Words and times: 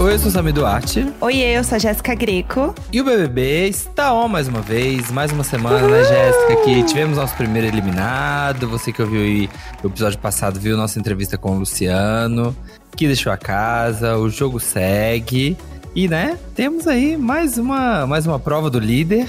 Oi, 0.00 0.14
eu 0.14 0.18
sou 0.20 0.28
o 0.28 0.30
Sami 0.30 0.52
Duarte. 0.52 1.12
Oi, 1.20 1.36
eu 1.38 1.64
sou 1.64 1.74
a 1.74 1.78
Jéssica 1.80 2.14
Greco. 2.14 2.72
E 2.92 3.00
o 3.00 3.04
BBB 3.04 3.66
está 3.66 4.14
on 4.14 4.28
mais 4.28 4.46
uma 4.46 4.60
vez, 4.60 5.10
mais 5.10 5.32
uma 5.32 5.42
semana, 5.42 5.88
né, 5.88 6.04
Jéssica? 6.04 6.56
Que 6.62 6.84
tivemos 6.84 7.16
nosso 7.18 7.34
primeiro 7.34 7.66
eliminado. 7.66 8.68
Você 8.68 8.92
que 8.92 9.02
ouviu 9.02 9.20
aí 9.20 9.50
o 9.82 9.88
episódio 9.88 10.16
passado, 10.20 10.60
viu 10.60 10.76
nossa 10.76 11.00
entrevista 11.00 11.36
com 11.36 11.56
o 11.56 11.58
Luciano, 11.58 12.56
que 12.96 13.08
deixou 13.08 13.32
a 13.32 13.36
casa, 13.36 14.16
o 14.16 14.30
jogo 14.30 14.60
segue. 14.60 15.56
E, 15.96 16.06
né, 16.06 16.38
temos 16.54 16.86
aí 16.86 17.16
mais 17.16 17.58
uma, 17.58 18.06
mais 18.06 18.24
uma 18.24 18.38
prova 18.38 18.70
do 18.70 18.78
líder 18.78 19.28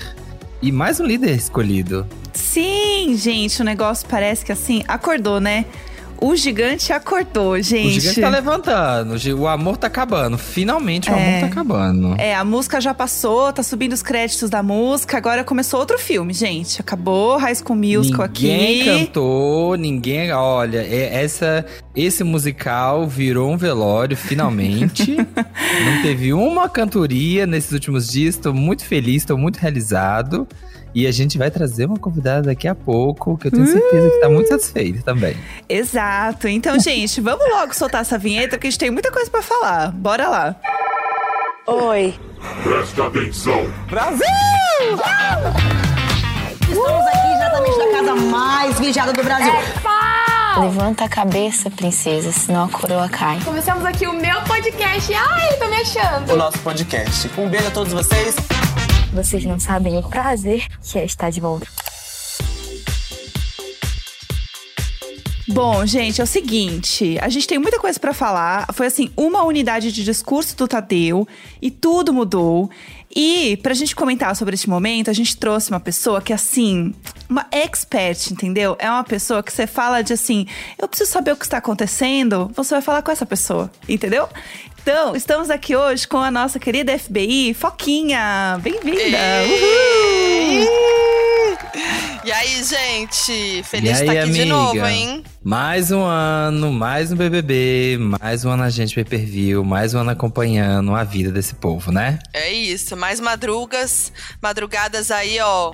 e 0.61 0.71
mais 0.71 0.99
um 0.99 1.03
líder 1.03 1.31
escolhido. 1.31 2.05
Sim, 2.31 3.15
gente, 3.17 3.59
o 3.59 3.65
negócio 3.65 4.07
parece 4.07 4.45
que 4.45 4.51
assim, 4.51 4.83
acordou, 4.87 5.39
né? 5.39 5.65
O 6.21 6.35
gigante 6.35 6.91
acordou, 6.91 7.61
gente. 7.61 7.97
O 7.97 8.01
gigante 8.01 8.21
tá 8.21 8.29
levantando, 8.29 9.15
o 9.37 9.47
amor 9.47 9.77
tá 9.77 9.87
acabando. 9.87 10.37
Finalmente 10.37 11.09
o 11.09 11.13
é, 11.13 11.29
amor 11.29 11.39
tá 11.41 11.45
acabando. 11.47 12.15
É, 12.19 12.35
a 12.35 12.43
música 12.43 12.81
já 12.81 12.93
passou, 12.93 13.53
tá 13.53 13.63
subindo 13.63 13.93
os 13.93 14.03
créditos 14.03 14.49
da 14.49 14.61
música, 14.61 15.17
agora 15.17 15.43
começou 15.43 15.79
outro 15.79 15.97
filme, 15.97 16.33
gente. 16.33 16.81
Acabou 16.81 17.37
High 17.37 17.55
School 17.55 17.77
Musical 17.77 18.27
ninguém 18.27 18.55
aqui. 18.55 18.79
Ninguém 18.79 19.05
cantou, 19.05 19.75
ninguém. 19.75 20.31
Olha, 20.33 20.79
é, 20.79 21.23
essa, 21.23 21.65
esse 21.95 22.23
musical 22.23 23.07
virou 23.07 23.51
um 23.51 23.57
velório, 23.57 24.17
finalmente. 24.17 25.15
Não 25.15 26.01
teve 26.01 26.33
uma 26.33 26.67
cantoria 26.67 27.45
nesses 27.45 27.71
últimos 27.71 28.09
dias. 28.09 28.35
Tô 28.35 28.53
muito 28.53 28.83
feliz, 28.83 29.23
tô 29.23 29.37
muito 29.37 29.57
realizado. 29.57 30.47
E 30.93 31.05
a 31.05 31.11
gente 31.11 31.37
vai 31.37 31.51
trazer 31.51 31.85
uma 31.85 31.97
convidada 31.97 32.43
daqui 32.43 32.67
a 32.67 32.75
pouco, 32.75 33.37
que 33.37 33.47
eu 33.47 33.51
tenho 33.51 33.67
certeza 33.67 34.09
que 34.09 34.19
tá 34.19 34.29
muito 34.29 34.49
satisfeita 34.49 35.01
também. 35.03 35.35
Exato. 35.67 36.47
Então, 36.47 36.77
gente, 36.81 37.21
vamos 37.21 37.47
logo 37.49 37.73
soltar 37.75 38.01
essa 38.01 38.17
vinheta, 38.17 38.51
porque 38.57 38.67
a 38.67 38.69
gente 38.69 38.79
tem 38.79 38.91
muita 38.91 39.11
coisa 39.11 39.29
para 39.29 39.41
falar. 39.41 39.91
Bora 39.91 40.27
lá. 40.27 40.55
Oi. 41.67 42.15
Presta 42.63 43.05
atenção. 43.05 43.71
Brasil! 43.89 44.25
Estamos 46.61 47.07
aqui 47.07 47.27
exatamente 47.35 47.77
na 47.77 47.91
casa 47.91 48.15
mais 48.15 48.79
vigiada 48.79 49.13
do 49.13 49.23
Brasil. 49.23 49.53
É 49.53 50.59
Levanta 50.59 51.05
a 51.05 51.09
cabeça, 51.09 51.69
princesa, 51.69 52.31
senão 52.31 52.65
a 52.65 52.69
coroa 52.69 53.07
cai. 53.07 53.39
Começamos 53.45 53.85
aqui 53.85 54.07
o 54.07 54.13
meu 54.13 54.41
podcast. 54.41 55.13
Ai, 55.13 55.53
tô 55.57 55.67
me 55.67 55.75
achando. 55.75 56.33
O 56.33 56.35
nosso 56.35 56.59
podcast. 56.59 57.29
Um 57.37 57.47
beijo 57.47 57.67
a 57.67 57.71
todos 57.71 57.93
vocês. 57.93 58.35
Vocês 59.13 59.43
não 59.43 59.59
sabem 59.59 59.97
o 59.97 60.03
prazer 60.03 60.67
que 60.81 60.99
é 60.99 61.05
estar 61.05 61.29
de 61.29 61.39
volta. 61.39 61.67
Bom, 65.51 65.83
gente, 65.83 66.21
é 66.21 66.23
o 66.23 66.27
seguinte, 66.27 67.17
a 67.19 67.27
gente 67.27 67.47
tem 67.47 67.57
muita 67.57 67.79
coisa 67.79 67.99
para 67.99 68.13
falar. 68.13 68.67
Foi 68.71 68.85
assim, 68.85 69.09
uma 69.17 69.43
unidade 69.43 69.91
de 69.91 70.03
discurso 70.03 70.55
do 70.55 70.67
Tadeu 70.67 71.27
e 71.59 71.71
tudo 71.71 72.13
mudou. 72.13 72.69
E 73.15 73.57
pra 73.57 73.73
gente 73.73 73.95
comentar 73.95 74.35
sobre 74.35 74.53
este 74.53 74.69
momento, 74.69 75.09
a 75.09 75.13
gente 75.13 75.35
trouxe 75.35 75.71
uma 75.71 75.79
pessoa 75.79 76.21
que 76.21 76.31
assim, 76.31 76.93
uma 77.27 77.47
expert, 77.51 78.29
entendeu? 78.29 78.75
É 78.77 78.87
uma 78.87 79.03
pessoa 79.03 79.41
que 79.41 79.51
você 79.51 79.65
fala 79.65 80.03
de 80.03 80.13
assim, 80.13 80.45
eu 80.77 80.87
preciso 80.87 81.09
saber 81.09 81.31
o 81.31 81.35
que 81.35 81.45
está 81.45 81.57
acontecendo, 81.57 82.51
você 82.55 82.75
vai 82.75 82.81
falar 82.83 83.01
com 83.01 83.11
essa 83.11 83.25
pessoa, 83.25 83.71
entendeu? 83.87 84.29
Então, 84.91 85.15
estamos 85.15 85.51
aqui 85.51 85.75
hoje 85.75 86.07
com 86.07 86.17
a 86.17 86.31
nossa 86.31 86.57
querida 86.57 86.97
FBI, 86.97 87.53
Foquinha. 87.53 88.59
Bem-vinda! 88.59 89.19
E 92.25 92.31
aí, 92.31 92.63
gente? 92.63 93.61
Feliz 93.65 93.97
de 93.97 93.99
estar 93.99 94.11
aqui 94.11 94.21
amiga? 94.21 94.43
de 94.43 94.45
novo, 94.45 94.83
hein? 94.87 95.23
Mais 95.43 95.91
um 95.91 96.01
ano, 96.01 96.71
mais 96.71 97.11
um 97.11 97.15
BBB, 97.15 97.99
mais 98.19 98.43
um 98.43 98.49
ano 98.49 98.63
a 98.63 98.69
gente 98.71 98.95
pay 98.95 99.05
per 99.05 99.23
view, 99.23 99.63
mais 99.63 99.93
um 99.93 99.99
ano 99.99 100.09
acompanhando 100.09 100.95
a 100.95 101.03
vida 101.03 101.31
desse 101.31 101.53
povo, 101.53 101.91
né? 101.91 102.17
É 102.33 102.51
isso, 102.51 102.97
mais 102.97 103.19
madrugas, 103.19 104.11
madrugadas 104.41 105.11
aí, 105.11 105.39
ó, 105.39 105.71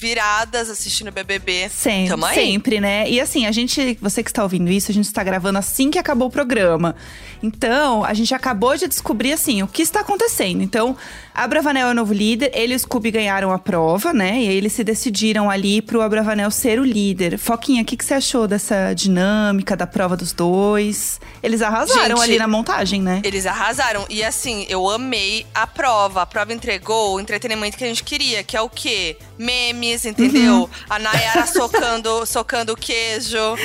viradas 0.00 0.70
assistindo 0.70 1.12
BBB. 1.12 1.68
Sempre, 1.68 2.34
sempre, 2.34 2.80
né? 2.80 3.08
E 3.08 3.20
assim, 3.20 3.44
a 3.44 3.52
gente, 3.52 3.98
você 4.00 4.22
que 4.22 4.30
está 4.30 4.42
ouvindo 4.42 4.70
isso, 4.70 4.90
a 4.90 4.94
gente 4.94 5.04
está 5.04 5.22
gravando 5.22 5.58
assim 5.58 5.90
que 5.90 5.98
acabou 5.98 6.28
o 6.28 6.30
programa. 6.30 6.96
Então, 7.42 8.02
a 8.02 8.14
gente 8.14 8.34
acabou 8.34 8.74
de 8.78 8.88
descobrir 8.88 9.32
assim 9.32 9.62
o 9.62 9.68
que 9.68 9.82
está 9.82 10.00
acontecendo. 10.00 10.62
Então, 10.62 10.96
a 11.40 11.46
Bravanel 11.46 11.88
é 11.88 11.90
o 11.90 11.94
novo 11.94 12.12
líder, 12.12 12.50
ele 12.52 12.74
e 12.74 12.76
o 12.76 12.78
Scooby 12.78 13.10
ganharam 13.10 13.50
a 13.50 13.58
prova, 13.58 14.12
né? 14.12 14.42
E 14.42 14.48
aí 14.48 14.54
eles 14.54 14.74
se 14.74 14.84
decidiram 14.84 15.48
ali 15.48 15.80
pro 15.80 16.02
Abravanel 16.02 16.50
ser 16.50 16.78
o 16.78 16.84
líder. 16.84 17.38
Foquinha, 17.38 17.80
o 17.80 17.84
que, 17.86 17.96
que 17.96 18.04
você 18.04 18.12
achou 18.12 18.46
dessa 18.46 18.92
dinâmica 18.92 19.74
da 19.74 19.86
prova 19.86 20.18
dos 20.18 20.34
dois? 20.34 21.18
Eles 21.42 21.62
arrasaram 21.62 22.18
Gente, 22.18 22.24
ali 22.24 22.38
na 22.38 22.46
montagem, 22.46 23.00
né? 23.00 23.22
Eles 23.24 23.46
arrasaram. 23.46 24.04
E 24.10 24.22
assim, 24.22 24.66
eu 24.68 24.86
amei 24.90 25.46
a 25.54 25.66
prova. 25.66 26.20
A 26.20 26.26
prova 26.26 26.52
entregou 26.52 27.14
o 27.14 27.20
entretenimento 27.20 27.78
que 27.78 27.84
a 27.84 27.88
gente 27.88 28.04
queria, 28.04 28.44
que 28.44 28.54
é 28.54 28.60
o 28.60 28.68
quê? 28.68 29.16
Memes, 29.38 30.04
entendeu? 30.04 30.64
Uhum. 30.64 30.68
A 30.90 30.98
Nayara 30.98 31.46
socando, 31.46 32.26
socando 32.28 32.76
queijo. 32.76 33.56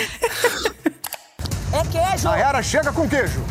É 1.74 1.84
queijo! 1.91 2.24
Nayara, 2.24 2.64
chega 2.64 2.94
com 2.94 3.06
queijo! 3.06 3.44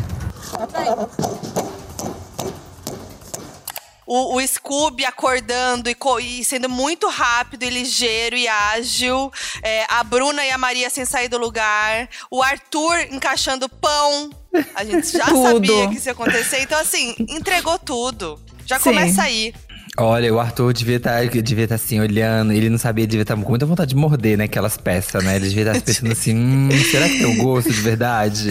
O, 4.05 4.35
o 4.35 4.47
Scooby 4.47 5.05
acordando 5.05 5.89
e, 5.89 5.95
e, 6.21 6.45
sendo 6.45 6.69
muito 6.69 7.07
rápido 7.09 7.63
e 7.63 7.69
ligeiro 7.69 8.35
e 8.35 8.47
ágil. 8.47 9.31
É, 9.63 9.85
a 9.89 10.03
Bruna 10.03 10.45
e 10.45 10.51
a 10.51 10.57
Maria 10.57 10.89
sem 10.89 11.05
sair 11.05 11.27
do 11.27 11.37
lugar. 11.37 12.07
O 12.29 12.41
Arthur 12.43 12.99
encaixando 13.11 13.67
pão. 13.67 14.29
A 14.75 14.83
gente 14.83 15.11
já 15.11 15.25
sabia 15.33 15.89
que 15.89 15.95
isso 15.95 16.07
ia 16.07 16.13
acontecer. 16.13 16.61
Então, 16.61 16.79
assim, 16.79 17.15
entregou 17.19 17.79
tudo. 17.79 18.39
Já 18.65 18.79
Sim. 18.79 18.91
começa 18.91 19.23
aí. 19.23 19.53
Olha, 19.97 20.33
o 20.33 20.39
Arthur 20.39 20.73
devia 20.73 20.97
estar 20.97 21.21
tá, 21.21 21.41
devia 21.41 21.67
tá 21.67 21.75
assim, 21.75 22.01
olhando. 22.01 22.51
Ele 22.51 22.69
não 22.69 22.77
sabia, 22.77 23.07
devia 23.07 23.21
estar 23.21 23.35
tá 23.35 23.41
com 23.41 23.49
muita 23.49 23.65
vontade 23.65 23.89
de 23.89 23.95
morder, 23.95 24.37
né? 24.37 24.43
Aquelas 24.43 24.75
peças, 24.75 25.23
né? 25.23 25.37
Ele 25.37 25.47
devia 25.47 25.71
estar 25.71 25.79
pensando 25.81 26.11
assim: 26.11 26.35
hum, 26.35 26.69
será 26.91 27.07
que 27.07 27.17
tem 27.19 27.25
o 27.25 27.41
gosto 27.41 27.71
de 27.71 27.81
verdade 27.81 28.49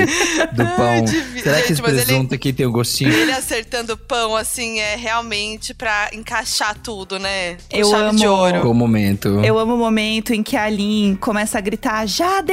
do 0.52 0.64
pão? 0.76 1.06
será 1.42 1.60
que 1.60 1.72
esse 1.72 1.82
presunto 1.82 2.32
ele, 2.32 2.36
aqui 2.36 2.52
tem 2.52 2.64
o 2.64 2.72
gostinho? 2.72 3.12
Ele 3.12 3.32
acertando 3.32 3.92
o 3.92 3.96
pão, 3.96 4.34
assim, 4.34 4.78
é 4.80 4.96
realmente 4.96 5.74
pra 5.74 6.08
encaixar 6.14 6.78
tudo, 6.78 7.18
né? 7.18 7.56
Com 7.70 7.76
Eu 7.76 7.94
amo. 7.94 8.18
De 8.18 8.26
ouro. 8.26 8.70
O 8.70 8.74
momento. 8.74 9.40
Eu 9.44 9.58
amo 9.58 9.74
o 9.74 9.78
momento 9.78 10.32
em 10.32 10.42
que 10.42 10.56
a 10.56 10.68
Lin 10.70 11.14
começa 11.20 11.58
a 11.58 11.60
gritar: 11.60 12.06
Jade! 12.06 12.52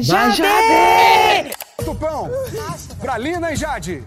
Jade! 0.00 0.36
Jade! 0.36 1.50
Do 1.84 1.94
pão! 1.96 2.30
Pra 3.00 3.18
Lina 3.18 3.52
e 3.52 3.56
Jade! 3.56 4.04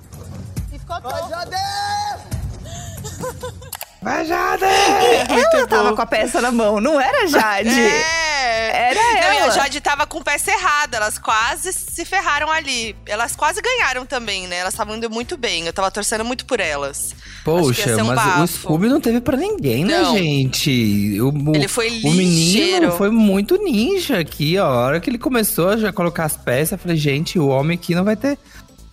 E 0.71 0.79
ficou 0.79 0.97
Jade! 1.29 2.04
Vai, 4.05 4.23
Jade! 4.23 4.63
E 4.63 5.33
ela 5.57 5.65
tava 5.65 5.95
com 5.95 6.01
a 6.03 6.05
peça 6.05 6.39
na 6.39 6.51
mão, 6.51 6.79
não 6.79 7.01
era 7.01 7.27
Jade? 7.27 7.69
É. 7.69 8.91
Era 8.91 8.93
não, 8.93 9.17
ela. 9.17 9.33
E 9.33 9.39
a 9.39 9.49
Jade 9.49 9.81
tava 9.81 10.05
com 10.05 10.21
peça 10.21 10.51
errada, 10.51 10.97
elas 10.97 11.17
quase 11.17 11.73
se 11.73 12.05
ferraram 12.05 12.51
ali. 12.51 12.95
Elas 13.07 13.35
quase 13.35 13.59
ganharam 13.63 14.05
também, 14.05 14.45
né? 14.45 14.57
Elas 14.57 14.75
estavam 14.75 14.95
indo 14.95 15.09
muito 15.09 15.35
bem, 15.35 15.65
eu 15.65 15.73
tava 15.73 15.89
torcendo 15.89 16.23
muito 16.23 16.45
por 16.45 16.59
elas. 16.59 17.15
Poxa, 17.43 17.95
um 17.95 18.05
mas 18.05 18.15
bafo. 18.15 18.41
o 18.43 18.47
Scooby 18.47 18.87
não 18.89 19.01
teve 19.01 19.21
pra 19.21 19.35
ninguém, 19.37 19.83
né, 19.83 19.99
não. 19.99 20.15
gente? 20.15 21.19
O, 21.19 21.29
o, 21.29 21.55
ele 21.55 21.67
foi 21.67 21.89
ligeiro. 21.89 22.07
O 22.07 22.13
menino 22.13 22.91
foi 22.91 23.09
muito 23.09 23.57
ninja 23.57 24.19
aqui, 24.19 24.55
ó. 24.59 24.65
A 24.65 24.85
hora 24.85 24.99
que 24.99 25.09
ele 25.09 25.17
começou 25.17 25.69
a 25.69 25.77
já 25.77 25.91
colocar 25.91 26.25
as 26.25 26.37
peças, 26.37 26.73
eu 26.73 26.77
falei, 26.77 26.97
gente, 26.97 27.39
o 27.39 27.47
homem 27.47 27.73
aqui 27.73 27.95
não 27.95 28.03
vai 28.03 28.15
ter 28.15 28.37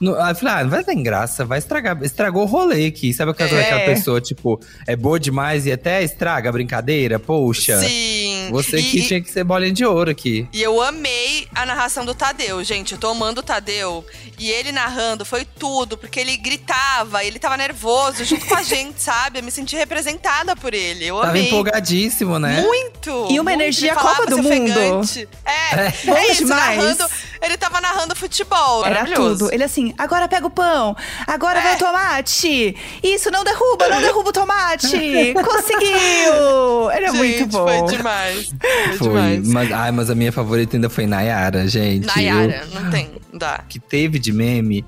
no, 0.02 0.20
aí 0.20 0.32
eu 0.32 0.34
falei, 0.34 0.54
ah, 0.54 0.64
não 0.64 0.70
vai 0.70 0.82
ter 0.82 0.96
graça, 0.96 1.44
vai 1.44 1.58
estragar. 1.58 1.96
Estragou 2.02 2.42
o 2.42 2.46
rolê 2.46 2.86
aqui. 2.86 3.14
Sabe 3.14 3.30
aquela, 3.30 3.50
é. 3.50 3.62
aquela 3.62 3.80
pessoa, 3.84 4.20
tipo, 4.20 4.60
é 4.84 4.96
boa 4.96 5.18
demais 5.18 5.64
e 5.64 5.70
até 5.70 6.02
estraga 6.02 6.48
a 6.48 6.52
brincadeira? 6.52 7.20
Poxa. 7.20 7.78
Sim. 7.78 8.48
Você 8.50 8.78
e, 8.78 8.82
que 8.82 9.06
tinha 9.06 9.20
que 9.20 9.30
ser 9.30 9.44
bolinha 9.44 9.72
de 9.72 9.84
ouro 9.84 10.10
aqui. 10.10 10.48
E 10.52 10.60
eu 10.60 10.82
amei 10.82 11.46
a 11.54 11.64
narração 11.64 12.04
do 12.04 12.14
Tadeu, 12.14 12.64
gente. 12.64 12.92
Eu 12.92 12.98
tô 12.98 13.10
amando 13.10 13.40
o 13.40 13.44
Tadeu. 13.44 14.04
E 14.38 14.50
ele 14.50 14.72
narrando 14.72 15.24
foi 15.24 15.44
tudo, 15.44 15.96
porque 15.96 16.18
ele 16.18 16.36
gritava, 16.36 17.22
ele 17.24 17.38
tava 17.38 17.56
nervoso 17.56 18.24
junto 18.24 18.44
com 18.44 18.56
a 18.56 18.62
gente, 18.64 19.00
sabe? 19.00 19.38
Eu 19.38 19.44
me 19.44 19.52
senti 19.52 19.76
representada 19.76 20.56
por 20.56 20.74
ele. 20.74 21.06
Eu 21.06 21.16
tava 21.16 21.30
amei. 21.30 21.46
empolgadíssimo, 21.46 22.40
né? 22.40 22.60
Muito! 22.60 23.28
E 23.30 23.38
uma 23.38 23.50
muito. 23.50 23.50
energia 23.50 23.94
Copa 23.94 24.26
do 24.26 24.38
Mundo. 24.38 24.80
É, 25.44 25.86
é, 25.86 25.92
é 26.06 26.32
isso, 26.32 26.44
demais. 26.44 26.76
narrando. 26.76 27.08
Ele 27.42 27.56
tava 27.56 27.80
narrando 27.80 28.14
futebol. 28.14 28.84
Era 28.84 29.04
tudo. 29.04 29.52
Ele 29.52 29.64
assim, 29.64 29.92
agora 29.98 30.28
pega 30.28 30.46
o 30.46 30.50
pão, 30.50 30.96
agora 31.26 31.58
é. 31.58 31.62
vai 31.62 31.74
o 31.74 31.78
tomate. 31.78 32.76
Isso, 33.02 33.30
não 33.30 33.42
derruba, 33.44 33.88
não 33.88 34.00
derruba 34.00 34.30
o 34.30 34.32
tomate. 34.32 34.86
Conseguiu! 35.34 36.90
Ele 36.94 37.06
é 37.06 37.10
gente, 37.10 37.16
muito 37.16 37.46
bom. 37.46 37.66
Foi 37.66 37.96
demais. 37.96 38.52
Foi, 38.96 38.96
foi 38.98 39.08
demais. 39.08 39.48
Mas, 39.48 39.72
ai, 39.72 39.90
mas 39.90 40.10
a 40.10 40.14
minha 40.14 40.32
favorita 40.32 40.76
ainda 40.76 40.88
foi 40.88 41.06
Nayara, 41.06 41.66
gente. 41.66 42.06
Nayara, 42.06 42.64
eu, 42.72 42.80
não 42.80 42.90
tem, 42.90 43.10
não 43.32 43.38
dá. 43.38 43.64
Que 43.68 43.78
teve 43.78 44.18
de 44.18 44.32
meme 44.32 44.84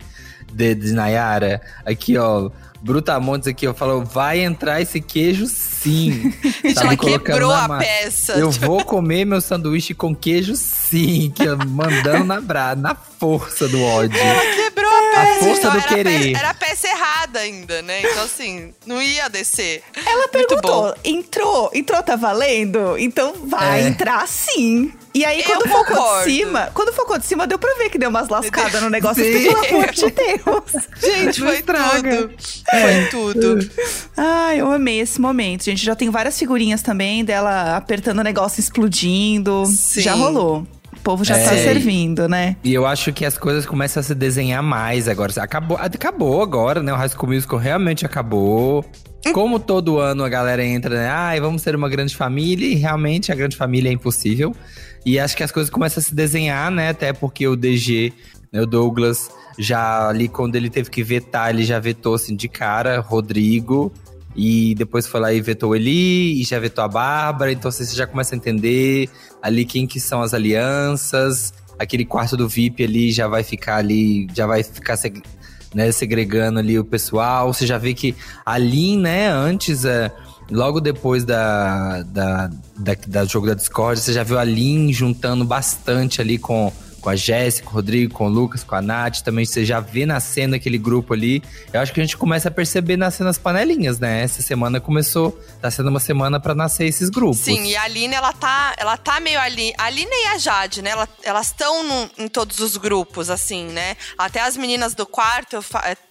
de, 0.52 0.74
de 0.74 0.92
Nayara. 0.92 1.60
Aqui, 1.84 2.16
ó. 2.16 2.50
Brutamontes 2.84 3.48
aqui, 3.48 3.66
ó, 3.66 3.72
falou: 3.72 4.04
vai 4.04 4.44
entrar 4.44 4.78
esse 4.78 5.00
queijo 5.00 5.46
sim. 5.46 6.30
Ela 6.76 6.94
quebrou 6.94 7.50
a 7.50 7.78
peça. 7.78 8.34
Eu 8.34 8.50
vou 8.50 8.84
comer 8.84 9.24
meu 9.24 9.40
sanduíche 9.40 9.94
com 9.94 10.14
queijo 10.14 10.54
sim, 10.54 11.32
que 11.34 11.46
mandando 11.66 12.24
na, 12.24 12.42
bra 12.42 12.76
na 12.76 12.94
força 12.94 13.66
do 13.68 13.82
ódio. 13.82 14.20
Ela 14.20 14.54
quebrou 14.54 14.90
a 14.90 15.14
peça. 15.14 15.32
A 15.32 15.44
força 15.44 15.70
do 15.70 15.78
era 15.78 15.88
querer. 15.88 16.20
Pe, 16.20 16.36
era 16.36 16.52
peça 16.52 16.86
errada 17.34 17.38
ainda, 17.40 17.82
né? 17.82 18.00
Então, 18.00 18.24
assim, 18.24 18.72
não 18.86 19.02
ia 19.02 19.28
descer. 19.28 19.82
Ela 20.06 20.28
perguntou: 20.28 20.94
entrou? 21.04 21.70
Entrou, 21.74 22.02
tá 22.02 22.16
valendo? 22.16 22.96
Então 22.98 23.34
vai 23.46 23.82
É. 23.82 23.88
entrar 23.88 24.26
sim. 24.28 24.92
E 25.12 25.24
aí, 25.24 25.40
Eu 25.40 25.44
quando 25.44 25.68
focou 25.68 26.18
de 26.18 26.24
cima, 26.24 26.70
quando 26.74 26.92
focou 26.92 27.18
de 27.18 27.24
cima, 27.24 27.46
deu 27.46 27.56
pra 27.58 27.72
ver 27.74 27.88
que 27.88 27.98
deu 27.98 28.10
umas 28.10 28.28
lascadas 28.28 28.82
no 28.82 28.90
negócio. 28.90 29.22
Pelo 29.22 29.58
amor 29.66 29.90
de 29.92 30.10
Deus. 30.10 30.86
Gente, 31.00 31.40
foi 31.40 31.62
tudo. 31.62 32.34
Foi 32.70 33.06
tudo. 33.10 33.70
Ai, 34.16 34.60
eu 34.60 34.72
amei 34.72 34.98
esse 35.00 35.20
momento, 35.20 35.64
gente. 35.64 35.84
Já 35.84 35.94
tem 35.94 36.10
várias 36.10 36.36
figurinhas 36.38 36.82
também 36.82 37.24
dela 37.24 37.76
apertando 37.76 38.18
o 38.18 38.22
negócio, 38.24 38.58
explodindo. 38.60 39.64
Sim. 39.66 40.00
Já 40.00 40.14
rolou. 40.14 40.66
O 41.04 41.12
povo 41.12 41.22
já 41.22 41.36
É. 41.36 41.44
tá 41.44 41.50
servindo, 41.50 42.26
né? 42.26 42.56
E 42.64 42.72
eu 42.72 42.86
acho 42.86 43.12
que 43.12 43.26
as 43.26 43.36
coisas 43.36 43.66
começam 43.66 44.00
a 44.00 44.02
se 44.02 44.14
desenhar 44.14 44.62
mais 44.62 45.06
agora. 45.06 45.30
Acabou, 45.36 45.76
acabou 45.76 46.40
agora, 46.40 46.82
né? 46.82 46.94
O 46.94 46.96
High 46.96 47.10
School 47.10 47.30
Musical 47.30 47.58
realmente 47.58 48.06
acabou. 48.06 48.82
Como 49.34 49.58
todo 49.58 49.98
ano 49.98 50.24
a 50.24 50.30
galera 50.30 50.64
entra, 50.64 50.94
né? 50.94 51.08
Ai, 51.10 51.40
vamos 51.42 51.60
ser 51.60 51.76
uma 51.76 51.90
grande 51.90 52.16
família. 52.16 52.66
E 52.66 52.76
realmente 52.76 53.30
a 53.30 53.34
grande 53.34 53.54
família 53.54 53.90
é 53.90 53.92
impossível. 53.92 54.56
E 55.04 55.18
acho 55.18 55.36
que 55.36 55.42
as 55.42 55.52
coisas 55.52 55.68
começam 55.68 56.00
a 56.00 56.04
se 56.04 56.14
desenhar, 56.14 56.70
né? 56.70 56.88
Até 56.88 57.12
porque 57.12 57.46
o 57.46 57.54
DG, 57.54 58.10
né, 58.50 58.62
o 58.62 58.66
Douglas, 58.66 59.28
já 59.58 60.08
ali 60.08 60.26
quando 60.26 60.56
ele 60.56 60.70
teve 60.70 60.88
que 60.88 61.02
vetar, 61.02 61.50
ele 61.50 61.64
já 61.64 61.78
vetou 61.78 62.14
assim 62.14 62.34
de 62.34 62.48
cara, 62.48 62.98
Rodrigo. 63.00 63.92
E 64.36 64.74
depois 64.74 65.06
foi 65.06 65.20
lá 65.20 65.32
e 65.32 65.40
vetou 65.40 65.76
Eli, 65.76 66.40
e 66.40 66.44
já 66.44 66.58
vetou 66.58 66.82
a 66.82 66.88
Bárbara. 66.88 67.52
Então 67.52 67.70
você 67.70 67.84
já 67.94 68.04
começa 68.06 68.34
a 68.34 68.36
entender 68.36 69.08
ali 69.44 69.66
quem 69.66 69.86
que 69.86 70.00
são 70.00 70.22
as 70.22 70.32
alianças. 70.32 71.52
Aquele 71.78 72.06
quarto 72.06 72.34
do 72.34 72.48
VIP 72.48 72.82
ali 72.82 73.12
já 73.12 73.28
vai 73.28 73.42
ficar 73.42 73.76
ali, 73.76 74.26
já 74.34 74.46
vai 74.46 74.62
ficar 74.62 74.98
né, 75.74 75.92
segregando 75.92 76.60
ali 76.60 76.78
o 76.78 76.84
pessoal. 76.84 77.52
Você 77.52 77.66
já 77.66 77.76
vê 77.76 77.92
que 77.92 78.16
ali, 78.46 78.96
né, 78.96 79.28
antes, 79.28 79.84
é, 79.84 80.10
logo 80.50 80.80
depois 80.80 81.24
da, 81.24 82.02
da, 82.04 82.46
da, 82.78 82.96
da 83.06 83.24
jogo 83.26 83.46
da 83.46 83.52
Discord, 83.52 84.00
você 84.00 84.14
já 84.14 84.22
viu 84.22 84.38
a 84.38 84.44
Lin 84.44 84.90
juntando 84.94 85.44
bastante 85.44 86.22
ali 86.22 86.38
com, 86.38 86.72
com 87.04 87.10
a 87.10 87.16
Jéssica, 87.16 87.66
com 87.66 87.72
o 87.72 87.74
Rodrigo, 87.74 88.14
com 88.14 88.24
o 88.24 88.28
Lucas, 88.30 88.64
com 88.64 88.74
a 88.74 88.80
Nath. 88.80 89.20
Também 89.20 89.44
você 89.44 89.62
já 89.62 89.78
vê 89.78 90.06
nascendo 90.06 90.56
aquele 90.56 90.78
grupo 90.78 91.12
ali. 91.12 91.42
Eu 91.70 91.80
acho 91.82 91.92
que 91.92 92.00
a 92.00 92.02
gente 92.02 92.16
começa 92.16 92.48
a 92.48 92.50
perceber 92.50 92.96
nascendo 92.96 93.28
as 93.28 93.36
panelinhas, 93.36 93.98
né? 93.98 94.22
Essa 94.22 94.40
semana 94.40 94.80
começou, 94.80 95.38
tá 95.60 95.70
sendo 95.70 95.90
uma 95.90 96.00
semana 96.00 96.40
pra 96.40 96.54
nascer 96.54 96.86
esses 96.86 97.10
grupos. 97.10 97.40
Sim, 97.40 97.66
e 97.66 97.76
a 97.76 97.82
Aline, 97.82 98.14
ela 98.14 98.32
tá, 98.32 98.74
ela 98.78 98.96
tá 98.96 99.20
meio 99.20 99.38
ali. 99.38 99.74
A 99.76 99.84
Aline 99.84 100.10
e 100.10 100.26
a 100.28 100.38
Jade, 100.38 100.80
né? 100.80 100.90
ela- 100.90 101.08
elas 101.22 101.48
estão 101.48 102.08
em 102.16 102.26
todos 102.26 102.58
os 102.60 102.78
grupos, 102.78 103.28
assim, 103.28 103.66
né? 103.66 103.96
Até 104.16 104.40
as 104.40 104.56
meninas 104.56 104.94
do 104.94 105.04
quarto 105.04 105.60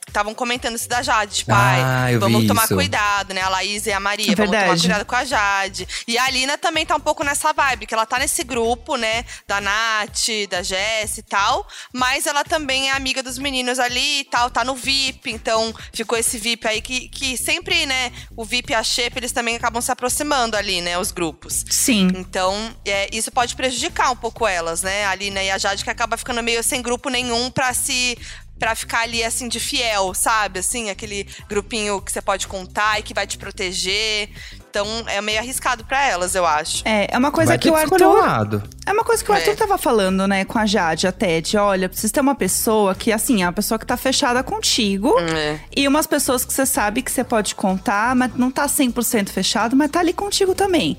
estavam 0.07 0.33
comentando 0.33 0.75
isso 0.75 0.87
da 0.89 1.01
Jade. 1.01 1.35
Tipo, 1.37 1.51
Ah, 1.53 2.03
ai, 2.05 2.17
vamos 2.17 2.45
tomar 2.47 2.65
isso. 2.65 2.75
cuidado, 2.75 3.33
né? 3.33 3.41
A 3.41 3.49
Laís 3.49 3.85
e 3.85 3.91
a 3.91 3.99
Maria, 3.99 4.31
É 4.31 4.35
vamos 4.35 4.51
tomar 4.51 4.77
cuidado 4.77 5.05
com 5.05 5.15
a 5.15 5.23
Jade. 5.25 5.87
E 6.07 6.17
a 6.17 6.25
Alina 6.25 6.57
também 6.57 6.85
tá 6.85 6.95
um 6.95 6.99
pouco 6.99 7.23
nessa 7.23 7.51
vibe, 7.53 7.85
que 7.85 7.93
ela 7.93 8.05
tá 8.05 8.19
nesse 8.19 8.43
grupo, 8.43 8.95
né? 8.95 9.25
Da 9.47 9.59
Nath, 9.61 10.27
da 10.49 10.61
Jess 10.61 11.17
e 11.17 11.23
tal. 11.23 11.67
Mas 11.91 12.25
ela 12.27 12.43
também 12.43 12.89
é 12.89 12.93
amiga 12.93 13.23
dos 13.23 13.37
meninos 13.37 13.79
ali 13.79 14.21
e 14.21 14.23
tal, 14.25 14.49
tá 14.49 14.63
no 14.63 14.75
VIP. 14.75 15.31
Então 15.31 15.73
ficou 15.93 16.17
esse 16.17 16.37
VIP 16.37 16.67
aí 16.67 16.81
que, 16.81 17.09
que 17.09 17.37
sempre, 17.37 17.85
né? 17.85 18.11
O 18.35 18.45
VIP 18.45 18.71
e 18.71 18.75
a 18.75 18.83
Shepa, 18.83 19.19
eles 19.19 19.31
também 19.31 19.55
acabam 19.55 19.81
se 19.81 19.91
aproximando 19.91 20.55
ali, 20.57 20.81
né? 20.81 20.97
Os 20.97 21.11
grupos. 21.11 21.63
Sim. 21.69 22.09
Então, 22.15 22.75
é, 22.85 23.09
isso 23.15 23.31
pode 23.31 23.55
prejudicar 23.55 24.11
um 24.11 24.15
pouco 24.15 24.47
elas, 24.47 24.81
né? 24.81 25.05
A 25.05 25.11
Alina 25.11 25.41
e 25.43 25.49
a 25.51 25.57
Jade, 25.57 25.83
que 25.83 25.89
acaba 25.89 26.17
ficando 26.17 26.41
meio 26.43 26.63
sem 26.63 26.81
grupo 26.81 27.09
nenhum 27.09 27.49
pra 27.51 27.73
se. 27.73 28.17
Pra 28.59 28.75
ficar 28.75 29.01
ali, 29.01 29.23
assim, 29.23 29.47
de 29.49 29.59
fiel, 29.59 30.13
sabe? 30.13 30.59
Assim, 30.59 30.89
aquele 30.89 31.27
grupinho 31.49 31.99
que 31.99 32.11
você 32.11 32.21
pode 32.21 32.47
contar 32.47 32.99
e 32.99 33.03
que 33.03 33.13
vai 33.13 33.27
te 33.27 33.37
proteger. 33.37 34.29
Então, 34.69 34.87
é 35.07 35.19
meio 35.21 35.39
arriscado 35.39 35.83
pra 35.83 36.03
elas, 36.07 36.33
eu 36.33 36.45
acho. 36.45 36.81
É, 36.87 37.07
é 37.11 37.17
uma 37.17 37.31
coisa 37.31 37.49
Vai 37.51 37.57
que 37.59 37.69
o 37.69 37.73
um 37.73 37.75
Arthur. 37.75 38.13
lado. 38.19 38.63
É 38.85 38.91
uma 38.93 39.03
coisa 39.03 39.23
que 39.23 39.29
o 39.29 39.33
Arthur 39.33 39.51
É. 39.51 39.55
tava 39.55 39.77
falando, 39.77 40.27
né, 40.27 40.45
com 40.45 40.57
a 40.57 40.65
Jade 40.65 41.05
até, 41.07 41.41
de 41.41 41.57
olha, 41.57 41.89
precisa 41.89 42.13
ter 42.13 42.21
uma 42.21 42.35
pessoa 42.35 42.95
que, 42.95 43.11
assim, 43.11 43.43
é 43.43 43.45
uma 43.45 43.53
pessoa 43.53 43.77
que 43.77 43.85
tá 43.85 43.97
fechada 43.97 44.41
contigo. 44.43 45.13
É. 45.19 45.59
E 45.75 45.87
umas 45.87 46.07
pessoas 46.07 46.45
que 46.45 46.53
você 46.53 46.65
sabe 46.65 47.01
que 47.01 47.11
você 47.11 47.23
pode 47.23 47.53
contar, 47.55 48.15
mas 48.15 48.33
não 48.35 48.49
tá 48.49 48.67
100% 48.67 49.29
fechado, 49.29 49.75
mas 49.75 49.91
tá 49.91 49.99
ali 49.99 50.13
contigo 50.13 50.55
também. 50.55 50.97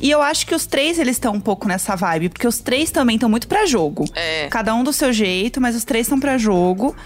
E 0.00 0.10
eu 0.10 0.22
acho 0.22 0.46
que 0.46 0.54
os 0.54 0.66
três, 0.66 0.98
eles 0.98 1.16
estão 1.16 1.34
um 1.34 1.40
pouco 1.40 1.68
nessa 1.68 1.94
vibe, 1.94 2.30
porque 2.30 2.46
os 2.46 2.58
três 2.58 2.90
também 2.90 3.16
estão 3.16 3.28
muito 3.28 3.46
pra 3.46 3.66
jogo. 3.66 4.04
É. 4.14 4.48
Cada 4.48 4.74
um 4.74 4.82
do 4.82 4.92
seu 4.92 5.12
jeito, 5.12 5.60
mas 5.60 5.76
os 5.76 5.84
três 5.84 6.06
estão 6.06 6.18
pra 6.18 6.38
jogo. 6.38 6.96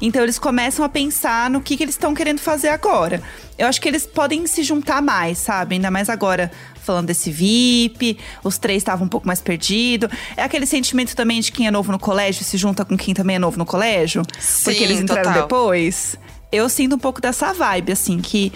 Então 0.00 0.22
eles 0.22 0.38
começam 0.38 0.84
a 0.84 0.88
pensar 0.88 1.50
no 1.50 1.60
que, 1.60 1.76
que 1.76 1.82
eles 1.82 1.94
estão 1.94 2.14
querendo 2.14 2.40
fazer 2.40 2.68
agora. 2.68 3.22
Eu 3.58 3.66
acho 3.66 3.80
que 3.80 3.86
eles 3.86 4.06
podem 4.06 4.46
se 4.46 4.62
juntar 4.62 5.02
mais, 5.02 5.36
sabe? 5.38 5.74
Ainda 5.74 5.90
mais 5.90 6.08
agora 6.08 6.50
falando 6.82 7.06
desse 7.08 7.30
VIP, 7.30 8.18
os 8.42 8.56
três 8.56 8.78
estavam 8.78 9.04
um 9.06 9.08
pouco 9.08 9.26
mais 9.26 9.40
perdidos. 9.40 10.08
É 10.36 10.42
aquele 10.42 10.64
sentimento 10.64 11.14
também 11.14 11.40
de 11.40 11.52
quem 11.52 11.66
é 11.66 11.70
novo 11.70 11.92
no 11.92 11.98
colégio 11.98 12.42
se 12.42 12.56
junta 12.56 12.84
com 12.84 12.96
quem 12.96 13.12
também 13.14 13.36
é 13.36 13.38
novo 13.38 13.58
no 13.58 13.66
colégio. 13.66 14.22
porque 14.22 14.40
Sim, 14.78 14.84
eles 14.84 15.00
entraram 15.00 15.24
total. 15.24 15.42
depois. 15.42 16.16
Eu 16.50 16.68
sinto 16.68 16.96
um 16.96 16.98
pouco 16.98 17.20
dessa 17.20 17.52
vibe, 17.52 17.92
assim, 17.92 18.18
que. 18.18 18.52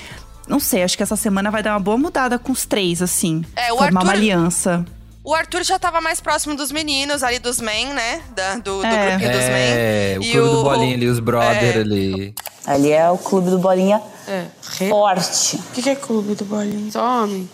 Não 0.49 0.61
sei, 0.61 0.83
acho 0.83 0.97
que 0.97 1.03
essa 1.03 1.17
semana 1.17 1.51
vai 1.51 1.63
dar 1.63 1.73
uma 1.73 1.81
boa 1.81 1.97
mudada 1.97 2.39
com 2.39 2.53
os 2.53 2.65
três, 2.67 3.01
assim. 3.03 3.45
É, 3.57 3.73
o 3.73 3.79
formar 3.79 3.91
uma 4.03 4.11
Arthur- 4.11 4.13
aliança. 4.23 4.85
O 5.23 5.35
Arthur 5.35 5.63
já 5.65 5.79
tava 5.79 6.03
mais 6.03 6.21
próximo 6.21 6.55
dos 6.55 6.71
meninos, 6.71 7.23
ali 7.23 7.39
dos 7.39 7.59
men, 7.59 7.95
né? 7.95 8.21
Da- 8.37 8.57
do, 8.57 8.81
do 8.81 8.85
É. 8.87 9.09
grupinho 9.11 9.33
dos 9.33 9.41
É, 9.41 10.09
men. 10.11 10.19
o 10.19 10.23
E 10.23 10.33
clube 10.33 10.49
do 10.51 10.63
bolinha 10.65 10.95
ali, 10.97 11.07
os 11.09 11.19
brother 11.19 11.77
é. 11.77 11.81
ali. 11.81 12.35
Ali 12.67 12.93
é 12.93 13.11
o 13.11 13.17
clube 13.19 13.51
do 13.51 13.59
Bolinha 13.59 14.01
É. 14.29 14.47
forte. 14.89 15.57
O 15.57 15.63
que, 15.73 15.83
que 15.83 15.91
é 15.91 15.95
clube 15.95 16.35
do 16.35 16.45
bolinho? 16.45 16.91
Só 16.93 17.23
homem. 17.23 17.49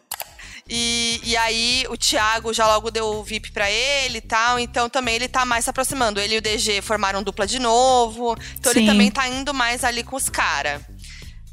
E, 0.68 1.20
e 1.22 1.36
aí 1.36 1.86
o 1.88 1.96
Thiago 1.96 2.52
já 2.52 2.66
logo 2.66 2.90
deu 2.90 3.06
o 3.06 3.22
VIP 3.22 3.52
pra 3.52 3.70
ele 3.70 4.18
e 4.18 4.20
tal, 4.20 4.58
então 4.58 4.88
também 4.90 5.14
ele 5.14 5.28
tá 5.28 5.44
mais 5.44 5.62
se 5.62 5.70
aproximando. 5.70 6.18
Ele 6.18 6.34
e 6.34 6.38
o 6.38 6.42
DG 6.42 6.82
formaram 6.82 7.22
dupla 7.22 7.46
de 7.46 7.60
novo, 7.60 8.36
então 8.58 8.72
Sim. 8.72 8.80
ele 8.80 8.86
também 8.88 9.08
tá 9.08 9.28
indo 9.28 9.54
mais 9.54 9.84
ali 9.84 10.02
com 10.02 10.16
os 10.16 10.28
caras. 10.28 10.82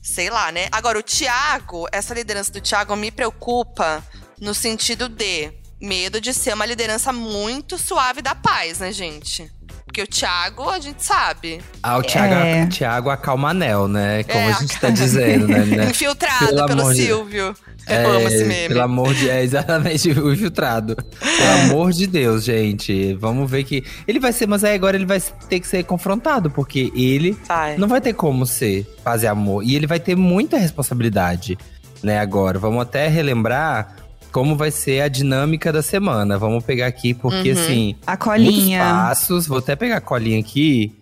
Sei 0.03 0.29
lá, 0.29 0.51
né? 0.51 0.67
Agora, 0.69 0.99
o 0.99 1.01
Thiago, 1.03 1.87
essa 1.91 2.13
liderança 2.13 2.51
do 2.51 2.59
Thiago 2.59 2.93
me 2.95 3.09
preocupa 3.09 4.03
no 4.39 4.53
sentido 4.53 5.07
de 5.07 5.49
medo 5.81 6.19
de 6.19 6.33
ser 6.33 6.53
uma 6.53 6.65
liderança 6.65 7.13
muito 7.13 7.77
suave 7.77 8.21
da 8.21 8.35
paz, 8.35 8.79
né, 8.79 8.91
gente? 8.91 9.49
Porque 9.85 10.01
o 10.01 10.07
Thiago, 10.07 10.69
a 10.69 10.79
gente 10.79 11.03
sabe. 11.03 11.61
Ah, 11.81 11.97
o 11.97 12.01
Thiago, 12.03 12.33
É. 12.33 12.65
Thiago 12.67 13.09
Acalmanel, 13.09 13.87
né? 13.87 14.23
Como 14.23 14.39
É, 14.39 14.47
a 14.51 14.59
gente 14.59 14.77
tá 14.79 14.89
dizendo, 14.89 15.47
né? 15.47 15.59
né? 15.59 15.85
Infiltrado 15.91 16.47
Pelo 16.47 16.67
pelo 16.67 16.93
Silvio. 16.93 17.55
Eu 17.87 17.95
É, 17.95 18.05
amo 18.05 18.27
esse 18.27 18.45
meme. 18.45 18.67
Pelo 18.69 18.81
amor 18.81 19.13
de... 19.13 19.29
É 19.29 19.43
exatamente 19.43 20.09
o 20.11 20.31
infiltrado. 20.33 20.95
Pelo 20.95 21.71
amor 21.71 21.91
de 21.91 22.07
Deus, 22.07 22.43
gente. 22.43 23.13
Vamos 23.15 23.49
ver 23.49 23.63
que... 23.63 23.83
Ele 24.07 24.19
vai 24.19 24.31
ser... 24.31 24.47
Mas 24.47 24.63
aí 24.63 24.73
agora 24.75 24.95
ele 24.95 25.05
vai 25.05 25.19
ter 25.49 25.59
que 25.59 25.67
ser 25.67 25.83
confrontado. 25.83 26.49
Porque 26.49 26.91
ele 26.95 27.37
Vai. 27.47 27.77
não 27.77 27.87
vai 27.87 27.99
ter 28.01 28.13
como 28.13 28.45
ser 28.45 28.85
fazer 29.03 29.27
amor. 29.27 29.63
E 29.63 29.75
ele 29.75 29.85
vai 29.87 29.99
ter 29.99 30.15
muita 30.15 30.57
responsabilidade, 30.57 31.57
né? 32.01 32.19
Agora. 32.19 32.57
Vamos 32.57 32.81
até 32.81 33.07
relembrar 33.07 33.95
como 34.31 34.55
vai 34.55 34.71
ser 34.71 35.01
a 35.01 35.07
dinâmica 35.07 35.71
da 35.71 35.81
semana. 35.81 36.37
Vamos 36.37 36.63
pegar 36.63 36.87
aqui, 36.87 37.13
porque 37.13 37.51
Uhum. 37.51 37.59
assim... 37.59 37.95
A 38.07 38.15
colinha. 38.17 38.79
Passos. 38.79 39.45
Vou 39.47 39.57
até 39.59 39.75
pegar 39.75 39.97
a 39.97 40.01
colinha 40.01 40.39
aqui. 40.39 40.95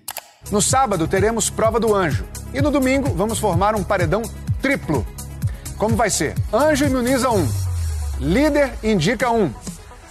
No 0.52 0.60
sábado 0.62 1.08
teremos 1.08 1.50
prova 1.50 1.80
do 1.80 1.94
anjo. 1.94 2.26
E 2.54 2.60
no 2.62 2.72
domingo 2.72 3.14
vamos 3.16 3.38
formar 3.38 3.76
um 3.76 3.84
paredão 3.84 4.24
triplo. 4.62 5.06
Como 5.82 5.96
vai 5.96 6.12
ser? 6.12 6.36
Anjo 6.54 6.86
imuniza 6.86 7.32
um. 7.32 7.50
Líder 8.20 8.72
indica 8.84 9.32
um. 9.32 9.52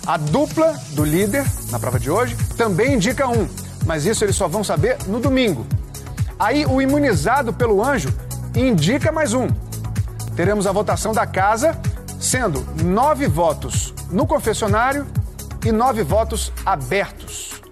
A 0.05 0.17
dupla 0.17 0.77
do 0.95 1.05
líder, 1.05 1.47
na 1.71 1.79
prova 1.79 1.97
de 1.97 2.11
hoje, 2.11 2.37
também 2.57 2.95
indica 2.95 3.29
um. 3.29 3.49
Mas 3.87 4.05
isso 4.05 4.25
eles 4.25 4.35
só 4.35 4.49
vão 4.49 4.65
saber 4.65 4.99
no 5.07 5.21
domingo. 5.21 5.65
Aí 6.41 6.67
o 6.67 6.83
imunizado 6.83 7.53
pelo 7.53 7.85
anjo 7.85 8.13
indica 8.53 9.13
mais 9.13 9.33
um. 9.33 9.47
Teremos 10.35 10.67
a 10.67 10.73
votação 10.73 11.13
da 11.13 11.25
casa, 11.25 11.81
sendo 12.19 12.67
nove 12.83 13.29
votos 13.29 13.95
no 14.11 14.27
confessionário 14.27 15.07
e 15.65 15.71
nove 15.71 16.03
votos 16.03 16.53
abertos. 16.67 17.63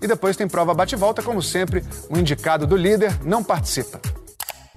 E 0.00 0.06
depois 0.06 0.36
tem 0.36 0.46
prova 0.46 0.72
bate-volta, 0.72 1.20
como 1.20 1.42
sempre, 1.42 1.84
o 2.08 2.16
indicado 2.16 2.64
do 2.64 2.76
líder 2.76 3.18
não 3.24 3.42
participa. 3.42 4.00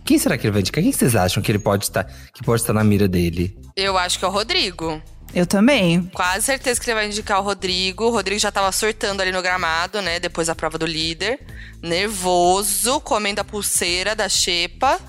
Quem 0.06 0.18
será 0.18 0.38
que 0.38 0.46
ele 0.46 0.52
vai 0.52 0.62
indicar? 0.62 0.84
Quem 0.84 0.92
vocês 0.92 1.16
acham 1.16 1.42
que 1.42 1.52
ele 1.52 1.60
pode 1.60 1.86
estar, 1.86 2.04
que 2.34 2.44
pode 2.44 2.62
estar 2.62 2.74
na 2.74 2.84
mira 2.84 3.08
dele? 3.08 3.58
Eu 3.76 3.98
acho 3.98 4.20
que 4.20 4.26
é 4.26 4.28
o 4.28 4.32
Rodrigo. 4.32 5.02
Eu 5.34 5.48
também. 5.48 6.04
Quase 6.14 6.46
certeza 6.46 6.80
que 6.80 6.88
ele 6.90 6.96
vai 6.96 7.08
indicar 7.08 7.40
o 7.40 7.44
Rodrigo. 7.44 8.06
O 8.06 8.12
Rodrigo 8.12 8.40
já 8.40 8.52
tava 8.52 8.72
surtando 8.72 9.22
ali 9.22 9.32
no 9.32 9.42
gramado, 9.42 10.02
né? 10.02 10.20
Depois 10.20 10.48
da 10.48 10.54
prova 10.54 10.78
do 10.78 10.86
líder. 10.86 11.40
Nervoso, 11.82 13.00
comendo 13.02 13.42
a 13.42 13.44
pulseira 13.44 14.16
da 14.16 14.30
Xepa. 14.30 15.00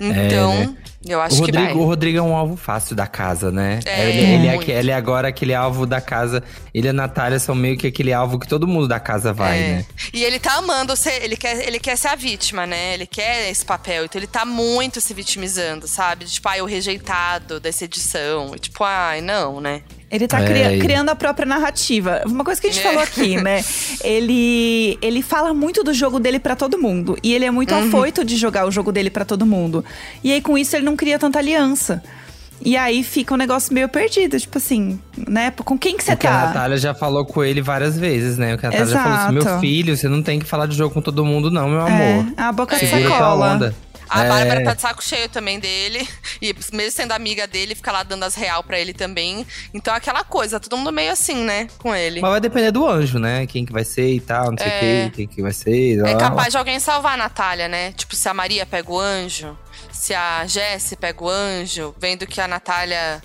Então, 0.00 0.52
É, 0.52 0.66
né? 0.66 0.76
Eu 1.08 1.18
O 1.18 1.22
acho 1.22 1.42
que 1.42 1.52
vai. 1.52 1.62
Rodrigo, 1.62 1.80
o 1.80 1.84
Rodrigo 1.86 2.18
é 2.18 2.22
um 2.22 2.34
alvo 2.36 2.56
fácil 2.56 2.96
da 2.96 3.06
casa, 3.06 3.50
né? 3.52 3.80
É, 3.84 4.08
ele, 4.10 4.18
ele 4.18 4.46
é, 4.46 4.50
muito. 4.50 4.62
aque- 4.62 4.70
ele 4.72 4.90
é 4.90 4.94
agora 4.94 5.28
aquele 5.28 5.54
alvo 5.54 5.86
da 5.86 6.00
casa. 6.00 6.42
Ele 6.74 6.86
e 6.86 6.90
a 6.90 6.92
Natália 6.92 7.38
são 7.38 7.54
meio 7.54 7.76
que 7.76 7.86
aquele 7.86 8.12
alvo 8.12 8.38
que 8.38 8.46
todo 8.46 8.66
mundo 8.66 8.86
da 8.88 9.00
casa 9.00 9.32
vai, 9.32 9.58
É. 9.58 9.68
né? 9.76 9.86
E 10.12 10.22
ele 10.24 10.38
tá 10.38 10.54
amando 10.56 10.94
ser, 10.96 11.22
ele 11.22 11.36
quer, 11.36 11.66
ele 11.66 11.78
quer 11.78 11.96
ser 11.96 12.08
a 12.08 12.14
vítima, 12.14 12.66
né? 12.66 12.94
Ele 12.94 13.06
quer 13.06 13.50
esse 13.50 13.64
papel. 13.64 14.04
Então 14.04 14.18
ele 14.18 14.26
tá 14.26 14.44
muito 14.44 15.00
se 15.00 15.14
vitimizando, 15.14 15.86
sabe? 15.88 16.24
Tipo, 16.26 16.48
ai, 16.48 16.60
o 16.60 16.66
rejeitado 16.66 17.58
dessa 17.60 17.84
edição. 17.84 18.52
E, 18.54 18.58
Tipo, 18.58 18.84
ai, 18.84 19.20
não, 19.20 19.60
né? 19.60 19.82
Ele 20.10 20.28
tá 20.28 20.40
É, 20.40 20.46
cria- 20.46 20.78
criando 20.78 21.08
a 21.08 21.16
própria 21.16 21.44
narrativa. 21.44 22.22
Uma 22.26 22.44
coisa 22.44 22.60
que 22.60 22.68
a 22.68 22.70
gente 22.70 22.80
É. 22.80 22.88
falou 22.88 23.02
aqui, 23.02 23.36
né? 23.42 23.64
Ele, 24.04 24.96
ele 25.02 25.20
fala 25.20 25.52
muito 25.52 25.82
do 25.82 25.92
jogo 25.92 26.20
dele 26.20 26.38
pra 26.38 26.54
todo 26.54 26.78
mundo. 26.78 27.18
E 27.22 27.34
ele 27.34 27.44
é 27.44 27.50
muito 27.50 27.74
Uhum. 27.74 27.88
afoito 27.88 28.24
de 28.24 28.36
jogar 28.36 28.66
o 28.66 28.70
jogo 28.70 28.92
dele 28.92 29.10
pra 29.10 29.24
todo 29.24 29.44
mundo. 29.44 29.84
E 30.22 30.32
aí, 30.32 30.40
com 30.40 30.56
isso, 30.56 30.76
ele 30.76 30.84
não 30.84 30.96
cria 30.96 31.18
tanta 31.18 31.38
aliança. 31.40 32.02
E 32.64 32.74
aí 32.74 33.02
fica 33.04 33.34
um 33.34 33.36
negócio 33.36 33.74
meio 33.74 33.86
perdido, 33.86 34.40
tipo 34.40 34.56
assim, 34.56 34.98
né? 35.28 35.52
Com 35.62 35.76
quem 35.76 35.94
que 35.94 36.02
você 36.02 36.12
Porque 36.12 36.26
a 36.26 36.30
tá? 36.30 36.46
Natália 36.46 36.78
já 36.78 36.94
falou 36.94 37.26
com 37.26 37.44
ele 37.44 37.60
várias 37.60 37.98
vezes, 37.98 38.38
né? 38.38 38.54
O 38.54 38.58
que 38.58 38.64
a 38.64 38.70
Natália 38.70 38.92
já 38.94 39.02
falou 39.02 39.18
assim: 39.18 39.32
meu 39.34 39.42
Exato. 39.42 39.60
filho, 39.60 39.94
você 39.94 40.08
não 40.08 40.22
tem 40.22 40.38
que 40.38 40.46
falar 40.46 40.64
de 40.66 40.74
jogo 40.74 40.94
com 40.94 41.02
todo 41.02 41.22
mundo, 41.22 41.50
não, 41.50 41.68
meu 41.68 41.86
É, 41.86 42.12
amor. 42.14 42.32
a 42.34 42.52
boca 42.52 42.78
tua 42.78 42.88
sacola. 42.88 43.74
A 44.08 44.24
É. 44.24 44.28
Bárbara 44.28 44.64
tá 44.64 44.74
de 44.74 44.80
saco 44.82 45.02
cheio 45.02 45.28
também 45.28 45.58
dele. 45.58 46.06
E 46.40 46.54
mesmo 46.72 46.92
sendo 46.92 47.12
amiga 47.12 47.46
dele, 47.46 47.74
fica 47.74 47.90
lá 47.90 48.02
dando 48.02 48.24
as 48.24 48.34
real 48.34 48.62
pra 48.62 48.78
ele 48.78 48.92
também. 48.92 49.46
Então 49.72 49.94
é 49.94 49.96
aquela 49.96 50.22
coisa, 50.22 50.60
todo 50.60 50.76
mundo 50.76 50.92
meio 50.92 51.10
assim, 51.12 51.44
né? 51.44 51.66
Com 51.78 51.94
ele. 51.94 52.20
Mas 52.20 52.30
vai 52.30 52.40
depender 52.40 52.70
do 52.70 52.86
anjo, 52.86 53.18
né? 53.18 53.46
Quem 53.46 53.64
que 53.64 53.72
vai 53.72 53.84
ser 53.84 54.12
e 54.12 54.20
tal, 54.20 54.50
não 54.50 54.58
sei 54.58 54.66
o 54.66 54.70
É. 54.70 54.78
quê, 54.80 55.12
quem 55.16 55.26
que 55.26 55.40
vai 55.42 55.52
ser. 55.52 55.98
É 56.00 56.12
lá. 56.12 56.18
capaz 56.18 56.52
de 56.52 56.58
alguém 56.58 56.78
salvar 56.78 57.14
a 57.14 57.16
Natália, 57.16 57.68
né? 57.68 57.92
Tipo, 57.92 58.14
se 58.14 58.28
a 58.28 58.34
Maria 58.34 58.66
pega 58.66 58.90
o 58.90 58.98
anjo, 59.00 59.58
se 59.90 60.12
a 60.14 60.44
Jessie 60.46 60.96
pega 60.96 61.24
o 61.24 61.28
anjo, 61.28 61.94
vendo 61.98 62.26
que 62.26 62.40
a 62.40 62.46
Natália 62.46 63.22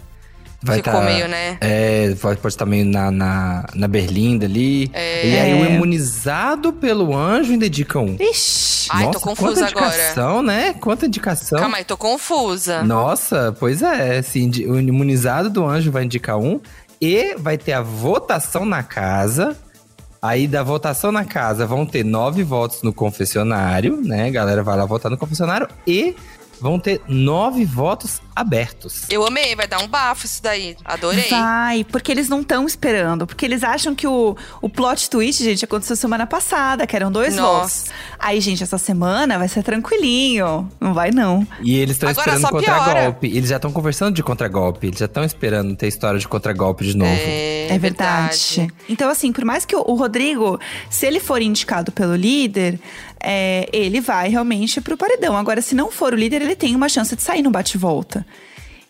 Vai 0.64 0.78
ficou 0.78 0.94
tá- 0.94 1.02
meio, 1.02 1.28
né? 1.28 1.58
É, 1.60 2.14
pode, 2.22 2.40
pode 2.40 2.54
estar 2.54 2.66
meio 2.68 2.86
na, 2.86 3.10
na, 3.10 3.66
na 3.74 3.88
berlinda 3.88 4.46
ali. 4.46 4.92
É. 4.94 5.28
E 5.28 5.40
aí 5.40 5.54
o 5.54 5.66
imunizado 5.66 6.72
pelo 6.72 7.16
anjo 7.16 7.52
ainda 7.52 7.66
indica 7.66 7.98
um. 8.00 8.16
Ixi. 8.20 8.88
Ai, 8.92 9.10
tô 9.10 9.20
confusa 9.20 9.62
quanta 9.62 9.72
agora. 9.72 9.88
indicação, 9.88 10.44
né? 10.44 10.74
Quanta 10.74 11.06
indicação. 11.08 11.60
Calma 11.60 11.78
aí, 11.78 11.84
tô 11.84 11.98
confusa. 11.98 12.84
Nossa, 12.84 13.56
pois 13.60 13.82
é. 13.82 14.20
Assim, 14.20 14.52
o 14.68 14.80
imunizado 14.80 15.50
do 15.50 15.66
anjo 15.66 15.92
vai 15.92 16.04
indicar 16.04 16.38
um. 16.38 16.60
E 17.02 17.34
vai 17.36 17.58
ter 17.58 17.74
a 17.74 17.82
votação 17.82 18.64
na 18.64 18.84
casa. 18.84 19.58
Aí, 20.22 20.48
da 20.48 20.62
votação 20.62 21.12
na 21.12 21.26
casa, 21.26 21.66
vão 21.66 21.84
ter 21.84 22.06
nove 22.06 22.44
votos 22.44 22.84
no 22.84 22.94
confessionário, 22.94 24.00
né? 24.04 24.28
A 24.28 24.30
galera 24.30 24.62
vai 24.62 24.78
lá 24.78 24.86
votar 24.86 25.10
no 25.10 25.18
confessionário. 25.18 25.68
E 25.88 26.16
vão 26.62 26.80
ter 26.80 27.02
nove 27.08 27.66
votos 27.66 28.22
abertos. 28.36 29.04
Eu 29.10 29.26
amei, 29.26 29.56
vai 29.56 29.68
dar 29.68 29.80
um 29.80 29.88
bafo 29.88 30.26
isso 30.26 30.42
daí. 30.44 30.78
Adorei. 30.86 31.28
Vai, 31.28 31.84
porque 31.84 32.12
eles 32.12 32.30
não 32.30 32.42
estão 32.42 32.68
esperando. 32.68 33.26
Porque 33.26 33.46
eles 33.46 33.64
acham 33.64 33.96
que 33.96 34.06
o, 34.06 34.38
o 34.62 34.70
plot 34.70 35.10
twist, 35.10 35.44
gente, 35.44 35.66
aconteceu 35.66 35.96
semana 35.96 36.28
passada, 36.28 36.86
que 36.86 36.96
eram 36.96 37.12
dois 37.12 37.36
Nossa. 37.36 37.86
votos. 37.86 37.86
Aí, 38.20 38.40
gente, 38.40 38.62
essa 38.62 38.78
semana 38.78 39.40
vai 39.40 39.48
ser 39.48 39.64
tranquilinho. 39.64 40.70
Não 40.80 40.94
vai, 40.94 41.10
não. 41.10 41.46
E 41.64 41.76
eles 41.76 41.96
estão 41.96 42.12
esperando 42.12 42.48
contragolpe. 42.50 43.28
Eles 43.28 43.50
já 43.50 43.56
estão 43.56 43.72
conversando 43.72 44.14
de 44.14 44.22
contragolpe. 44.22 44.88
Eles 44.88 45.00
já 45.00 45.06
estão 45.06 45.24
esperando 45.24 45.76
ter 45.76 45.88
história 45.88 46.20
de 46.20 46.28
contragolpe 46.28 46.86
de 46.86 46.96
novo. 46.96 47.12
É, 47.12 47.68
É 47.70 47.80
verdade. 47.80 48.72
Então, 48.88 49.10
assim, 49.10 49.32
por 49.32 49.44
mais 49.44 49.66
que 49.66 49.76
o, 49.76 49.84
o 49.88 49.96
Rodrigo, 49.96 50.60
se 50.90 51.08
ele 51.08 51.20
for 51.20 51.42
indicado 51.42 51.92
pelo 51.92 52.16
líder, 52.16 52.80
é, 53.24 53.68
ele 53.72 54.00
vai 54.02 54.30
realmente 54.30 54.80
pro 54.82 54.98
paredão. 54.98 55.36
Agora, 55.38 55.62
se 55.62 55.76
não 55.76 55.92
for 55.92 56.14
o 56.14 56.18
líder, 56.18 56.42
ele 56.42 56.56
tem 56.56 56.76
uma 56.76 56.90
chance 56.90 57.16
de 57.16 57.22
sair 57.22 57.42
no 57.42 57.52
bate-volta. 57.52 58.26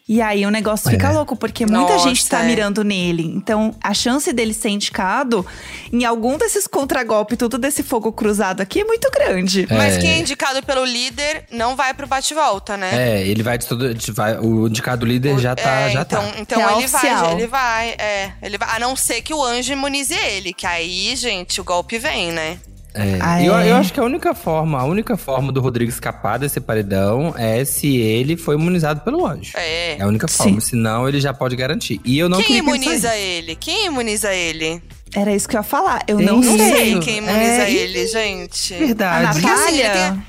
E 0.10 0.22
aí 0.22 0.46
o 0.46 0.50
negócio 0.50 0.92
fica 0.92 1.08
É. 1.08 1.12
louco, 1.12 1.38
porque 1.38 1.66
muita 1.66 1.94
Nossa, 1.94 2.10
gente 2.10 2.28
tá 2.28 2.44
é. 2.44 2.48
mirando 2.48 2.84
nele. 2.84 3.24
Então, 3.34 3.74
a 3.82 3.94
chance 3.94 4.34
dele 4.34 4.54
ser 4.54 4.68
indicado 4.68 5.46
em 5.94 6.04
algum 6.04 6.38
desses 6.38 6.68
contragolpes, 6.68 7.38
tudo 7.38 7.58
desse 7.58 7.82
fogo 7.82 8.12
cruzado 8.12 8.60
aqui, 8.60 8.82
é 8.82 8.84
muito 8.84 9.10
grande. 9.10 9.66
Mas 9.70 9.96
É. 9.96 10.00
quem 10.00 10.10
é 10.12 10.20
indicado 10.20 10.62
pelo 10.64 10.84
líder 10.84 11.46
não 11.50 11.78
vai 11.78 11.94
pro 11.94 12.08
bate-volta, 12.08 12.76
né? 12.76 12.90
É, 13.22 13.26
ele 13.26 13.42
vai 13.42 13.58
de 13.58 13.66
todo. 13.68 13.94
de- 13.94 14.12
vai- 14.12 14.38
o 14.38 14.68
indicado 14.68 15.06
líder 15.06 15.40
já 15.40 15.56
tá. 15.56 15.82
É, 15.82 15.92
já 15.92 16.02
então, 16.02 16.22
tá. 16.30 16.40
então 16.40 16.58
Real 16.60 16.80
ele 16.80 16.88
vai, 16.88 17.02
oficial. 17.14 17.32
ele 17.32 17.48
vai, 17.48 17.90
é, 17.92 18.32
ele 18.42 18.58
vai. 18.58 18.76
A 18.76 18.80
não 18.80 18.98
ser 18.98 19.22
que 19.22 19.34
o 19.34 19.42
anjo 19.42 19.72
imunize 19.72 20.14
ele, 20.16 20.52
que 20.52 20.68
aí, 20.68 21.16
gente, 21.16 21.62
o 21.62 21.64
golpe 21.64 21.98
vem, 21.98 22.34
né? 22.34 22.58
É. 22.94 23.18
Ah, 23.22 23.42
eu, 23.44 23.56
é? 23.58 23.72
eu 23.72 23.76
acho 23.76 23.94
que 23.94 24.00
a 24.00 24.04
única 24.04 24.34
forma, 24.34 24.80
a 24.80 24.84
única 24.84 25.16
forma 25.16 25.52
do 25.52 25.62
Rodrigo 25.62 25.90
escapar 25.90 26.38
desse 26.38 26.60
paredão 26.60 27.34
é 27.38 27.64
se 27.64 27.96
ele 27.98 28.36
for 28.36 28.54
imunizado 28.54 29.02
pelo 29.02 29.26
anjo. 29.26 29.54
É. 29.56 29.98
É 29.98 30.02
a 30.02 30.08
única 30.08 30.28
Sim. 30.28 30.38
forma, 30.44 30.62
senão 30.62 31.08
ele 31.08 31.22
já 31.22 31.34
pode 31.34 31.56
garantir. 31.56 32.02
E 32.04 32.20
eu 32.20 32.28
não 32.28 32.42
Quem 32.42 32.58
imuniza 32.58 33.16
isso. 33.16 33.24
ele? 33.26 33.56
Quem 33.56 33.86
imuniza 33.86 34.34
ele? 34.34 34.82
Era 35.14 35.34
isso 35.34 35.48
que 35.48 35.56
eu 35.56 35.60
ia 35.60 35.64
falar. 35.64 36.04
Eu 36.08 36.18
Tem 36.18 36.26
não 36.26 36.42
sei 36.42 36.58
sei. 36.58 37.00
quem 37.00 37.18
imuniza 37.18 37.64
É, 37.64 37.72
ele, 37.74 38.08
gente. 38.08 38.74
Verdade. 38.74 39.26
A 39.26 39.32
Porque 39.34 39.48
assim, 39.48 39.80
ele 39.80 39.84
Natália? 39.88 40.24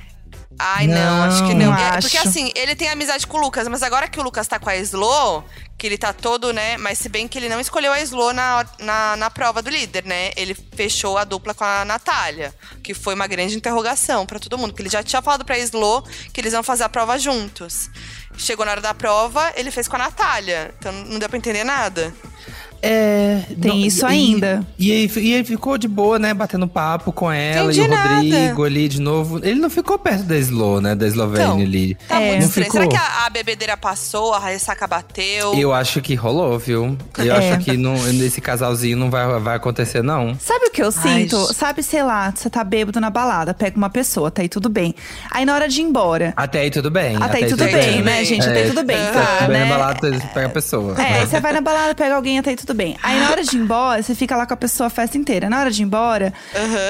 Ai, 0.65 0.87
não, 0.87 0.95
Não, 0.95 1.25
acho 1.25 1.45
que 1.45 1.55
não. 1.55 1.77
É, 1.77 2.01
porque 2.01 2.17
assim, 2.17 2.53
ele 2.55 2.77
tem 2.77 2.89
amizade 2.89 3.27
com 3.27 3.37
o 3.37 3.41
Lucas, 3.41 3.67
mas 3.67 3.83
agora 3.83 4.07
que 4.07 4.21
o 4.21 4.23
Lucas 4.23 4.47
tá 4.47 4.61
com 4.61 4.71
a 4.71 4.77
Slo, 4.77 5.45
que 5.77 5.89
ele 5.89 5.99
tá 5.99 6.13
todo, 6.13 6.53
né? 6.53 6.77
Mas 6.77 6.99
se 6.99 7.09
bem 7.09 7.27
que 7.27 7.37
ele 7.37 7.49
não 7.49 7.59
escolheu 7.59 7.93
a 7.93 8.01
Slo 8.01 8.33
na, 8.33 8.65
na, 8.79 9.17
na 9.17 9.29
prova 9.29 9.61
do 9.61 9.69
líder, 9.69 10.05
né? 10.05 10.31
Ele 10.37 10.55
fechou 10.77 11.19
a 11.19 11.25
dupla 11.25 11.53
com 11.53 11.65
a 11.65 11.85
Natália, 11.85 12.55
que 12.81 12.95
foi 12.95 13.15
uma 13.15 13.27
grande 13.27 13.57
interrogação 13.57 14.25
pra 14.25 14.39
todo 14.39 14.57
mundo, 14.57 14.71
porque 14.71 14.83
ele 14.83 14.89
já 14.89 15.03
tinha 15.03 15.21
falado 15.21 15.45
pra 15.45 15.59
Slo 15.59 16.05
que 16.33 16.41
eles 16.41 16.53
iam 16.53 16.63
fazer 16.63 16.85
a 16.85 16.89
prova 16.89 17.19
juntos. 17.19 17.91
Chegou 18.39 18.65
na 18.65 18.71
hora 18.71 18.81
da 18.81 18.95
prova, 18.95 19.53
ele 19.57 19.73
fez 19.73 19.89
com 19.89 19.97
a 19.97 19.99
Natália. 19.99 20.73
Então 20.79 20.93
não 20.93 21.19
deu 21.19 21.29
pra 21.29 21.39
entender 21.39 21.65
nada. 21.65 22.15
É, 22.85 23.43
Tem 23.61 23.87
isso 23.87 24.05
ainda. 24.05 24.67
E, 24.77 24.89
e, 24.89 24.93
aí- 24.93 25.11
e 25.23 25.33
ele 25.35 25.45
ficou 25.45 25.79
de 25.79 25.87
boa, 25.87 26.19
né? 26.19 26.35
Batendo 26.35 26.67
papo 26.67 27.13
com 27.13 27.31
ela 27.31 27.67
Entendi 27.73 27.81
e 27.81 27.85
o 27.85 27.89
nada. 27.89 28.15
Rodrigo 28.15 28.65
ali 28.65 28.89
de 28.89 29.01
novo. 29.01 29.39
Ele 29.43 29.61
não 29.61 29.71
ficou 29.71 29.97
perto 29.99 30.25
da 30.25 30.37
Slo, 30.37 30.81
né? 30.81 30.95
Da 30.97 31.07
Eslovênia 31.07 31.45
Então, 31.47 31.61
ali. 31.61 31.95
Tá 32.09 32.21
É. 32.21 32.27
muito 32.31 32.41
Não 32.41 32.47
estranho. 32.49 32.71
ficou? 32.73 32.81
Será 32.83 32.91
que 32.91 32.97
a, 32.97 33.27
a 33.27 33.31
bebedeira 33.31 33.77
passou, 33.77 34.35
a 34.35 34.41
ressaca 34.41 34.87
bateu? 34.89 35.55
Eu 35.55 35.73
acho 35.73 36.01
que 36.01 36.15
rolou, 36.17 36.59
viu? 36.59 36.97
Eu 37.19 37.35
É. 37.37 37.51
acho 37.55 37.59
que 37.65 37.77
não, 37.77 37.95
esse 38.21 38.41
casalzinho 38.41 38.97
não 38.97 39.11
vai, 39.11 39.39
vai 39.39 39.57
acontecer, 39.57 40.03
não. 40.03 40.37
Sabe 40.41 40.67
o 40.67 40.71
que 40.73 40.83
eu 40.83 40.91
sinto? 40.91 41.39
gente. 41.39 41.55
Sabe, 41.55 41.83
sei 41.85 42.03
lá, 42.03 42.33
você 42.35 42.51
tá 42.51 42.65
bêbado 42.65 43.01
na 43.01 43.11
balada, 43.11 43.55
pega 43.55 43.77
uma 43.77 43.91
pessoa, 43.91 44.29
tá 44.31 44.43
aí 44.43 44.49
tudo 44.49 44.69
bem. 44.69 44.93
Aí 45.31 45.45
na 45.45 45.55
hora 45.55 45.69
de 45.69 45.81
ir 45.81 45.85
embora. 45.85 46.33
Até 46.37 46.61
aí 46.61 46.71
tudo 46.71 46.91
bem. 46.91 47.17
Até 47.21 47.39
aí 47.39 47.47
tudo 47.49 47.65
bem, 47.65 48.03
né, 48.03 48.25
gente? 48.25 48.43
Até 48.49 48.63
aí 48.65 48.69
tudo 48.71 48.83
bem, 48.83 48.97
tá, 49.13 49.39
vai 49.47 49.49
né? 49.49 49.65
na 49.67 49.71
balada, 49.79 50.11
pega 50.35 50.47
a 50.47 50.51
pessoa. 50.51 51.01
É, 51.01 51.25
você 51.25 51.39
vai 51.39 51.53
na 51.53 51.61
balada, 51.61 51.95
pega 51.95 52.17
alguém, 52.17 52.39
até 52.41 52.51
aí 52.51 52.57
tudo 52.57 52.72
bem. 52.75 52.97
Aí 53.03 53.19
na 53.21 53.31
hora 53.31 53.43
de 53.43 53.57
ir 53.57 53.61
embora, 53.61 54.03
você 54.03 54.15
fica 54.15 54.37
lá 54.37 54.47
com 54.47 54.55
a 54.55 54.57
pessoa 54.57 54.87
a 54.87 54.91
festa 54.91 55.17
inteira. 55.19 55.49
Na 55.51 55.61
hora 55.61 55.71
de 55.71 55.83
ir 55.83 55.85
embora, 55.85 56.33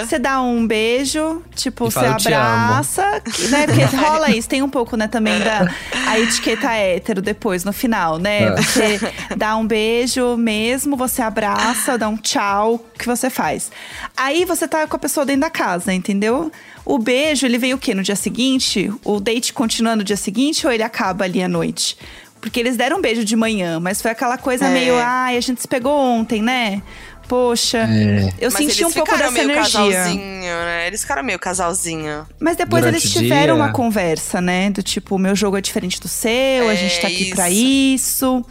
você 0.07 0.19
dá 0.19 0.41
um 0.41 0.67
beijo, 0.67 1.43
tipo, 1.55 1.87
E 1.89 1.91
você 1.91 1.99
abraça, 2.07 3.21
que- 3.25 3.49
né? 3.49 3.67
Porque 3.67 3.85
rola 3.97 4.31
isso, 4.31 4.49
tem 4.49 4.62
um 4.62 4.69
pouco, 4.69 4.97
né, 4.97 5.09
também 5.09 5.39
da 5.41 5.69
a 6.07 6.19
etiqueta 6.19 6.71
hétero 6.73 7.23
depois, 7.23 7.65
no 7.65 7.73
final, 7.73 8.19
né? 8.19 8.43
É. 8.45 8.57
Você 8.62 9.01
dá 9.37 9.57
um 9.57 9.67
beijo 9.67 10.37
mesmo, 10.37 10.97
você 10.97 11.23
abraça, 11.23 11.97
dá 11.99 12.09
um 12.09 12.17
tchau, 12.17 12.75
o 12.75 12.99
que 12.99 13.07
você 13.07 13.31
faz. 13.31 13.71
Aí 14.17 14.45
você 14.45 14.67
tá 14.69 14.87
com 14.87 14.97
a 14.97 14.99
pessoa 14.99 15.25
dentro 15.27 15.43
da 15.43 15.51
casa, 15.51 15.93
entendeu? 15.93 16.51
O 16.85 16.99
beijo, 16.99 17.47
ele 17.47 17.59
vem 17.59 17.73
o 17.75 17.79
quê? 17.79 17.95
No 17.95 18.03
dia 18.03 18.17
seguinte? 18.17 18.93
O 19.05 19.21
date 19.21 19.53
continua 19.53 19.95
no 19.95 20.03
dia 20.03 20.17
seguinte 20.17 20.67
ou 20.67 20.73
ele 20.73 20.83
acaba 20.83 21.25
ali 21.25 21.41
à 21.43 21.47
noite? 21.49 21.97
Porque 22.43 22.61
eles 22.61 22.77
deram 22.77 22.99
um 22.99 23.01
beijo 23.01 23.25
de 23.25 23.35
manhã, 23.37 23.81
mas 23.81 24.03
foi 24.03 24.11
aquela 24.11 24.37
coisa 24.37 24.67
É. 24.67 24.69
meio, 24.69 24.97
ai, 24.99 25.37
a 25.39 25.41
gente 25.41 25.61
se 25.63 25.69
pegou 25.69 25.97
ontem, 25.99 26.43
né? 26.43 26.83
Poxa, 27.29 27.79
É. 27.79 28.29
eu 28.41 28.51
Mas 28.51 28.55
senti 28.67 28.85
um 28.85 28.91
pouco 28.91 29.11
ficaram 29.11 29.33
dessa 29.33 29.47
meio 29.47 29.57
energia. 29.57 29.81
casalzinho, 29.81 30.21
né? 30.55 30.87
Eles 30.89 31.01
ficaram 31.03 31.23
meio 31.23 31.39
casalzinho. 31.39 32.27
Mas 32.39 32.57
depois 32.57 32.85
Durante 32.85 33.01
eles 33.05 33.13
tiveram 33.13 33.55
dia. 33.55 33.65
uma 33.65 33.73
conversa, 33.73 34.41
né? 34.41 34.69
Do 34.71 34.83
tipo, 34.83 35.15
o 35.15 35.19
meu 35.19 35.35
jogo 35.37 35.57
é 35.57 35.61
diferente 35.61 36.01
do 36.01 36.09
seu, 36.09 36.69
a 36.69 36.73
É, 36.75 36.77
gente 36.77 37.01
tá 37.01 37.07
aqui 37.07 37.33
pra 37.35 37.49
isso. 37.49 38.45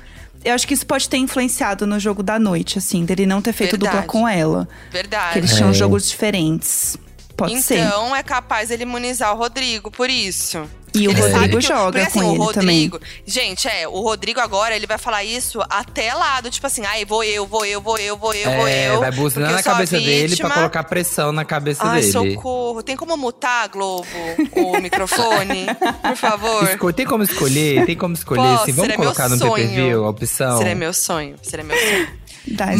Eu 0.44 0.56
acho 0.56 0.66
que 0.66 0.74
isso 0.74 0.86
pode 0.88 1.08
ter 1.08 1.18
influenciado 1.18 1.86
no 1.86 2.00
jogo 2.00 2.24
da 2.24 2.40
noite, 2.40 2.80
assim, 2.80 3.06
dele 3.06 3.28
não 3.28 3.42
ter 3.42 3.54
feito 3.54 3.72
Verdade. 3.72 3.98
dupla 3.98 4.08
com 4.08 4.28
ela. 4.28 4.68
Verdade. 4.90 5.34
Que 5.34 5.40
eles 5.40 5.54
tinham 5.56 5.72
jogos 5.74 6.10
diferentes. 6.10 6.98
Pode 7.38 7.60
ser. 7.64 7.80
então 7.80 8.16
é 8.16 8.22
capaz 8.22 8.70
ele 8.70 8.84
imunizar 8.84 9.34
o 9.34 9.38
Rodrigo 9.38 9.90
por 9.90 10.10
isso. 10.12 10.64
E 10.94 11.08
o 11.08 11.12
Ele 11.12 11.22
Rodrigo 11.22 11.40
sabe 11.40 11.56
que- 11.58 11.62
joga 11.62 11.84
porque, 11.86 12.00
assim, 12.02 12.20
com 12.20 12.26
o 12.28 12.32
ele 12.32 12.38
Rodrigo, 12.40 13.00
Gente, 13.26 13.68
é, 13.68 13.88
o 13.88 14.02
Rodrigo 14.02 14.40
agora, 14.42 14.76
ele 14.76 14.86
vai 14.86 14.98
falar 14.98 15.24
isso 15.24 15.60
até 15.70 16.14
lá, 16.14 16.42
do 16.42 16.50
tipo 16.50 16.68
assim, 16.68 16.84
ai, 16.86 17.06
vou 17.06 17.24
eu, 17.24 17.48
vou 17.48 17.66
eu, 17.66 17.80
vou 17.82 17.98
eu, 17.98 18.18
vou 18.18 18.34
eu, 18.34 18.52
vou 18.52 18.68
É, 18.68 18.90
eu. 18.90 19.00
vai 19.00 19.10
eu 19.10 19.30
na 19.40 19.64
cabeça 19.64 19.98
dele 20.00 20.36
pra 20.36 20.50
colocar 20.50 20.84
pressão 20.84 21.32
na 21.32 21.46
cabeça 21.46 21.82
Ai, 21.86 22.02
dele. 22.02 22.12
socorro. 22.12 22.84
Tem 22.84 22.98
como 22.98 23.16
mutar, 23.16 23.70
Globo, 23.70 24.06
o 24.54 24.78
microfone? 24.82 25.66
Por 26.02 26.16
favor. 26.18 26.64
Esco- 26.70 26.92
tem 26.94 27.06
como 27.06 27.24
escolher? 27.24 27.86
Tem 27.86 27.96
como 27.96 28.14
escolher? 28.14 28.42
Posso, 28.42 28.64
assim, 28.64 28.72
vamos 28.74 28.96
colocar 28.96 29.30
no 29.30 29.38
sonho. 29.38 29.54
pay-per-view 29.54 30.06
a 30.06 30.10
opção? 30.10 30.58
Seria 30.58 30.76
meu 30.76 30.94
sonho, 30.94 31.36
seria 31.42 31.64
meu 31.64 31.78
sonho. 31.78 32.08
Dá 32.48 32.66
Mas, 32.76 32.80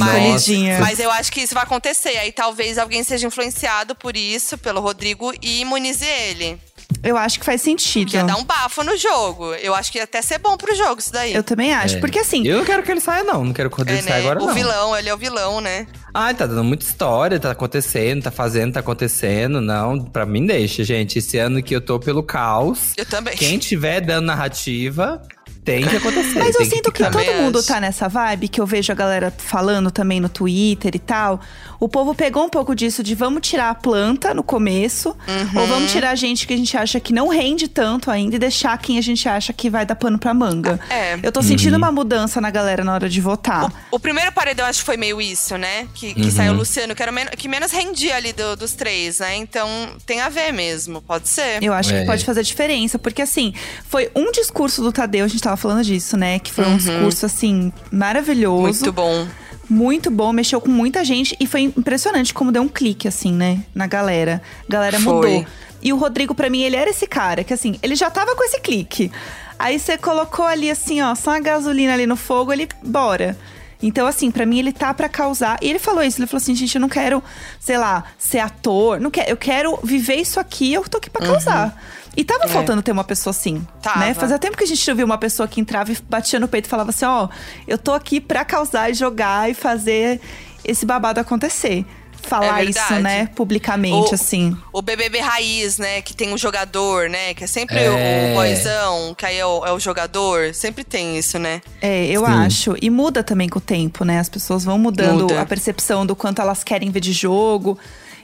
mas 0.80 1.00
eu 1.00 1.12
acho 1.12 1.32
que 1.32 1.42
isso 1.42 1.54
vai 1.54 1.64
acontecer. 1.64 2.18
Aí 2.18 2.32
talvez 2.32 2.78
alguém 2.80 3.04
seja 3.04 3.28
influenciado 3.28 3.94
por 3.94 4.18
isso, 4.18 4.58
pelo 4.58 4.82
Rodrigo, 4.82 5.32
e 5.42 5.62
imunize 5.62 6.04
ele. 6.06 6.60
Eu 7.04 7.18
acho 7.18 7.40
que 7.40 7.46
faz 7.46 7.62
sentido. 7.62 8.12
Que 8.12 8.18
ia 8.18 8.24
dar 8.24 8.38
um 8.38 8.44
bafo 8.44 8.84
no 8.84 8.96
jogo. 8.98 9.54
Eu 9.56 9.74
acho 9.74 9.92
que 9.92 9.98
ia 9.98 10.04
até 10.04 10.22
ser 10.22 10.38
bom 10.38 10.56
pro 10.58 10.76
jogo 10.76 11.00
isso 11.00 11.12
daí. 11.12 11.34
Eu 11.34 11.44
também 11.44 11.74
acho. 11.74 11.98
É. 11.98 12.00
Porque 12.00 12.20
assim, 12.20 12.46
Eu 12.48 12.60
não 12.60 12.66
quero 12.66 12.84
que 12.84 12.92
ele 12.92 13.00
saia, 13.02 13.24
não. 13.24 13.44
Não 13.46 13.54
quero 13.54 13.70
que 13.70 13.76
o 13.76 13.78
Rodrigo 13.80 14.00
É, 14.00 14.04
saia 14.04 14.16
né? 14.16 14.22
agora, 14.22 14.42
o 14.44 14.48
não. 14.48 14.54
vilão, 14.54 14.96
ele 14.98 15.10
é 15.10 15.14
o 15.14 15.18
vilão, 15.18 15.60
né? 15.62 15.88
Ai, 16.14 16.34
tá 16.34 16.46
dando 16.46 16.64
muita 16.64 16.86
história, 16.86 17.40
tá 17.40 17.52
acontecendo, 17.52 18.24
tá 18.24 18.32
fazendo, 18.32 18.74
tá 18.74 18.80
acontecendo. 18.82 19.62
Não, 19.62 20.00
pra 20.04 20.26
mim 20.26 20.46
deixa, 20.46 20.84
gente. 20.84 21.20
Esse 21.20 21.38
ano 21.38 21.62
que 21.64 21.76
eu 21.76 21.82
tô 21.82 22.00
pelo 22.00 22.22
caos. 22.24 22.94
Eu 22.98 23.06
também. 23.06 23.36
Quem 23.36 23.58
tiver 23.58 24.02
dando 24.02 24.26
narrativa, 24.26 25.22
tem 25.64 25.86
que 25.86 25.96
acontecer. 25.96 26.40
Mas 26.40 26.56
eu 26.56 26.66
sinto 26.66 26.92
que 26.92 27.04
ficar. 27.04 27.12
todo 27.12 27.34
mundo 27.42 27.60
acho. 27.60 27.68
tá 27.68 27.80
nessa 27.80 28.08
vibe, 28.08 28.48
que 28.48 28.60
eu 28.60 28.66
vejo 28.66 28.92
a 28.92 28.96
galera 28.96 29.34
falando 29.38 29.92
também 29.92 30.20
no 30.20 30.28
Twitter 30.30 30.96
e 30.96 31.00
tal. 31.00 31.40
O 31.80 31.88
povo 31.88 32.14
pegou 32.14 32.46
um 32.46 32.50
pouco 32.50 32.76
disso 32.76 33.02
de 33.04 33.16
vamos 33.16 33.48
tirar 33.48 33.70
a 33.70 33.76
planta 33.76 34.34
no 34.34 34.44
começo, 34.44 35.16
ou 35.56 35.68
vamos 35.68 35.92
tirar 35.92 36.12
a 36.12 36.16
gente 36.16 36.46
que 36.46 36.54
a 36.54 36.58
gente 36.58 36.76
acha 36.78 37.00
que 37.00 37.12
não 37.14 37.28
rende 37.28 37.68
tanto 37.68 38.12
ainda 38.12 38.36
e 38.36 38.40
deixar 38.40 38.78
quem 38.78 38.98
a 38.98 39.02
gente 39.02 39.28
acha 39.28 39.52
que 39.54 39.70
vai 39.70 39.86
dar 39.86 39.96
pano 39.96 40.18
pra 40.20 40.34
manga. 40.34 40.80
É. 40.90 41.20
Eu 41.24 41.32
tô 41.32 41.42
sentindo 41.42 41.78
uma 41.78 41.92
mudança 41.92 42.40
na 42.40 42.50
galera 42.52 42.84
na 42.84 42.94
hora 42.94 43.10
de 43.10 43.20
votar. 43.22 43.72
O 43.92 44.00
primeiro 44.00 44.32
paredão 44.32 44.66
acho 44.68 44.80
que 44.80 44.86
foi 44.86 44.98
meio 44.98 45.20
isso, 45.22 45.58
né? 45.58 45.88
Que, 45.94 46.14
que 46.14 46.22
Uhum. 46.24 46.32
saiu 46.32 46.54
o 46.54 46.56
Luciano, 46.56 46.94
que 46.96 47.02
era 47.02 47.12
o 47.12 47.16
men- 47.16 47.28
que 47.38 47.48
menos 47.48 47.72
rendia 47.72 48.16
ali 48.16 48.32
do- 48.34 48.56
dos 48.56 48.74
três, 48.74 49.20
né? 49.20 49.36
Então 49.38 49.68
tem 50.06 50.22
a 50.22 50.30
ver 50.30 50.52
mesmo, 50.52 51.02
pode 51.02 51.30
ser. 51.30 51.64
Eu 51.64 51.74
acho 51.74 51.94
É. 51.94 52.02
que 52.02 52.06
pode 52.06 52.24
fazer 52.24 52.44
diferença, 52.44 53.00
porque 53.00 53.22
assim, 53.22 53.54
foi 53.90 54.12
um 54.16 54.32
discurso 54.32 54.82
do 54.84 54.92
Tadeu, 54.92 55.26
a 55.26 55.28
gente 55.28 55.42
tava 55.52 55.58
falando 55.58 55.84
disso, 55.84 56.16
né? 56.18 56.40
Que 56.40 56.52
foi 56.52 56.66
um 56.66 56.78
discurso, 56.78 57.26
assim, 57.26 57.74
maravilhoso. 57.92 58.58
Uhum. 58.58 58.64
Muito 58.64 58.94
bom. 58.94 59.28
Muito 59.70 60.12
bom, 60.12 60.34
mexeu 60.34 60.60
com 60.60 60.70
muita 60.70 61.04
gente 61.04 61.36
e 61.40 61.48
foi 61.48 61.62
impressionante 61.62 62.34
como 62.34 62.52
deu 62.52 62.62
um 62.62 62.68
clique, 62.68 63.08
assim, 63.08 63.32
né? 63.32 63.64
Na 63.74 63.88
galera. 63.88 64.42
A 64.68 64.72
galera 64.72 65.00
Foi. 65.00 65.14
mudou. 65.14 65.46
E 65.82 65.94
o 65.94 65.98
Rodrigo, 65.98 66.36
pra 66.36 66.50
mim, 66.50 66.62
ele 66.62 66.76
era 66.76 66.90
esse 66.90 67.08
cara 67.08 67.44
que, 67.44 67.54
assim, 67.54 67.80
ele 67.82 67.96
já 67.96 68.10
tava 68.10 68.36
com 68.36 68.44
esse 68.44 68.60
clique. 68.60 69.12
Aí 69.58 69.80
você 69.80 69.98
colocou 69.98 70.46
ali, 70.46 70.70
assim, 70.70 71.02
ó, 71.02 71.16
só 71.16 71.32
a 71.32 71.40
gasolina 71.40 71.94
ali 71.94 72.06
no 72.06 72.16
fogo, 72.16 72.52
ele, 72.52 72.68
bora. 72.84 73.38
Então, 73.82 74.06
assim, 74.06 74.30
pra 74.30 74.46
mim, 74.46 74.60
ele 74.60 74.72
tá 74.72 74.94
pra 74.94 75.10
causar. 75.10 75.58
E 75.62 75.70
ele 75.70 75.80
falou 75.80 76.04
isso, 76.04 76.20
ele 76.20 76.28
falou 76.28 76.42
assim: 76.42 76.56
gente, 76.56 76.76
eu 76.76 76.82
não 76.82 76.90
quero, 76.90 77.24
sei 77.60 77.78
lá, 77.78 78.04
ser 78.18 78.40
ator, 78.40 79.00
não 79.00 79.10
quero, 79.10 79.30
eu 79.30 79.38
quero 79.38 79.80
viver 79.84 80.16
isso 80.16 80.40
aqui, 80.40 80.72
eu 80.74 80.84
tô 80.88 80.98
aqui 80.98 81.10
pra 81.10 81.26
causar. 81.26 81.76
E 82.16 82.24
tava 82.26 82.48
faltando 82.48 82.82
ter 82.82 82.92
uma 82.92 83.04
pessoa 83.06 83.32
assim, 83.32 83.66
Tava. 83.82 84.00
né? 84.00 84.14
Fazia 84.14 84.38
tempo 84.38 84.58
que 84.58 84.64
a 84.64 84.68
gente 84.68 84.86
não 84.88 84.96
viu 84.96 85.06
uma 85.06 85.18
pessoa 85.18 85.48
que 85.48 85.62
entrava 85.62 85.92
e 85.92 85.98
batia 86.10 86.40
no 86.40 86.48
peito 86.48 86.66
e 86.66 86.70
falava 86.70 86.90
assim: 86.90 87.06
ó, 87.06 87.30
eu 87.68 87.78
tô 87.78 87.94
aqui 87.94 88.20
pra 88.20 88.44
causar 88.44 88.90
e 88.90 88.94
jogar 88.94 89.50
e 89.50 89.54
fazer 89.54 90.20
esse 90.64 90.86
babado 90.86 91.20
acontecer. 91.20 91.86
Falar 92.24 92.62
É 92.62 92.66
isso, 92.66 92.94
né, 93.02 93.26
publicamente, 93.36 94.12
O- 94.12 94.14
assim. 94.14 94.56
O 94.72 94.80
BBB 94.84 95.20
Raiz, 95.22 95.80
né? 95.80 96.02
Que 96.04 96.14
tem 96.14 96.32
um 96.32 96.38
jogador, 96.38 97.10
né? 97.10 97.34
Que 97.34 97.46
é 97.46 97.48
sempre 97.48 97.80
É. 97.80 98.32
o 98.32 98.36
boyzão, 98.36 99.16
que 99.16 99.26
aí 99.26 99.38
é 99.38 99.46
o, 99.46 99.66
é 99.66 99.72
o 99.72 99.80
jogador. 99.80 100.54
Sempre 100.54 100.84
tem 100.84 101.18
isso, 101.18 101.40
né? 101.40 101.62
É, 101.82 102.06
eu 102.06 102.24
Sim. 102.24 102.32
acho. 102.32 102.76
E 102.80 102.92
muda 102.92 103.24
também 103.24 103.50
com 103.50 103.58
o 103.58 103.62
tempo, 103.62 104.06
né? 104.06 104.20
As 104.20 104.30
pessoas 104.30 104.64
vão 104.64 104.78
mudando 104.78 105.22
Muda. 105.22 105.42
a 105.42 105.46
percepção 105.48 106.06
do 106.06 106.16
quanto 106.16 106.40
elas 106.42 106.64
querem 106.64 106.92
ver 106.92 107.00
de 107.00 107.12
jogo. 107.12 107.80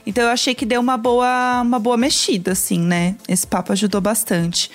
Então 0.08 0.24
eu 0.24 0.30
achei 0.30 0.54
que 0.54 0.64
deu 0.64 0.80
uma 0.80 0.96
boa, 0.96 1.60
uma 1.60 1.78
boa 1.78 1.98
mexida, 1.98 2.52
assim, 2.52 2.80
né? 2.80 3.14
Esse 3.28 3.46
papo 3.46 3.72
ajudou 3.74 4.00
bastante. 4.00 4.70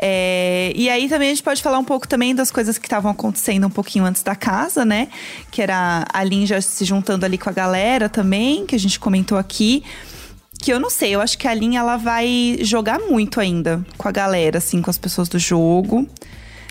É, 0.00 0.72
e 0.74 0.88
aí 0.88 1.10
também 1.10 1.28
a 1.28 1.34
gente 1.34 1.42
pode 1.42 1.62
falar 1.62 1.78
um 1.78 1.84
pouco 1.84 2.08
também 2.08 2.34
das 2.34 2.50
coisas 2.50 2.78
que 2.78 2.86
estavam 2.86 3.10
acontecendo 3.10 3.66
um 3.66 3.70
pouquinho 3.70 4.06
antes 4.06 4.22
da 4.22 4.34
casa, 4.34 4.86
né? 4.86 5.08
Que 5.50 5.60
era 5.60 6.06
a 6.10 6.24
Lin 6.24 6.46
já 6.46 6.58
se 6.62 6.86
juntando 6.86 7.26
ali 7.26 7.36
com 7.36 7.50
a 7.50 7.52
galera 7.52 8.08
também, 8.08 8.64
que 8.64 8.74
a 8.74 8.78
gente 8.78 8.98
comentou 8.98 9.36
aqui. 9.36 9.84
Que 10.58 10.72
eu 10.72 10.80
não 10.80 10.88
sei, 10.88 11.14
eu 11.14 11.20
acho 11.20 11.36
que 11.36 11.46
a 11.46 11.52
Lin 11.52 11.76
ela 11.76 11.98
vai 11.98 12.56
jogar 12.62 12.98
muito 12.98 13.42
ainda 13.42 13.84
com 13.98 14.08
a 14.08 14.10
galera, 14.10 14.56
assim, 14.56 14.80
com 14.80 14.88
as 14.88 14.96
pessoas 14.96 15.28
do 15.28 15.38
jogo. 15.38 16.08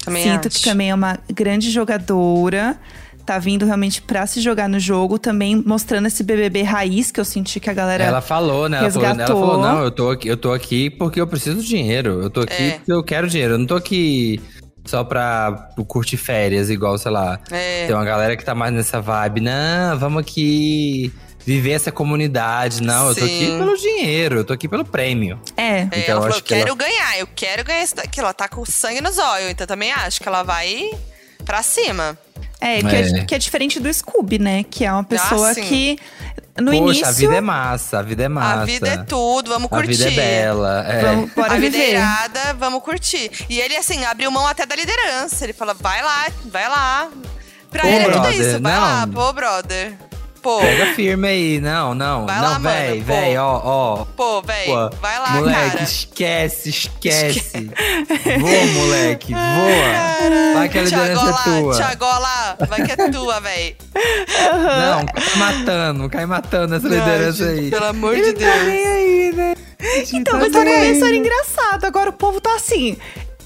Também 0.04 0.24
Sinto 0.24 0.48
acho. 0.48 0.58
que 0.58 0.64
também 0.64 0.90
é 0.90 0.96
uma 0.96 1.20
grande 1.32 1.70
jogadora. 1.70 2.80
Tá 3.28 3.38
vindo 3.40 3.66
realmente 3.66 4.02
pra 4.02 4.26
se 4.26 4.40
jogar 4.40 4.70
no 4.70 4.80
jogo. 4.80 5.20
Também 5.20 5.62
mostrando 5.66 6.08
esse 6.08 6.24
BBB 6.24 6.62
raiz 6.64 7.12
que 7.12 7.20
eu 7.20 7.26
senti 7.26 7.60
que 7.60 7.70
a 7.70 7.74
galera. 7.74 8.02
Ela 8.02 8.22
falou, 8.22 8.70
né? 8.70 8.78
Ela 8.78 8.90
falou, 8.90 9.06
ela 9.10 9.28
falou, 9.28 9.62
não, 9.62 9.84
eu 9.84 9.92
tô, 9.92 10.10
aqui, 10.12 10.30
eu 10.30 10.38
tô 10.38 10.54
aqui 10.54 10.90
porque 10.90 11.20
eu 11.20 11.28
preciso 11.28 11.62
de 11.62 11.68
dinheiro. 11.68 12.22
Eu 12.24 12.30
tô 12.30 12.40
aqui 12.40 12.54
É. 12.64 12.72
porque 12.78 12.94
eu 12.94 13.04
quero 13.04 13.28
dinheiro. 13.28 13.56
Eu 13.56 13.58
não 13.58 13.66
tô 13.66 13.76
aqui 13.76 14.40
só 14.86 15.04
pra 15.04 15.72
curtir 15.90 16.16
férias, 16.16 16.70
igual, 16.70 16.98
sei 16.98 17.12
lá. 17.12 17.38
É. 17.52 17.86
Tem 17.88 17.94
uma 17.94 18.06
galera 18.06 18.38
que 18.38 18.46
tá 18.46 18.56
mais 18.56 18.74
nessa 18.74 19.02
vibe. 19.02 19.42
Não, 19.42 20.00
vamos 20.00 20.22
aqui 20.22 21.12
viver 21.46 21.72
essa 21.72 21.92
comunidade. 21.92 22.82
Não, 22.82 23.10
eu 23.10 23.16
tô 23.16 23.26
aqui 23.26 23.46
Sim. 23.46 23.58
pelo 23.58 23.76
dinheiro, 23.76 24.36
eu 24.38 24.46
tô 24.46 24.54
aqui 24.54 24.70
pelo 24.70 24.86
prêmio. 24.86 25.38
É. 25.58 25.80
É, 25.80 25.82
Então, 25.82 25.98
ela 25.98 26.00
eu 26.00 26.06
falou, 26.16 26.28
acho 26.30 26.38
eu 26.40 26.44
que 26.44 26.54
ela- 26.54 26.64
quero 26.64 26.76
ganhar, 26.78 27.20
eu 27.20 27.28
quero 27.36 27.64
ganhar 27.66 27.84
isso 27.84 27.96
daqui. 27.98 28.22
Ela 28.22 28.34
tá 28.34 28.48
com 28.48 28.64
sangue 28.66 29.02
nos 29.02 29.18
olhos, 29.18 29.50
então 29.50 29.68
também 29.68 29.92
acho 29.92 30.22
que 30.22 30.28
ela 30.30 30.44
vai 30.44 30.90
pra 31.44 31.62
cima. 31.62 32.18
É, 32.60 32.82
que 32.82 32.88
é. 32.96 33.00
É. 33.20 33.26
que 33.26 33.36
é 33.36 33.38
diferente 33.38 33.80
do 33.80 33.94
Scooby, 33.94 34.40
né? 34.40 34.64
Que 34.64 34.84
é 34.84 34.92
uma 34.92 35.04
pessoa 35.04 35.54
sim. 35.54 35.62
que 35.62 36.00
no 36.60 36.72
Poxa, 36.72 36.84
início. 36.84 37.06
a 37.08 37.12
vida 37.12 37.36
é 37.36 37.42
massa, 37.42 38.00
a 38.00 38.02
vida 38.02 38.24
é 38.24 38.28
massa. 38.28 38.62
A 38.62 38.66
vida 38.66 38.88
é 38.90 38.98
tudo, 38.98 39.50
vamos 39.52 39.68
A 39.68 39.76
curtir. 39.76 39.94
vida 39.94 40.08
é 40.08 40.12
bela. 40.12 40.86
É. 40.88 41.02
Vamos, 41.04 41.32
bora 41.34 41.54
a 41.54 41.58
vida 41.58 41.78
é 41.78 41.80
viver. 41.80 41.92
irada, 41.98 42.54
vamos 42.56 42.82
curtir. 42.82 43.30
E 43.48 43.60
ele, 43.60 43.76
assim, 43.78 44.04
abriu 44.06 44.32
mão 44.32 44.48
até 44.48 44.66
da 44.66 44.76
liderança. 44.76 45.44
Ele 45.44 45.54
fala, 45.54 45.76
vai 45.76 46.02
lá, 46.02 46.28
vai 46.46 46.68
lá. 46.68 47.10
Pra 47.70 47.82
Pô, 47.84 47.88
ele 47.90 47.98
é 47.98 48.04
tudo 48.06 48.22
brother, 48.22 48.40
isso, 48.42 48.62
vai 48.62 48.74
não. 48.74 48.82
lá, 48.82 49.08
pô, 49.08 49.34
brother. 49.34 49.94
Pô, 50.42 50.60
Pega 50.60 50.88
firme 50.94 51.28
aí, 51.28 51.60
não, 51.60 51.94
não, 51.94 52.26
Vai 52.26 52.36
não, 52.38 52.44
lá, 52.44 52.60
mano, 52.60 52.76
véi, 52.76 53.00
pô. 53.00 53.06
véi, 53.06 53.38
ó, 53.38 53.62
ó. 53.64 54.06
pô, 54.16 54.42
véi, 54.42 54.66
Pô, 54.68 54.90
vai 55.02 55.20
lá, 55.20 55.30
moleque, 55.32 55.72
cara. 55.72 55.84
esquece, 55.84 56.70
esquece. 56.70 57.72
voa, 58.40 58.66
moleque, 58.74 59.34
voa. 59.34 60.54
Vai 60.56 60.70
que 60.70 60.78
a 60.78 60.82
liderança 60.84 61.30
é 61.30 61.60
tua. 61.62 61.76
Tiagola, 61.76 62.58
vai 62.70 62.86
que 62.86 62.92
é 62.92 63.10
tua, 63.12 63.40
véi. 63.42 63.76
Não, 63.94 65.06
cai 65.06 65.36
matando, 65.38 66.10
cai 66.10 66.26
matando 66.26 66.76
essa 66.76 66.88
liderança 66.88 67.44
Ai, 67.44 67.50
aí. 67.50 67.58
gente, 67.58 67.70
Pelo 67.72 67.86
amor 67.86 68.16
de 68.16 68.22
Ele 68.22 68.34
Deus. 68.34 68.54
tá 68.54 68.64
nem 68.64 68.88
aí, 68.88 69.34
né? 69.36 69.56
Então, 70.14 70.40
mas 70.40 70.52
tá 70.52 70.64
com 70.64 70.70
uma 70.70 70.86
história 70.86 71.16
engraçada. 71.18 71.88
Agora 71.88 72.10
o 72.10 72.14
povo 72.14 72.42
tá 72.42 72.56
assim. 72.56 72.98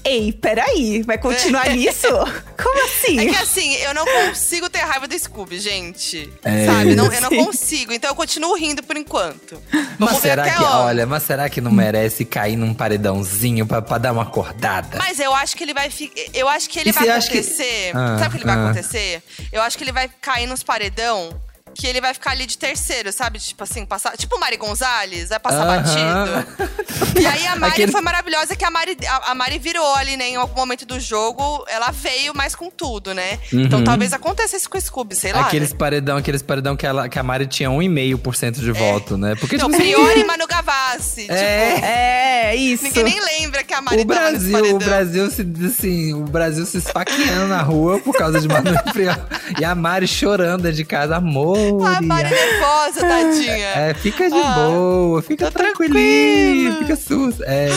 Ei, 0.04 0.32
peraí, 0.32 1.02
vai 1.02 1.16
continuar 1.16 1.68
nisso? 1.70 2.08
Como 2.60 2.84
assim? 2.86 3.20
É 3.20 3.26
que 3.26 3.36
assim, 3.36 3.74
eu 3.76 3.94
não 3.94 4.04
consigo 4.04 4.68
ter 4.68 4.80
raiva 4.80 5.06
do 5.06 5.16
Scooby, 5.18 5.60
gente. 5.60 6.28
É. 6.44 6.66
Sabe? 6.66 6.94
Não, 6.96 7.12
eu 7.12 7.20
não 7.20 7.30
consigo. 7.30 7.92
Então 7.92 8.10
eu 8.10 8.14
continuo 8.14 8.54
rindo 8.56 8.82
por 8.82 8.96
enquanto. 8.96 9.62
Mas 9.72 9.88
Vamos 9.98 10.14
ver 10.16 10.20
será 10.30 10.42
até 10.44 10.54
que, 10.56 10.62
olha, 10.64 11.06
mas 11.06 11.22
será 11.22 11.48
que 11.48 11.60
não 11.60 11.70
merece 11.70 12.24
cair 12.24 12.56
num 12.56 12.74
paredãozinho 12.74 13.64
pra, 13.66 13.80
pra 13.80 13.98
dar 13.98 14.12
uma 14.12 14.22
acordada? 14.22 14.98
Mas 14.98 15.20
eu 15.20 15.32
acho 15.34 15.56
que 15.56 15.62
ele 15.62 15.74
vai 15.74 15.88
fi- 15.88 16.12
Eu 16.34 16.48
acho 16.48 16.68
que 16.68 16.80
ele 16.80 16.90
E 16.90 16.92
vai 16.92 17.08
acha 17.08 17.30
que- 17.30 17.38
acontecer. 17.38 17.90
Ah, 17.94 18.16
sabe 18.18 18.26
o 18.26 18.30
que 18.30 18.36
ele 18.38 18.44
vai 18.44 18.56
ah. 18.56 18.64
acontecer? 18.64 19.22
Eu 19.52 19.62
acho 19.62 19.78
que 19.78 19.84
ele 19.84 19.92
vai 19.92 20.10
cair 20.20 20.46
nos 20.46 20.62
paredão. 20.62 21.30
Que 21.74 21.86
ele 21.86 22.00
vai 22.00 22.12
ficar 22.14 22.32
ali 22.32 22.46
de 22.46 22.56
terceiro, 22.58 23.12
sabe? 23.12 23.38
Tipo 23.38 23.64
assim, 23.64 23.84
passar. 23.86 24.16
Tipo 24.16 24.36
o 24.36 24.40
Mari 24.40 24.56
Gonzalez, 24.56 25.30
vai 25.30 25.38
passar 25.38 25.66
Aham. 25.66 25.82
batido. 25.82 27.20
E 27.20 27.26
aí 27.26 27.46
a 27.46 27.56
Mari 27.56 27.72
Aquele- 27.72 27.92
foi 27.92 28.00
maravilhosa 28.00 28.54
que 28.54 28.64
a 28.64 28.70
Mari, 28.70 28.96
a, 29.08 29.30
a 29.32 29.34
Mari 29.34 29.58
virou 29.58 29.94
ali, 29.94 30.16
né? 30.16 30.28
Em 30.28 30.36
algum 30.36 30.54
momento 30.60 30.84
do 30.86 30.98
jogo, 31.00 31.64
ela 31.68 31.90
veio 31.90 32.34
mais 32.34 32.54
com 32.54 32.70
tudo, 32.70 33.14
né? 33.14 33.38
Então 33.52 33.78
Uhum. 33.78 33.84
talvez 33.84 34.12
aconteça 34.12 34.56
isso 34.56 34.68
com 34.68 34.76
o 34.78 34.80
Scooby, 34.80 35.14
sei 35.14 35.32
lá. 35.32 35.40
Aqueles 35.42 35.72
né? 35.72 35.76
paredão, 35.78 36.16
aqueles 36.16 36.42
paredão 36.42 36.76
que, 36.76 36.86
ela, 36.86 37.08
que 37.08 37.18
a 37.18 37.22
Mari 37.22 37.46
tinha 37.46 37.70
1,5% 37.70 38.60
de 38.60 38.72
voto, 38.72 39.16
né? 39.16 39.34
Porque, 39.36 39.56
Não, 39.56 39.70
tipo 39.70 39.82
assim, 39.82 39.92
Priori 39.92 40.20
e 40.20 40.24
Manu 40.26 40.46
Gavassi. 40.46 41.22
Tipo, 41.22 41.32
É. 41.34 42.50
É, 42.52 42.56
isso. 42.56 42.84
ninguém 42.84 43.04
nem 43.04 43.20
lembra 43.20 43.62
que 43.64 43.72
a 43.72 43.80
Mari 43.80 44.02
O 44.02 44.04
Brasil, 44.04 44.76
o 44.76 44.78
Brasil 44.78 45.30
se 45.30 45.46
assim, 45.66 46.12
o 46.14 46.24
Brasil 46.24 46.66
se 46.66 46.78
esfaqueando 46.78 47.48
na 47.48 47.62
rua 47.62 47.98
por 47.98 48.14
causa 48.14 48.40
de 48.40 48.48
Manu 48.48 48.74
e 48.86 48.92
Prior. 48.92 49.26
E 49.58 49.64
a 49.64 49.74
Mari 49.74 50.06
chorando 50.06 50.70
de 50.72 50.84
casa, 50.84 51.16
amor. 51.16 51.61
A 51.86 52.00
Mari 52.00 52.30
nervosa, 52.30 53.00
tadinha. 53.00 53.68
É, 53.68 53.94
fica 53.94 54.28
de 54.28 54.36
Ah, 54.36 54.54
boa, 54.54 55.22
fica 55.22 55.50
tá 55.50 55.58
tranquilinho, 55.58 56.78
fica 56.78 56.96
sus. 56.96 57.40
É, 57.42 57.68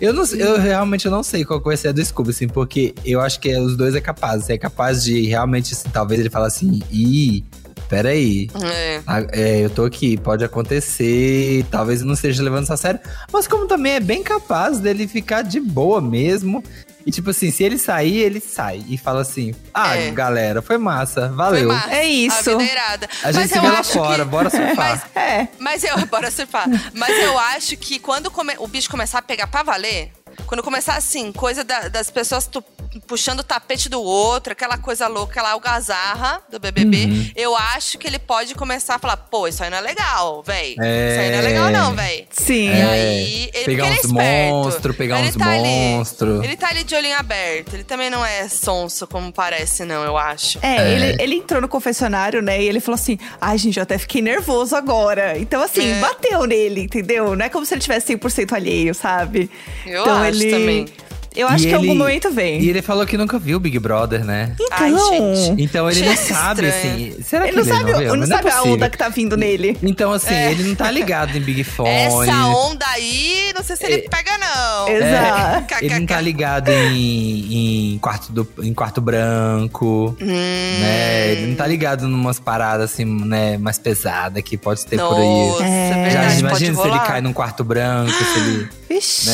eu, 0.00 0.12
não, 0.12 0.24
eu 0.24 0.58
realmente 0.58 1.08
não 1.08 1.22
sei 1.22 1.44
qual 1.44 1.60
vai 1.60 1.76
ser 1.76 1.88
a 1.88 1.92
do 1.92 2.04
Scooby, 2.04 2.30
assim, 2.30 2.48
porque 2.48 2.94
eu 3.04 3.20
acho 3.20 3.40
que 3.40 3.54
os 3.56 3.76
dois 3.76 3.94
é 3.94 4.00
capaz. 4.00 4.48
É 4.50 4.58
capaz 4.58 5.02
de 5.04 5.26
realmente, 5.26 5.74
assim, 5.74 5.88
talvez 5.90 6.20
ele 6.20 6.30
fale 6.30 6.46
assim, 6.46 6.82
ih, 6.90 7.44
peraí. 7.88 8.48
É. 8.62 9.00
É, 9.32 9.64
eu 9.64 9.70
tô 9.70 9.84
aqui, 9.84 10.16
pode 10.16 10.44
acontecer, 10.44 11.64
talvez 11.70 12.00
eu 12.00 12.06
não 12.06 12.14
esteja 12.14 12.42
levando 12.42 12.64
isso 12.64 12.72
a 12.72 12.76
sério, 12.76 13.00
mas 13.32 13.46
como 13.46 13.66
também 13.66 13.94
é 13.94 14.00
bem 14.00 14.22
capaz 14.22 14.78
dele 14.80 15.06
ficar 15.06 15.42
de 15.42 15.60
boa 15.60 16.00
mesmo. 16.00 16.62
E 17.06 17.10
tipo 17.10 17.30
assim, 17.30 17.50
se 17.50 17.62
ele 17.62 17.76
sair, 17.78 18.16
ele 18.18 18.40
sai 18.40 18.82
e 18.88 18.96
fala 18.96 19.20
assim: 19.22 19.54
Ah, 19.72 19.96
É. 19.96 20.10
galera, 20.10 20.62
foi 20.62 20.78
massa, 20.78 21.28
Foi 21.28 21.36
valeu. 21.36 21.68
massa. 21.68 21.90
É 21.94 22.06
isso. 22.06 22.50
A 22.50 22.56
vida 22.56 22.62
é 22.70 22.72
irada. 22.72 23.08
A 23.22 23.32
gente 23.32 23.48
se 23.48 23.60
vê 23.60 23.68
lá 23.68 23.82
fora, 23.82 24.24
que- 24.24 24.30
bora 24.30 24.48
surfar. 24.50 24.74
Mas, 24.76 25.02
É. 25.22 25.48
mas 25.58 25.84
eu, 25.84 25.96
bora 26.06 26.30
surfar. 26.30 26.66
Mas 26.94 27.16
eu 27.22 27.38
acho 27.38 27.76
que 27.76 27.98
quando 27.98 28.30
come- 28.30 28.56
o 28.58 28.66
bicho 28.66 28.88
começar 28.90 29.18
a 29.18 29.22
pegar 29.22 29.46
pra 29.46 29.62
valer, 29.62 30.12
quando 30.46 30.62
começar 30.62 30.96
assim, 30.96 31.30
coisa 31.32 31.62
da- 31.62 31.88
das 31.88 32.10
pessoas 32.10 32.46
tu- 32.46 32.64
puxando 33.06 33.40
o 33.40 33.42
tapete 33.44 33.88
do 33.88 34.00
outro, 34.02 34.52
aquela 34.52 34.78
coisa 34.78 35.06
louca, 35.08 35.32
aquela 35.32 35.52
algazarra 35.52 36.40
do 36.50 36.58
BBB, 36.58 37.04
Uhum. 37.06 37.30
eu 37.36 37.56
acho 37.56 37.98
que 37.98 38.06
ele 38.06 38.18
pode 38.18 38.54
começar 38.54 38.96
a 38.96 38.98
falar, 38.98 39.16
pô, 39.16 39.46
isso 39.48 39.62
aí 39.62 39.70
não 39.70 39.78
é 39.78 39.80
legal, 39.80 40.42
véi. 40.42 40.76
É. 40.80 41.10
Isso 41.10 41.20
aí 41.20 41.30
não 41.30 41.38
é 41.38 41.42
legal 41.42 41.70
não, 41.70 41.94
véi. 41.94 42.26
Sim. 42.30 42.68
E 42.68 42.80
É, 42.80 42.84
aí, 42.84 43.50
ele, 43.54 43.64
pegar 43.64 43.64
porque 43.64 43.70
ele 43.70 43.80
é 43.82 43.84
uns 43.90 44.04
esperto. 44.04 44.54
monstros, 44.54 44.96
pegar 44.96 45.18
Ele 45.20 45.28
uns 45.28 45.36
tá 45.36 45.50
ali- 45.50 45.62
monstros. 45.68 46.44
Ele 46.44 46.56
tá 46.56 46.68
ali 46.68 46.84
de 46.84 46.94
olhinho 46.94 47.16
aberto. 47.18 47.74
Ele 47.74 47.84
também 47.84 48.10
não 48.10 48.24
é 48.24 48.48
sonso 48.48 49.06
como 49.06 49.32
parece, 49.32 49.84
não, 49.84 50.02
eu 50.04 50.16
acho. 50.16 50.58
É, 50.62 50.76
É. 50.76 50.90
Ele, 50.92 51.22
ele 51.22 51.34
entrou 51.36 51.60
no 51.60 51.68
confessionário, 51.68 52.40
né? 52.42 52.60
E 52.62 52.66
ele 52.68 52.80
falou 52.80 52.94
assim: 52.96 53.18
ai, 53.40 53.56
gente, 53.58 53.76
eu 53.78 53.82
até 53.82 53.98
fiquei 53.98 54.22
nervoso 54.22 54.74
agora. 54.76 55.38
Então, 55.38 55.62
assim, 55.62 55.90
É. 55.92 56.00
bateu 56.00 56.44
nele, 56.46 56.82
entendeu? 56.82 57.34
Não 57.36 57.44
é 57.44 57.48
como 57.48 57.64
se 57.64 57.74
ele 57.74 57.80
tivesse 57.80 58.06
100% 58.06 58.52
alheio, 58.54 58.94
sabe? 58.94 59.50
Eu 59.86 60.02
então 60.02 60.16
acho 60.22 60.42
ele. 60.42 60.50
também. 60.50 60.86
Eu 61.34 61.48
acho 61.48 61.64
E 61.64 61.66
que 61.66 61.72
em 61.72 61.74
algum 61.74 61.88
ele- 61.90 61.98
momento 61.98 62.30
vem. 62.30 62.60
E 62.60 62.70
ele 62.70 62.80
falou 62.80 63.04
que 63.04 63.16
nunca 63.16 63.38
viu 63.40 63.56
o 63.56 63.60
Big 63.60 63.76
Brother, 63.78 64.24
né? 64.24 64.52
Então, 64.54 64.68
Ai, 64.70 64.90
gente. 64.92 65.62
Então 65.62 65.90
ele 65.90 66.00
não 66.02 66.14
Gente, 66.14 66.32
sabe, 66.32 66.66
estranho. 66.68 66.94
assim. 67.12 67.22
Será 67.24 67.48
ele 67.48 67.52
que 67.62 67.68
não 67.68 67.76
sabe, 67.76 67.92
não 67.92 67.98
viu? 67.98 68.16
não 68.16 68.22
é 68.22 68.26
sabe 68.26 68.48
a 68.48 68.52
possível. 68.52 68.72
onda 68.74 68.88
que 68.90 68.96
tá 68.98 69.08
vindo 69.08 69.36
nele. 69.36 69.76
Então, 69.82 70.12
assim, 70.12 70.32
É. 70.32 70.52
ele 70.52 70.62
não 70.62 70.74
tá 70.76 70.88
ligado 70.90 71.36
em 71.36 71.40
Big 71.40 71.64
Fone. 71.64 71.88
Essa 71.88 72.46
onda 72.46 72.86
aí, 72.86 73.52
não 73.54 73.64
sei 73.64 73.74
se 73.76 73.84
ele 73.84 74.08
pega, 74.08 74.30
não. 74.38 74.88
Exato. 74.88 75.74
É, 75.74 75.84
ele 75.84 75.98
não 75.98 76.06
tá 76.06 76.20
ligado 76.20 76.68
em, 76.68 77.94
em, 77.94 77.98
quarto, 77.98 78.30
do, 78.32 78.48
em 78.62 78.72
quarto 78.72 79.00
branco, 79.00 80.16
Hum. 80.20 80.26
né? 80.26 81.32
Ele 81.32 81.46
não 81.48 81.56
tá 81.56 81.66
ligado 81.66 82.06
numas 82.08 82.38
paradas 82.38 82.92
assim, 82.92 83.04
né, 83.04 83.58
mais 83.58 83.78
pesadas 83.78 84.42
que 84.42 84.56
pode 84.56 84.84
ter 84.86 84.98
por 84.98 85.18
Nossa, 85.18 85.64
aí. 85.64 85.68
É. 85.70 86.04
é 86.06 86.10
Já 86.10 86.34
imagina 86.34 86.80
se 86.80 86.88
ele 86.88 86.98
cai 87.00 87.20
num 87.20 87.32
quarto 87.32 87.64
branco, 87.64 88.12
se 88.12 88.38
ele 88.38 88.68
Vixe. 88.88 89.28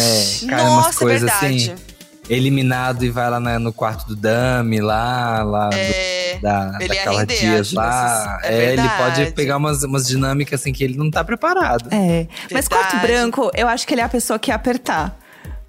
né, 0.47 0.51
cai 0.57 0.65
numas 0.65 0.87
Nossa, 0.87 0.99
coisas 0.99 1.21
verdade. 1.31 1.73
assim. 1.73 1.90
Eliminado 2.35 3.05
e 3.05 3.11
vai 3.11 3.29
lá 3.29 3.41
na- 3.41 3.59
no 3.59 3.73
quarto 3.73 4.07
do 4.07 4.15
Dami, 4.17 4.81
lá, 4.81 5.43
lá 5.43 5.69
do- 5.69 5.77
É, 5.77 6.39
da, 6.41 6.79
ele 6.81 6.89
da 6.95 7.03
Carla 7.05 7.21
render, 7.21 7.39
Dias 7.41 7.73
lá. 7.73 8.39
é 8.45 8.55
É, 8.55 8.73
ele 8.73 8.83
pode 8.89 9.17
verdade. 9.17 9.33
pegar 9.33 9.57
umas, 9.57 9.83
umas 9.83 10.07
dinâmicas 10.07 10.61
assim 10.61 10.73
que 10.73 10.85
ele 10.85 10.97
não 10.97 11.11
tá 11.11 11.25
preparado. 11.25 11.89
É. 11.91 12.27
Mas 12.53 12.69
quarto 12.69 12.93
Verdade. 12.93 13.13
branco, 13.13 13.51
eu 13.55 13.67
acho 13.69 13.87
que 13.87 13.95
ele 13.95 14.01
é 14.01 14.05
a 14.05 14.09
pessoa 14.09 14.39
que 14.39 14.51
ia 14.51 14.55
apertar 14.55 15.19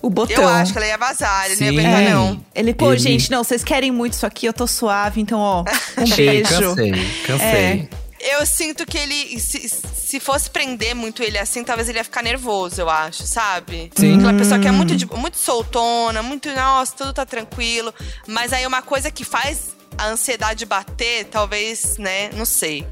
o 0.01 0.09
botão. 0.09 0.43
Eu 0.43 0.47
acho 0.49 0.71
que 0.71 0.77
ela 0.77 0.87
ia 0.87 0.97
vazar, 0.97 1.45
ele 1.45 1.51
não 1.53 1.57
Sim. 1.57 1.63
ia 1.65 1.71
aguentar, 1.71 2.01
É. 2.03 2.09
não. 2.09 2.41
Ele, 2.55 2.73
pô, 2.73 2.91
Ele- 2.91 2.99
gente, 2.99 3.29
não, 3.31 3.43
vocês 3.43 3.63
querem 3.63 3.89
muito 3.91 4.13
isso 4.13 4.25
aqui, 4.25 4.45
eu 4.45 4.53
tô 4.53 4.65
suave, 4.67 5.19
então, 5.21 5.39
ó, 5.39 5.63
um 5.97 6.05
Chega, 6.05 6.31
beijo. 6.31 6.49
cansei, 6.75 6.91
cansei. 7.27 7.89
Eu 8.23 8.45
sinto 8.45 8.85
que 8.85 8.97
ele, 8.97 9.39
se, 9.39 9.67
se 9.69 10.19
fosse 10.19 10.49
prender 10.49 10.93
muito 10.95 11.23
ele 11.23 11.37
assim, 11.37 11.63
talvez 11.63 11.89
ele 11.89 11.97
ia 11.97 12.03
ficar 12.03 12.21
nervoso, 12.21 12.81
eu 12.81 12.89
acho, 12.89 13.23
sabe? 13.23 13.91
Sim. 13.95 14.17
Aquela 14.17 14.33
pessoa 14.33 14.59
que 14.59 14.67
é 14.67 14.71
muito, 14.71 14.95
de- 14.95 15.05
muito 15.05 15.37
soltona, 15.37 16.21
muito, 16.21 16.49
nossa, 16.53 16.95
tudo 16.95 17.13
tá 17.13 17.25
tranquilo. 17.25 17.93
Mas 18.27 18.53
aí 18.53 18.65
uma 18.67 18.81
coisa 18.81 19.09
que 19.09 19.23
faz 19.23 19.75
a 19.97 20.07
ansiedade 20.07 20.65
bater, 20.65 21.25
talvez, 21.25 21.97
né, 21.97 22.29
não 22.35 22.45
sei. 22.45 22.85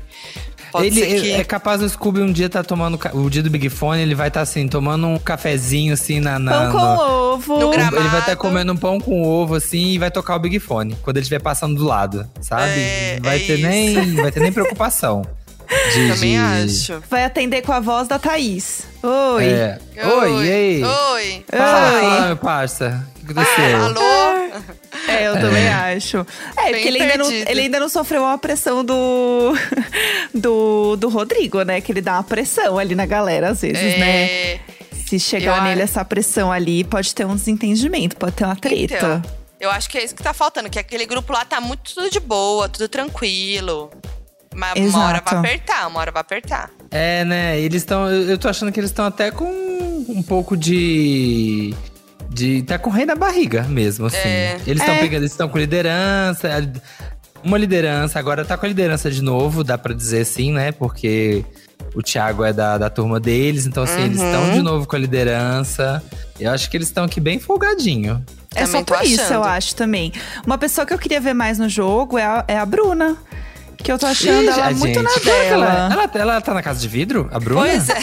Pode 0.72 0.88
ele 0.88 1.02
ser 1.02 1.22
que... 1.22 1.32
é 1.32 1.43
capaz 1.43 1.82
do 1.82 1.89
Scooby 1.89 2.22
um 2.22 2.32
dia 2.32 2.50
tá 2.50 2.63
tomando. 2.63 3.00
O 3.13 3.30
dia 3.30 3.41
do 3.43 3.50
Big 3.50 3.69
Fone, 3.69 4.02
ele 4.02 4.15
vai 4.15 4.28
estar 4.28 4.41
assim, 4.41 4.67
tomando 4.67 5.08
um 5.08 5.17
cafezinho 5.17 5.93
assim 5.93 6.19
na. 6.19 6.38
na 6.38 6.52
Pão 6.52 6.72
com 6.72 6.78
no- 6.78 7.34
ovo. 7.34 7.60
No 7.60 7.69
gra- 7.72 7.84
Ele 7.88 7.91
vai 7.91 8.02
estar 8.02 8.10
Gramado. 8.19 8.38
comendo 8.38 8.74
um 8.74 8.78
pão 8.78 9.00
com 9.00 9.24
ovo, 9.24 9.56
assim, 9.56 9.91
e 9.93 9.98
vai 9.98 10.12
tocar 10.12 10.36
o 10.36 10.39
Big 10.39 10.60
Fone. 10.60 10.95
Quando 11.02 11.17
ele 11.17 11.24
estiver 11.24 11.41
passando 11.41 11.76
do 11.76 11.86
lado, 11.86 12.28
sabe? 12.41 12.72
É, 12.80 13.19
vai 13.22 13.38
é 13.38 13.39
ter 13.39 13.54
isso. 13.60 13.67
nem. 13.67 14.06
não 14.08 14.24
vai 14.24 14.32
ter 14.32 14.39
nem 14.41 14.52
preocupação. 14.52 15.24
De, 15.93 16.13
Também 16.13 16.32
de- 16.32 16.38
acho. 16.38 17.03
Vai 17.10 17.23
atender 17.23 17.62
com 17.62 17.71
a 17.71 17.79
voz 17.79 18.08
da 18.08 18.17
Thaís. 18.17 18.82
Oi. 19.03 19.45
É. 19.45 19.79
Oi, 20.03 20.45
e 20.45 20.51
aí? 20.51 20.84
Oi. 20.84 21.45
Fala, 21.47 21.93
Oi. 21.93 22.01
fala, 22.01 22.25
meu 22.27 22.38
parça. 22.38 23.08
O 23.21 23.25
que 23.25 23.32
aconteceu? 23.39 23.77
Alô? 23.86 24.60
É, 25.08 25.27
eu 25.27 25.34
também 25.39 25.67
acho. 25.67 26.17
É, 26.58 26.63
Bem 26.63 26.73
porque 26.73 26.88
ele 26.88 27.01
ainda, 27.01 27.17
não, 27.17 27.32
ele 27.32 27.62
ainda 27.62 27.79
não 27.79 27.88
sofreu 27.89 28.23
uma 28.23 28.38
pressão 28.39 28.84
do, 28.84 29.53
do, 30.34 30.95
do 30.95 31.10
Rodrigo, 31.10 31.62
né? 31.62 31.79
Que 31.82 31.91
ele 31.91 32.01
dá 32.01 32.13
uma 32.13 32.23
pressão 32.23 32.77
ali 32.79 32.95
na 32.95 33.05
galera, 33.05 33.49
às 33.49 33.62
vezes, 33.62 33.99
né? 33.99 34.25
É, 34.25 34.60
Se 35.05 35.19
chegar 35.19 35.58
Eu 35.58 35.63
nele 35.63 35.84
acho- 35.84 35.91
essa 35.91 36.03
pressão 36.05 36.51
ali, 36.51 36.84
pode 36.84 37.13
ter 37.13 37.25
um 37.25 37.36
desentendimento, 37.36 38.15
pode 38.15 38.34
ter 38.34 38.43
uma 38.45 38.55
treta. 38.55 38.95
Então, 38.95 39.21
eu 39.60 39.69
acho 39.69 39.88
que 39.89 39.97
é 39.99 40.03
isso 40.03 40.15
que 40.15 40.23
tá 40.23 40.34
faltando, 40.34 40.69
que 40.69 40.79
aquele 40.79 41.05
grupo 41.05 41.32
lá 41.32 41.45
tá 41.45 41.62
muito 41.62 41.93
tudo 41.93 42.10
de 42.10 42.19
boa, 42.19 42.67
tudo 42.67 42.88
tranquilo. 42.88 43.91
Mas 44.55 44.73
uma 44.77 45.05
hora 45.05 45.17
Exato. 45.17 45.29
vai 45.35 45.39
apertar, 45.53 45.88
uma 45.88 45.99
hora 45.99 46.12
vai 46.12 46.21
apertar. 46.21 46.69
É, 46.91 47.23
né? 47.25 47.59
Eles 47.59 47.81
estão. 47.83 48.09
Eu 48.09 48.29
eu 48.31 48.38
tô 48.38 48.47
achando 48.49 48.71
que 48.71 48.79
eles 48.79 48.89
estão 48.89 49.05
até 49.05 49.29
com 49.31 49.45
um 50.09 50.23
pouco 50.23 50.57
de. 50.57 51.73
De. 52.29 52.62
Tá 52.63 52.77
com 52.77 52.89
o 52.89 52.93
rei 52.93 53.05
na 53.05 53.15
barriga 53.15 53.63
mesmo, 53.63 54.07
assim. 54.07 54.17
É. 54.17 54.57
Eles 54.65 54.81
estão 54.81 54.95
É. 54.95 54.99
pegando, 54.99 55.21
eles 55.21 55.31
estão 55.31 55.47
com 55.49 55.57
liderança. 55.57 56.49
Uma 57.43 57.57
liderança, 57.57 58.19
agora 58.19 58.43
tá 58.43 58.57
com 58.57 58.65
a 58.65 58.69
liderança 58.69 59.09
de 59.09 59.21
novo, 59.21 59.63
dá 59.63 59.77
pra 59.77 59.93
dizer 59.93 60.21
assim, 60.21 60.51
né? 60.51 60.71
Porque 60.73 61.45
o 61.95 62.01
Thiago 62.03 62.43
é 62.43 62.51
da, 62.51 62.77
da 62.77 62.89
turma 62.89 63.17
deles, 63.19 63.65
então 63.65 63.83
assim, 63.83 64.01
eles 64.01 64.19
Uhum. 64.19 64.25
estão 64.25 64.51
de 64.53 64.62
novo 64.62 64.85
com 64.85 64.95
a 64.95 64.99
liderança. 64.99 66.03
Eu 66.39 66.51
acho 66.51 66.69
que 66.69 66.75
eles 66.75 66.88
estão 66.89 67.05
aqui 67.05 67.19
bem 67.21 67.39
folgadinho. 67.39 68.23
É 68.53 68.65
só 68.65 68.71
Também 68.79 68.83
tô 68.85 68.93
por 68.95 69.03
isso, 69.05 69.21
achando. 69.21 69.33
eu 69.35 69.43
acho 69.43 69.75
também. 69.75 70.12
Uma 70.45 70.57
pessoa 70.57 70.85
que 70.85 70.93
eu 70.93 70.97
queria 70.99 71.21
ver 71.21 71.33
mais 71.33 71.57
no 71.59 71.69
jogo 71.69 72.17
é 72.17 72.23
a, 72.25 72.43
é 72.47 72.57
a 72.57 72.65
Bruna. 72.65 73.15
Que 73.83 73.91
eu 73.91 73.97
tô 73.97 74.05
achando 74.07 74.43
Ih, 74.43 74.47
ela 74.49 74.67
a 74.67 74.71
muito 74.71 74.85
gente, 74.87 75.01
na 75.01 75.09
será 75.09 75.19
que 75.21 75.25
dela. 75.49 75.65
Ela, 75.65 75.93
ela, 76.03 76.11
ela 76.33 76.41
tá 76.41 76.53
na 76.53 76.61
casa 76.61 76.79
de 76.79 76.87
vidro? 76.87 77.29
A 77.31 77.39
Bruna? 77.39 77.61
Pois 77.61 77.89
é. 77.89 77.97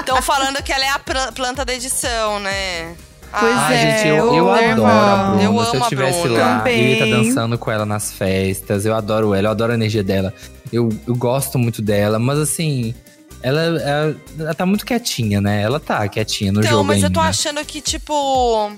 Estão 0.00 0.20
falando 0.22 0.62
que 0.62 0.72
ela 0.72 0.84
é 0.84 0.88
a 0.88 0.98
planta 1.32 1.64
da 1.64 1.72
edição, 1.72 2.40
né? 2.40 2.94
Pois 3.38 3.52
Ah, 3.56 3.66
Ai, 3.68 3.76
é, 3.76 3.98
gente, 3.98 4.08
eu, 4.08 4.34
eu 4.34 4.50
adoro 4.50 4.86
a 4.86 5.16
Bruna. 5.36 5.42
Eu 5.42 5.50
Se 5.52 5.56
amo 5.56 5.60
eu 5.60 5.72
a 5.72 5.82
estivesse 5.84 6.28
lá, 6.28 6.62
eu 6.66 6.76
ia 6.76 6.92
estar 6.94 7.04
Também. 7.06 7.10
dançando 7.28 7.56
com 7.58 7.70
ela 7.70 7.86
nas 7.86 8.12
festas. 8.12 8.84
Eu 8.84 8.94
adoro 8.94 9.32
ela, 9.32 9.46
eu 9.46 9.50
adoro 9.52 9.70
a 9.70 9.74
energia 9.76 10.02
dela. 10.02 10.34
Eu, 10.72 10.88
eu 11.06 11.14
gosto 11.14 11.58
muito 11.58 11.80
dela, 11.80 12.18
mas 12.18 12.38
assim, 12.38 12.92
ela, 13.40 13.60
ela, 13.60 14.16
ela 14.38 14.54
tá 14.54 14.66
muito 14.66 14.84
quietinha, 14.84 15.40
né? 15.40 15.62
Ela 15.62 15.78
tá 15.78 16.06
quietinha 16.08 16.50
no 16.50 16.58
Então, 16.60 16.72
jogo 16.72 16.84
mas 16.84 16.96
ainda. 16.96 17.06
eu 17.06 17.12
tô 17.12 17.20
achando 17.20 17.64
que, 17.64 17.80
tipo. 17.80 18.72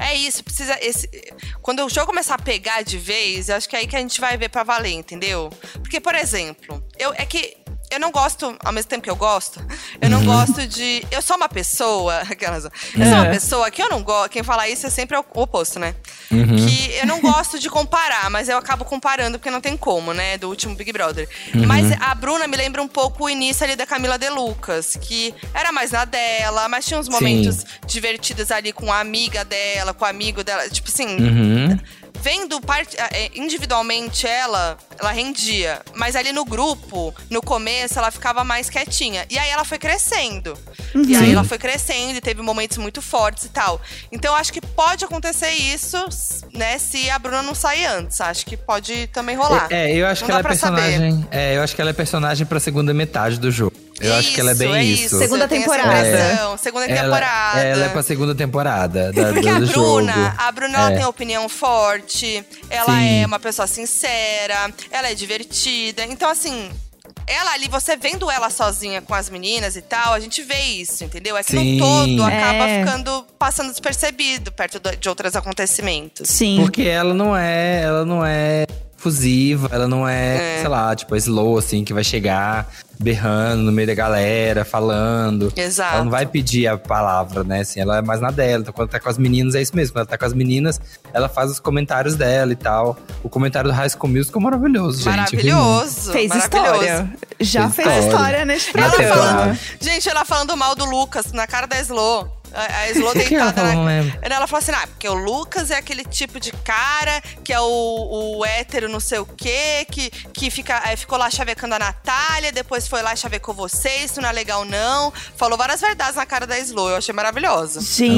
É 0.00 0.14
isso, 0.14 0.42
precisa. 0.42 0.78
Esse, 0.80 1.08
quando 1.60 1.84
o 1.84 1.88
jogo 1.90 2.06
começar 2.06 2.34
a 2.34 2.42
pegar 2.42 2.82
de 2.82 2.96
vez, 2.96 3.50
acho 3.50 3.68
que 3.68 3.76
é 3.76 3.80
aí 3.80 3.86
que 3.86 3.94
a 3.94 4.00
gente 4.00 4.20
vai 4.20 4.36
ver 4.36 4.48
pra 4.48 4.62
valer, 4.62 4.92
entendeu? 4.94 5.50
Porque, 5.74 6.00
por 6.00 6.14
exemplo, 6.14 6.82
eu, 6.98 7.12
é 7.14 7.26
que 7.26 7.56
eu 7.90 7.98
não 8.00 8.10
gosto, 8.10 8.56
ao 8.64 8.72
mesmo 8.72 8.88
tempo 8.88 9.02
que 9.02 9.10
eu 9.10 9.16
gosto, 9.16 9.60
eu 10.00 10.08
não 10.10 10.24
gosto 10.24 10.66
de. 10.66 11.04
Eu 11.10 11.20
sou 11.22 11.36
uma 11.36 11.48
pessoa. 11.48 12.18
Aquelas, 12.30 12.64
eu 12.64 12.70
sou 12.94 13.04
uma 13.14 13.26
É. 13.26 13.30
pessoa 13.30 13.70
que 13.70 13.82
eu 13.82 13.88
não 13.88 14.02
gosto. 14.02 14.30
Quem 14.30 14.42
fala 14.42 14.68
isso 14.68 14.86
é 14.86 14.90
sempre 14.90 15.16
o 15.16 15.24
oposto, 15.34 15.78
né? 15.78 15.94
Uhum. 16.30 16.56
Que 16.56 16.92
eu 16.98 17.06
não 17.06 17.20
gosto 17.20 17.58
de 17.58 17.68
comparar, 17.68 18.30
mas 18.30 18.48
eu 18.48 18.56
acabo 18.56 18.84
comparando 18.84 19.38
porque 19.38 19.50
não 19.50 19.60
tem 19.60 19.76
como, 19.76 20.12
né? 20.14 20.38
Do 20.38 20.48
último 20.48 20.74
Big 20.74 20.92
Brother. 20.92 21.28
Uhum. 21.54 21.66
Mas 21.66 21.90
a 22.00 22.14
Bruna 22.14 22.46
me 22.46 22.56
lembra 22.56 22.80
um 22.82 22.88
pouco 22.88 23.24
o 23.24 23.30
início 23.30 23.64
ali 23.64 23.74
da 23.76 23.86
Camila 23.86 24.16
De 24.18 24.28
Lucas, 24.28 24.96
que 25.00 25.34
era 25.52 25.72
mais 25.72 25.90
na 25.90 26.04
dela, 26.04 26.68
mas 26.68 26.86
tinha 26.86 26.98
uns 27.00 27.06
Sim. 27.06 27.12
momentos 27.12 27.64
divertidos 27.86 28.50
ali 28.50 28.72
com 28.72 28.92
a 28.92 29.00
amiga 29.00 29.44
dela, 29.44 29.92
com 29.92 30.04
o 30.04 30.08
amigo 30.08 30.44
dela. 30.44 30.68
Tipo 30.68 30.88
assim, 30.88 31.06
Uhum. 31.16 31.78
Vendo 32.20 32.60
part- 32.60 32.94
eh, 32.96 33.30
individualmente 33.34 34.26
ela, 34.26 34.76
ela 34.98 35.10
rendia. 35.10 35.80
Mas 35.94 36.14
ali 36.16 36.32
no 36.32 36.44
grupo, 36.44 37.14
no 37.30 37.40
começo, 37.42 37.98
ela 37.98 38.10
ficava 38.10 38.44
mais 38.44 38.68
quietinha. 38.68 39.24
E 39.30 39.38
aí 39.38 39.48
ela 39.50 39.64
foi 39.64 39.78
crescendo. 39.78 40.56
E 40.94 41.14
aí 41.16 41.26
Sim. 41.26 41.32
ela 41.32 41.44
foi 41.44 41.58
crescendo 41.58 42.16
e 42.16 42.20
teve 42.20 42.42
momentos 42.42 42.78
muito 42.78 43.00
fortes 43.00 43.44
e 43.44 43.48
tal. 43.48 43.80
Então 44.12 44.32
eu 44.32 44.36
acho 44.38 44.52
que 44.52 44.60
pode 44.60 45.04
acontecer 45.04 45.50
isso, 45.50 45.96
né, 46.54 46.78
se 46.78 47.08
a 47.10 47.18
Bruna 47.18 47.42
não 47.42 47.54
sair 47.54 47.86
antes. 47.86 48.20
Acho 48.20 48.44
que 48.44 48.56
pode 48.56 49.06
também 49.08 49.36
rolar. 49.36 49.68
É, 49.70 49.92
eu 49.94 50.06
acho 50.06 50.22
Não 50.22 50.26
que 50.26 50.32
ela 50.32 50.40
é 50.40 50.42
personagem. 50.42 51.28
É, 51.30 51.56
eu 51.56 51.62
acho 51.62 51.74
que 51.74 51.80
ela 51.80 51.90
é 51.90 51.94
personagem 51.94 52.46
pra 52.46 52.60
segunda 52.60 52.92
metade 52.92 53.38
do 53.38 53.50
jogo. 53.50 53.76
Eu 54.00 54.14
acho 54.14 54.32
que 54.32 54.40
ela 54.40 54.52
é 54.52 54.54
bem 54.54 54.74
é 54.74 54.82
isso. 54.84 55.18
Segunda 55.18 55.46
tem 55.46 55.62
essa 55.62 55.70
temporada. 55.76 56.08
impressão. 56.08 56.56
Segunda 56.58 56.86
Ela, 56.86 57.02
temporada. 57.02 57.60
ela 57.60 57.84
é 57.84 57.88
pra 57.90 58.02
segunda 58.02 58.34
temporada 58.34 59.12
da, 59.12 59.24
Porque 59.32 59.40
do, 59.42 59.48
a 59.48 59.60
Bruna, 59.60 60.12
jogo. 60.12 60.34
a 60.38 60.52
Bruna 60.52 60.78
ela 60.78 60.92
É. 60.92 60.96
tem 60.96 61.04
opinião 61.04 61.48
forte, 61.48 62.44
ela 62.70 62.94
Sim. 62.96 63.22
é 63.22 63.26
uma 63.26 63.38
pessoa 63.38 63.66
sincera, 63.66 64.72
ela 64.90 65.08
é 65.10 65.14
divertida. 65.14 66.04
Então, 66.04 66.28
assim, 66.30 66.70
ela 67.26 67.52
ali, 67.52 67.68
você 67.68 67.96
vendo 67.96 68.30
ela 68.30 68.50
sozinha 68.50 69.00
com 69.02 69.14
as 69.14 69.28
meninas 69.28 69.76
e 69.76 69.82
tal, 69.82 70.14
a 70.14 70.20
gente 70.20 70.42
vê 70.42 70.58
isso, 70.60 71.04
entendeu? 71.04 71.36
É 71.36 71.42
que 71.42 71.52
Sim. 71.52 71.76
no 71.78 71.84
todo 72.16 72.22
acaba 72.24 72.68
É. 72.68 72.84
ficando 72.84 73.26
passando 73.38 73.70
despercebido 73.70 74.50
perto 74.52 74.80
de 74.98 75.08
outros 75.08 75.36
acontecimentos. 75.36 76.28
Sim. 76.28 76.58
Porque 76.60 76.82
ela 76.82 77.12
não 77.14 77.36
é, 77.36 77.82
ela 77.82 78.04
não 78.04 78.24
é 78.24 78.64
fusiva, 79.00 79.68
ela 79.72 79.88
não 79.88 80.06
é, 80.06 80.56
É. 80.56 80.58
sei 80.60 80.68
lá, 80.68 80.94
tipo, 80.94 81.14
a 81.14 81.18
slow, 81.18 81.56
assim, 81.58 81.82
que 81.84 81.92
vai 81.94 82.04
chegar 82.04 82.68
berrando 83.02 83.62
no 83.62 83.72
meio 83.72 83.88
da 83.88 83.94
galera, 83.94 84.62
falando. 84.62 85.50
Exato. 85.56 85.94
Ela 85.94 86.04
não 86.04 86.10
vai 86.10 86.26
pedir 86.26 86.66
a 86.66 86.76
palavra, 86.76 87.42
né? 87.42 87.60
Assim, 87.60 87.80
ela 87.80 87.96
é 87.96 88.02
mais 88.02 88.20
na 88.20 88.30
dela. 88.30 88.60
Então, 88.60 88.74
quando 88.74 88.90
tá 88.90 89.00
com 89.00 89.08
as 89.08 89.16
meninas, 89.16 89.54
é 89.54 89.62
isso 89.62 89.74
mesmo. 89.74 89.94
Quando 89.94 90.00
ela 90.02 90.06
tá 90.06 90.18
com 90.18 90.26
as 90.26 90.34
meninas, 90.34 90.78
ela 91.14 91.26
faz 91.26 91.50
os 91.50 91.58
comentários 91.58 92.14
dela 92.14 92.52
e 92.52 92.56
tal. 92.56 92.98
O 93.22 93.28
comentário 93.30 93.70
do 93.70 93.74
High 93.74 93.88
School 93.88 94.12
Musical 94.12 94.42
é 94.42 94.44
maravilhoso, 94.44 94.98
gente. 95.02 95.08
Ri 95.08 95.14
muito. 95.44 95.56
Maravilhoso. 95.56 96.12
Fez 96.12 96.28
maravilhoso. 96.28 96.38
história. 96.74 97.10
Já 97.40 97.70
Fez 97.70 97.88
fez 97.88 98.04
história. 98.04 98.16
história 98.18 98.44
neste 98.44 98.70
Ela 98.76 98.86
Ela 98.86 98.92
programa. 98.96 99.16
falando, 99.24 99.58
gente, 99.80 100.08
ela 100.10 100.24
falando 100.26 100.56
mal 100.58 100.74
do 100.74 100.84
Lucas 100.84 101.32
na 101.32 101.46
cara 101.46 101.66
da 101.66 101.80
Slo. 101.80 102.28
A, 102.52 102.80
a 102.82 102.90
Slo 102.90 103.10
O 103.10 103.12
que 103.20 103.34
ela 103.34 103.52
deitada? 103.52 103.72
Não 103.74 103.84
na... 103.84 103.90
Ela 104.22 104.46
falou 104.46 104.62
assim, 104.62 104.72
ah, 104.72 104.86
porque 104.86 105.08
o 105.08 105.14
Lucas 105.14 105.70
é 105.70 105.76
aquele 105.76 106.04
tipo 106.04 106.38
de 106.40 106.50
cara 106.52 107.22
que 107.44 107.52
é 107.52 107.60
o, 107.60 108.38
o 108.38 108.44
hétero 108.44 108.88
não 108.88 109.00
sei 109.00 109.18
o 109.18 109.26
quê, 109.26 109.86
que, 109.90 110.10
que 110.32 110.50
fica, 110.50 110.82
é, 110.86 110.96
ficou 110.96 111.18
lá 111.18 111.30
chavecando 111.30 111.74
a 111.74 111.78
Natália, 111.78 112.50
depois 112.52 112.88
foi 112.88 113.02
lá 113.02 113.12
e 113.12 113.16
chavecou 113.16 113.54
você, 113.54 113.90
isso 114.04 114.20
não 114.20 114.28
é 114.28 114.32
legal 114.32 114.64
não. 114.64 115.12
Falou 115.36 115.56
várias 115.58 115.80
verdades 115.80 116.16
na 116.16 116.26
cara 116.26 116.46
da 116.46 116.58
Slo, 116.58 116.88
eu 116.90 116.96
achei 116.96 117.14
maravilhosa. 117.14 117.80
Gente 117.80 118.10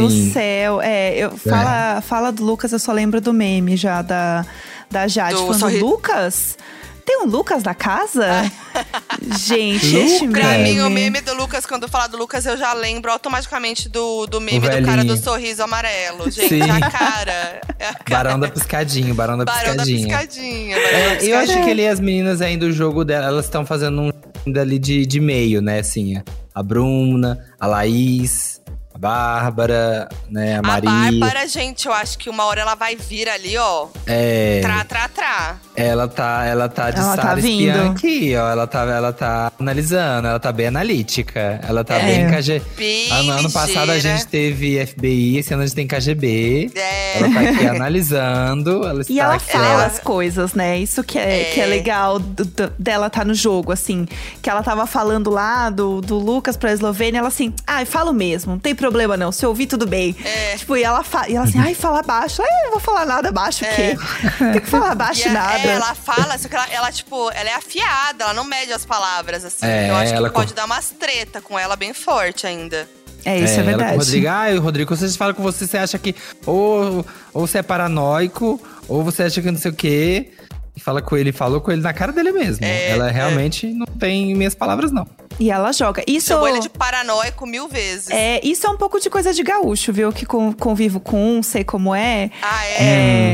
Hum, 0.00 0.02
do 0.02 0.10
sim. 0.10 0.32
céu. 0.32 0.80
É, 0.80 1.16
eu, 1.16 1.36
fala, 1.38 2.00
fala 2.00 2.30
do 2.32 2.44
Lucas, 2.44 2.72
eu 2.72 2.78
só 2.78 2.92
lembro 2.92 3.20
do 3.20 3.32
meme 3.32 3.76
já 3.76 4.00
da, 4.02 4.44
da 4.90 5.06
Jade 5.08 5.34
Do 5.34 5.40
falando, 5.46 5.58
sorri- 5.60 5.80
Lucas? 5.80 6.56
Tem 7.04 7.18
um 7.22 7.26
Lucas 7.26 7.62
da 7.62 7.74
casa? 7.74 8.50
Gente, 9.38 9.86
Lucas? 9.94 10.10
este 10.12 10.28
Pra 10.28 10.48
meme. 10.50 10.70
mim, 10.74 10.80
o 10.80 10.90
meme 10.90 11.20
do 11.20 11.34
Lucas, 11.34 11.66
quando 11.66 11.84
eu 11.84 11.88
falar 11.88 12.06
do 12.06 12.16
Lucas, 12.16 12.46
eu 12.46 12.56
já 12.56 12.72
lembro 12.72 13.10
automaticamente 13.12 13.88
do, 13.88 14.26
do 14.26 14.40
meme 14.40 14.66
O 14.66 14.70
do 14.70 14.86
cara 14.86 15.04
do 15.04 15.16
sorriso 15.16 15.62
amarelo. 15.62 16.30
Gente, 16.30 16.48
Sim. 16.48 16.62
a 16.62 16.90
cara. 16.90 17.60
É 17.78 17.88
a 17.88 17.94
cara. 17.94 18.04
Barão 18.24 18.40
da 18.40 18.48
Piscadinho, 18.48 19.14
Barão 19.14 19.36
da 19.38 19.44
Barão 19.44 19.76
da 19.76 19.84
Piscadinha. 19.84 20.18
piscadinha. 20.18 20.76
Barão 20.76 20.88
É, 20.88 21.16
da 21.16 21.24
eu 21.24 21.36
acho 21.38 21.46
piscadinha. 21.46 21.64
que 21.64 21.70
ele 21.70 21.82
e 21.82 21.88
as 21.88 22.00
meninas 22.00 22.40
ainda, 22.40 22.66
o 22.66 22.72
jogo 22.72 23.04
dela, 23.04 23.26
elas 23.26 23.44
estão 23.44 23.64
fazendo 23.66 24.00
um 24.00 24.10
ainda 24.46 24.60
ali 24.62 24.78
de, 24.78 25.04
de 25.06 25.20
meio, 25.20 25.60
né? 25.60 25.80
Assim, 25.80 26.22
a 26.54 26.62
Bruna, 26.62 27.44
a 27.60 27.66
Laís, 27.66 28.53
a 28.94 28.98
Bárbara, 28.98 30.08
né? 30.30 30.56
A 30.56 30.58
A 30.60 30.62
Maria. 30.62 30.90
Bárbara, 31.20 31.46
gente, 31.48 31.86
eu 31.86 31.92
acho 31.92 32.16
que 32.16 32.30
uma 32.30 32.44
hora 32.44 32.60
ela 32.60 32.74
vai 32.76 32.94
vir 32.96 33.28
ali, 33.28 33.56
ó. 33.58 33.88
É, 34.06 34.60
Trá, 34.62 34.84
trá, 34.84 35.08
trá. 35.08 35.56
ela 35.74 36.06
tá, 36.06 36.44
ela 36.46 36.68
tá 36.68 36.90
de 36.90 37.00
Ela 37.00 37.16
tá 37.16 37.36
espiã 37.36 37.72
vindo. 37.82 37.90
aqui, 37.92 38.34
ó. 38.36 38.48
Ela 38.50 38.66
tá, 38.66 38.80
ela 38.84 39.12
tá 39.12 39.52
analisando, 39.58 40.28
ela 40.28 40.38
tá 40.38 40.52
bem 40.52 40.68
analítica. 40.68 41.60
Ela 41.66 41.82
tá 41.84 41.96
É. 41.96 42.04
bem 42.04 42.30
KG. 42.30 42.62
Bem 42.76 43.10
Ano, 43.10 43.32
ano 43.32 43.50
passado 43.52 43.90
a 43.90 43.98
gente 43.98 44.26
teve 44.26 44.78
FBI, 44.86 45.38
esse 45.38 45.52
ano 45.52 45.64
a 45.64 45.66
gente 45.66 45.74
tem 45.74 45.86
KGB. 45.88 46.70
É. 46.76 47.18
Ela 47.18 47.28
tá 47.32 47.40
aqui 47.40 47.66
analisando. 47.66 48.86
Ela 48.86 48.98
E 49.00 49.00
está 49.02 49.24
ela 49.24 49.34
aqui- 49.34 49.52
fala 49.52 49.86
as 49.86 49.98
coisas, 49.98 50.54
né? 50.54 50.78
Isso 50.78 51.02
que 51.02 51.18
é, 51.18 51.40
É. 51.42 51.44
que 51.52 51.60
é 51.60 51.66
legal 51.66 52.18
do- 52.20 52.44
do- 52.44 52.72
dela 52.78 53.10
tá 53.10 53.24
no 53.24 53.34
jogo, 53.34 53.72
assim. 53.72 54.06
Que 54.40 54.48
ela 54.48 54.62
tava 54.62 54.86
falando 54.86 55.30
lá 55.30 55.68
do, 55.68 56.00
do 56.00 56.16
Lucas 56.16 56.56
pra 56.56 56.72
Eslovênia, 56.72 57.18
ela 57.18 57.28
assim, 57.28 57.52
ai, 57.66 57.84
falo 57.84 58.12
mesmo, 58.12 58.52
não 58.52 58.58
tem 58.58 58.72
problema 58.74 58.83
não, 59.16 59.32
se 59.32 59.44
eu 59.44 59.48
ouvir 59.50 59.66
tudo 59.66 59.86
bem. 59.86 60.14
É. 60.24 60.56
Tipo, 60.56 60.76
e 60.76 60.82
ela, 60.82 61.02
fa 61.02 61.28
e 61.28 61.34
ela 61.36 61.44
assim, 61.44 61.58
ai, 61.58 61.74
fala 61.74 62.02
baixo. 62.02 62.42
Ai, 62.42 62.48
eu 62.48 62.64
não 62.64 62.70
vou 62.72 62.80
falar 62.80 63.04
nada 63.06 63.30
baixo, 63.32 63.64
o 63.64 63.68
quê? 63.68 63.96
tem 64.38 64.60
que 64.60 64.66
falar 64.68 64.94
baixo 64.96 65.22
É. 65.22 65.26
E 65.26 65.28
a- 65.30 65.32
nada. 65.32 65.58
é, 65.58 65.66
ela 65.74 65.94
fala, 65.94 66.36
só 66.38 66.48
que 66.48 66.54
ela, 66.54 66.66
ela, 66.70 66.92
tipo, 66.92 67.30
ela 67.32 67.50
é 67.50 67.54
afiada, 67.54 68.24
ela 68.24 68.34
não 68.34 68.44
mede 68.44 68.72
as 68.72 68.84
palavras, 68.84 69.44
assim. 69.44 69.66
É, 69.66 69.90
eu 69.90 69.96
acho 69.96 70.12
que 70.14 70.30
pode 70.30 70.50
com- 70.52 70.56
dar 70.56 70.64
umas 70.66 70.90
treta 70.90 71.40
com 71.40 71.58
ela 71.58 71.76
bem 71.76 71.92
forte 71.94 72.46
ainda. 72.46 72.88
É, 73.24 73.38
isso 73.38 73.58
é, 73.58 73.62
o 73.62 73.64
verdade. 73.64 73.96
Rodrigo, 73.96 74.28
ah, 74.28 74.44
Rodrigo, 74.60 74.94
você 74.96 75.08
fala 75.16 75.32
com 75.32 75.42
você, 75.42 75.66
você 75.66 75.78
acha 75.78 75.98
que 75.98 76.14
ou, 76.44 77.04
ou 77.32 77.46
você 77.46 77.58
é 77.58 77.62
paranoico, 77.62 78.60
ou 78.86 79.02
você 79.02 79.22
acha 79.22 79.40
que 79.40 79.50
não 79.50 79.58
sei 79.58 79.70
o 79.70 79.74
quê. 79.74 80.32
E 80.76 80.80
fala 80.80 81.00
com 81.00 81.16
ele, 81.16 81.30
falou 81.32 81.60
com 81.60 81.70
ele 81.70 81.80
na 81.80 81.92
cara 81.92 82.12
dele 82.12 82.32
mesmo. 82.32 82.64
É, 82.64 82.90
ela 82.90 83.08
é. 83.08 83.12
realmente 83.12 83.66
não 83.68 83.86
tem 83.86 84.34
minhas 84.34 84.54
palavras, 84.56 84.90
não. 84.90 85.06
E 85.38 85.50
ela 85.50 85.72
joga. 85.72 86.02
Isso 86.06 86.28
Chamou 86.28 86.46
ele 86.48 86.60
de 86.60 86.68
paranoico 86.68 87.46
mil 87.46 87.66
vezes. 87.68 88.08
É, 88.10 88.40
isso 88.44 88.66
é 88.66 88.70
um 88.70 88.76
pouco 88.76 89.00
de 89.00 89.10
coisa 89.10 89.32
de 89.34 89.42
gaúcho, 89.42 89.92
viu? 89.92 90.12
Que 90.12 90.24
con- 90.24 90.52
convivo 90.52 91.00
com 91.00 91.38
um, 91.38 91.42
sei 91.42 91.64
como 91.64 91.94
é. 91.94 92.30
Ah, 92.40 92.66
é? 92.66 92.82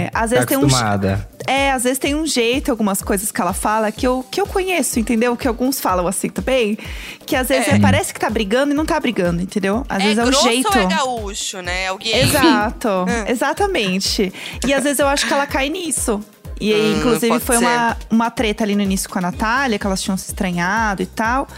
É, 0.06 0.10
às 0.14 0.30
vezes 0.30 0.44
tá 0.46 0.48
tem 0.48 0.56
um. 0.58 0.62
acostumada. 0.62 1.28
É, 1.46 1.72
às 1.72 1.82
vezes 1.82 1.98
tem 1.98 2.14
um 2.14 2.24
jeito, 2.26 2.70
algumas 2.70 3.02
coisas 3.02 3.32
que 3.32 3.40
ela 3.40 3.52
fala 3.52 3.90
que 3.90 4.06
eu, 4.06 4.24
que 4.30 4.40
eu 4.40 4.46
conheço, 4.46 5.00
entendeu? 5.00 5.36
Que 5.36 5.48
alguns 5.48 5.80
falam 5.80 6.06
assim 6.06 6.28
também. 6.28 6.78
Que 7.26 7.34
às 7.36 7.48
vezes 7.48 7.68
É. 7.68 7.72
é, 7.76 7.78
parece 7.80 8.14
que 8.14 8.20
tá 8.20 8.30
brigando 8.30 8.72
e 8.72 8.74
não 8.74 8.86
tá 8.86 8.98
brigando, 9.00 9.42
entendeu? 9.42 9.84
Às 9.88 10.00
É 10.00 10.02
vezes 10.04 10.18
é 10.18 10.22
um 10.22 10.26
grosso 10.26 10.44
jeito. 10.44 10.68
ou 10.68 10.80
é 10.82 10.86
gaúcho, 10.86 11.60
né? 11.60 11.88
Alguém. 11.88 12.14
Exato, 12.14 12.88
exatamente. 13.26 14.32
E 14.66 14.72
às 14.72 14.84
vezes 14.84 14.98
eu 15.00 15.06
acho 15.08 15.26
que 15.26 15.32
ela 15.32 15.46
cai 15.46 15.68
nisso. 15.68 16.20
E 16.60 16.74
aí, 16.74 16.94
Hum, 16.94 16.98
inclusive, 16.98 17.40
foi 17.40 17.56
ser. 17.56 17.64
uma, 17.64 17.96
uma 18.10 18.30
treta 18.30 18.62
ali 18.64 18.76
no 18.76 18.82
início 18.82 19.08
com 19.08 19.18
a 19.18 19.22
Natália, 19.22 19.78
que 19.78 19.86
elas 19.86 20.02
tinham 20.02 20.16
se 20.18 20.26
estranhado 20.28 21.02
e 21.02 21.06
tal. 21.06 21.48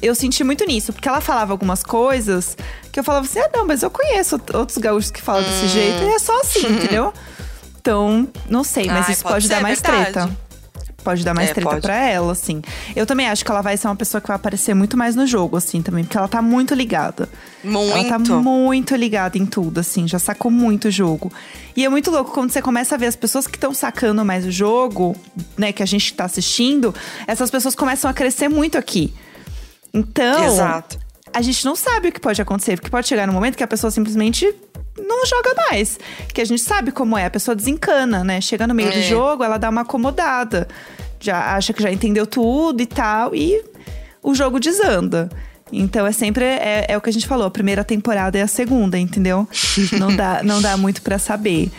Eu 0.00 0.14
senti 0.14 0.44
muito 0.44 0.64
nisso, 0.64 0.92
porque 0.92 1.08
ela 1.08 1.20
falava 1.20 1.52
algumas 1.52 1.82
coisas 1.82 2.56
que 2.92 3.00
eu 3.00 3.04
falava 3.04 3.26
assim: 3.26 3.40
ah, 3.40 3.50
não, 3.52 3.66
mas 3.66 3.82
eu 3.82 3.90
conheço 3.90 4.36
out- 4.36 4.56
outros 4.56 4.78
gaúchos 4.78 5.10
que 5.10 5.20
falam 5.20 5.42
Hum. 5.42 5.44
desse 5.46 5.68
jeito, 5.68 6.02
e 6.02 6.06
é 6.08 6.18
só 6.18 6.40
assim, 6.40 6.66
entendeu? 6.70 7.12
Então, 7.80 8.28
não 8.48 8.62
sei, 8.64 8.86
mas 8.86 9.06
Ai, 9.06 9.12
isso 9.12 9.22
pode 9.22 9.34
pode, 9.34 9.48
dar 9.48 9.60
mais 9.60 9.80
verdade. 9.80 10.12
treta. 10.12 10.48
Pode 11.04 11.24
dar 11.24 11.32
mais 11.32 11.50
É, 11.50 11.54
treta 11.54 11.70
pode. 11.70 11.80
pra 11.80 11.96
ela, 11.96 12.32
assim. 12.32 12.60
Eu 12.94 13.06
também 13.06 13.28
acho 13.28 13.42
que 13.44 13.50
ela 13.50 13.62
vai 13.62 13.76
ser 13.76 13.86
uma 13.86 13.96
pessoa 13.96 14.20
que 14.20 14.26
vai 14.26 14.34
aparecer 14.36 14.74
muito 14.74 14.94
mais 14.96 15.14
no 15.16 15.26
jogo, 15.26 15.56
assim, 15.56 15.80
também, 15.80 16.04
porque 16.04 16.18
ela 16.18 16.28
tá 16.28 16.42
muito 16.42 16.74
ligada. 16.74 17.28
Muito. 17.64 17.96
Ela 17.96 18.04
tá 18.04 18.18
muito 18.18 18.94
ligada 18.94 19.38
em 19.38 19.46
tudo, 19.46 19.78
assim, 19.80 20.06
já 20.06 20.18
sacou 20.18 20.50
muito 20.50 20.88
o 20.88 20.90
jogo. 20.90 21.32
E 21.74 21.84
é 21.84 21.88
muito 21.88 22.10
louco 22.10 22.32
quando 22.32 22.50
você 22.50 22.60
começa 22.60 22.94
a 22.94 22.98
ver 22.98 23.06
as 23.06 23.16
pessoas 23.16 23.46
que 23.46 23.56
estão 23.56 23.72
sacando 23.72 24.22
mais 24.24 24.44
o 24.44 24.50
jogo, 24.50 25.16
né, 25.56 25.72
que 25.72 25.82
a 25.82 25.86
gente 25.86 26.12
tá 26.12 26.24
assistindo, 26.24 26.94
essas 27.26 27.50
pessoas 27.50 27.74
começam 27.74 28.10
a 28.10 28.12
crescer 28.12 28.48
muito 28.48 28.76
aqui. 28.76 29.14
Então, 29.92 30.44
Exato. 30.44 30.98
a 31.32 31.42
gente 31.42 31.64
não 31.64 31.74
sabe 31.76 32.08
o 32.08 32.12
que 32.12 32.20
pode 32.20 32.40
acontecer, 32.40 32.76
porque 32.76 32.90
pode 32.90 33.06
chegar 33.08 33.26
no 33.26 33.32
momento 33.32 33.56
que 33.56 33.64
a 33.64 33.68
pessoa 33.68 33.90
simplesmente 33.90 34.52
não 34.98 35.24
joga 35.26 35.54
mais. 35.70 35.98
Que 36.32 36.40
a 36.40 36.44
gente 36.44 36.62
sabe 36.62 36.90
como 36.92 37.16
é, 37.16 37.24
a 37.26 37.30
pessoa 37.30 37.54
desencana, 37.54 38.22
né? 38.24 38.40
Chega 38.40 38.66
no 38.66 38.74
meio 38.74 38.90
do 38.90 38.98
É. 38.98 39.02
jogo, 39.02 39.42
ela 39.44 39.56
dá 39.58 39.70
uma 39.70 39.82
acomodada. 39.82 40.68
Já 41.20 41.54
acha 41.56 41.72
que 41.72 41.82
já 41.82 41.90
entendeu 41.92 42.26
tudo 42.26 42.80
e 42.80 42.86
tal, 42.86 43.34
e 43.34 43.62
o 44.22 44.34
jogo 44.34 44.60
desanda. 44.60 45.28
Então 45.72 46.06
é 46.06 46.12
sempre 46.12 46.44
é, 46.44 46.86
é 46.88 46.96
o 46.96 47.00
que 47.00 47.10
a 47.10 47.12
gente 47.12 47.26
falou, 47.26 47.46
a 47.46 47.50
primeira 47.50 47.84
temporada 47.84 48.38
é 48.38 48.42
a 48.42 48.46
segunda, 48.46 48.98
entendeu? 48.98 49.46
não 49.98 50.14
dá 50.14 50.42
não 50.42 50.62
dá 50.62 50.76
muito 50.76 51.02
pra 51.02 51.18
saber. 51.18 51.70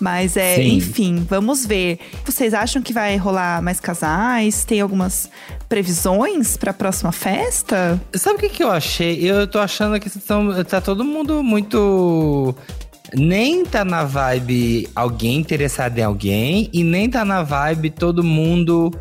Mas 0.00 0.36
é, 0.36 0.56
Sim. 0.56 0.76
enfim, 0.76 1.26
vamos 1.28 1.66
ver. 1.66 1.98
Vocês 2.24 2.54
acham 2.54 2.80
que 2.80 2.92
vai 2.92 3.16
rolar 3.16 3.60
mais 3.62 3.80
casais? 3.80 4.64
Tem 4.64 4.80
algumas 4.80 5.28
previsões 5.68 6.56
pra 6.56 6.72
próxima 6.72 7.12
festa? 7.12 8.00
Sabe 8.14 8.36
o 8.36 8.38
que, 8.40 8.48
que 8.48 8.62
eu 8.62 8.70
achei? 8.70 9.18
Eu 9.28 9.46
tô 9.46 9.58
achando 9.58 9.98
que 9.98 10.08
estão, 10.08 10.64
tá 10.64 10.80
todo 10.80 11.04
mundo 11.04 11.42
muito. 11.42 12.54
Nem 13.14 13.64
tá 13.64 13.84
na 13.84 14.04
vibe 14.04 14.88
alguém 14.94 15.36
interessado 15.36 15.98
em 15.98 16.02
alguém, 16.02 16.68
e 16.72 16.84
nem 16.84 17.08
tá 17.08 17.24
na 17.24 17.42
vibe 17.42 17.90
todo 17.90 18.22
mundo. 18.22 18.92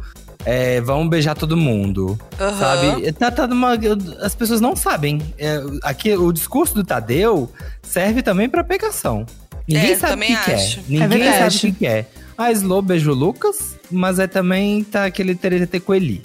É, 0.45 0.79
vamos 0.79 1.09
beijar 1.09 1.35
todo 1.35 1.57
mundo. 1.57 2.17
Aham. 2.39 2.57
Sabe? 2.57 3.11
Tá, 3.11 3.29
tá 3.29 3.45
numa, 3.45 3.73
as 4.21 4.33
pessoas 4.33 4.61
não 4.61 4.77
sabem. 4.77 5.21
É, 5.37 5.61
aqui, 5.83 6.15
o 6.15 6.31
discurso 6.31 6.73
do 6.73 6.85
Tadeu 6.85 7.51
serve 7.81 8.21
também 8.21 8.47
pra 8.47 8.63
pegação. 8.63 9.25
Ninguém 9.67 9.91
É, 9.91 9.95
sabe 9.97 10.23
o 10.23 10.27
que 10.27 10.43
quer. 10.45 10.79
Ninguém 10.87 11.07
verdade. 11.09 11.37
sabe 11.53 11.55
o 11.55 11.59
que 11.73 11.79
quer. 11.85 12.09
A 12.37 12.51
Slow 12.51 12.81
beijou 12.81 13.13
o 13.13 13.17
Lucas, 13.17 13.75
mas 13.91 14.19
é 14.19 14.27
também 14.27 14.83
tá 14.83 15.05
aquele 15.05 15.35
TTT 15.35 15.79
com 15.79 15.93
Eli. 15.95 16.21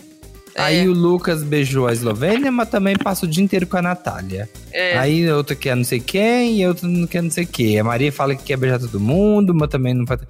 É. 0.55 0.63
Aí 0.63 0.89
o 0.89 0.93
Lucas 0.93 1.43
beijou 1.43 1.87
a 1.87 1.93
Eslovênia, 1.93 2.53
mas 2.53 2.69
também 2.69 2.97
passa 2.97 3.25
o 3.25 3.29
dia 3.29 3.43
inteiro 3.43 3.67
com 3.67 3.77
a 3.77 3.83
Natália. 3.83 4.49
É. 4.71 4.99
Aí 4.99 5.31
outra 5.31 5.55
quer 5.57 5.75
não 5.77 5.85
sei 5.85 6.01
quem 6.01 6.61
e 6.61 6.67
outra 6.67 6.87
não 6.87 7.07
quer 7.07 7.23
não 7.23 7.31
sei 7.31 7.45
o 7.45 7.47
quê. 7.47 7.79
A 7.81 7.85
Maria 7.85 8.13
fala 8.13 8.35
que 8.35 8.43
quer 8.43 8.57
beijar 8.57 8.79
todo 8.79 9.01
mundo, 9.01 9.55
mas 9.55 9.69
também 9.71 9.95
não 9.95 10.07
faz. 10.07 10.21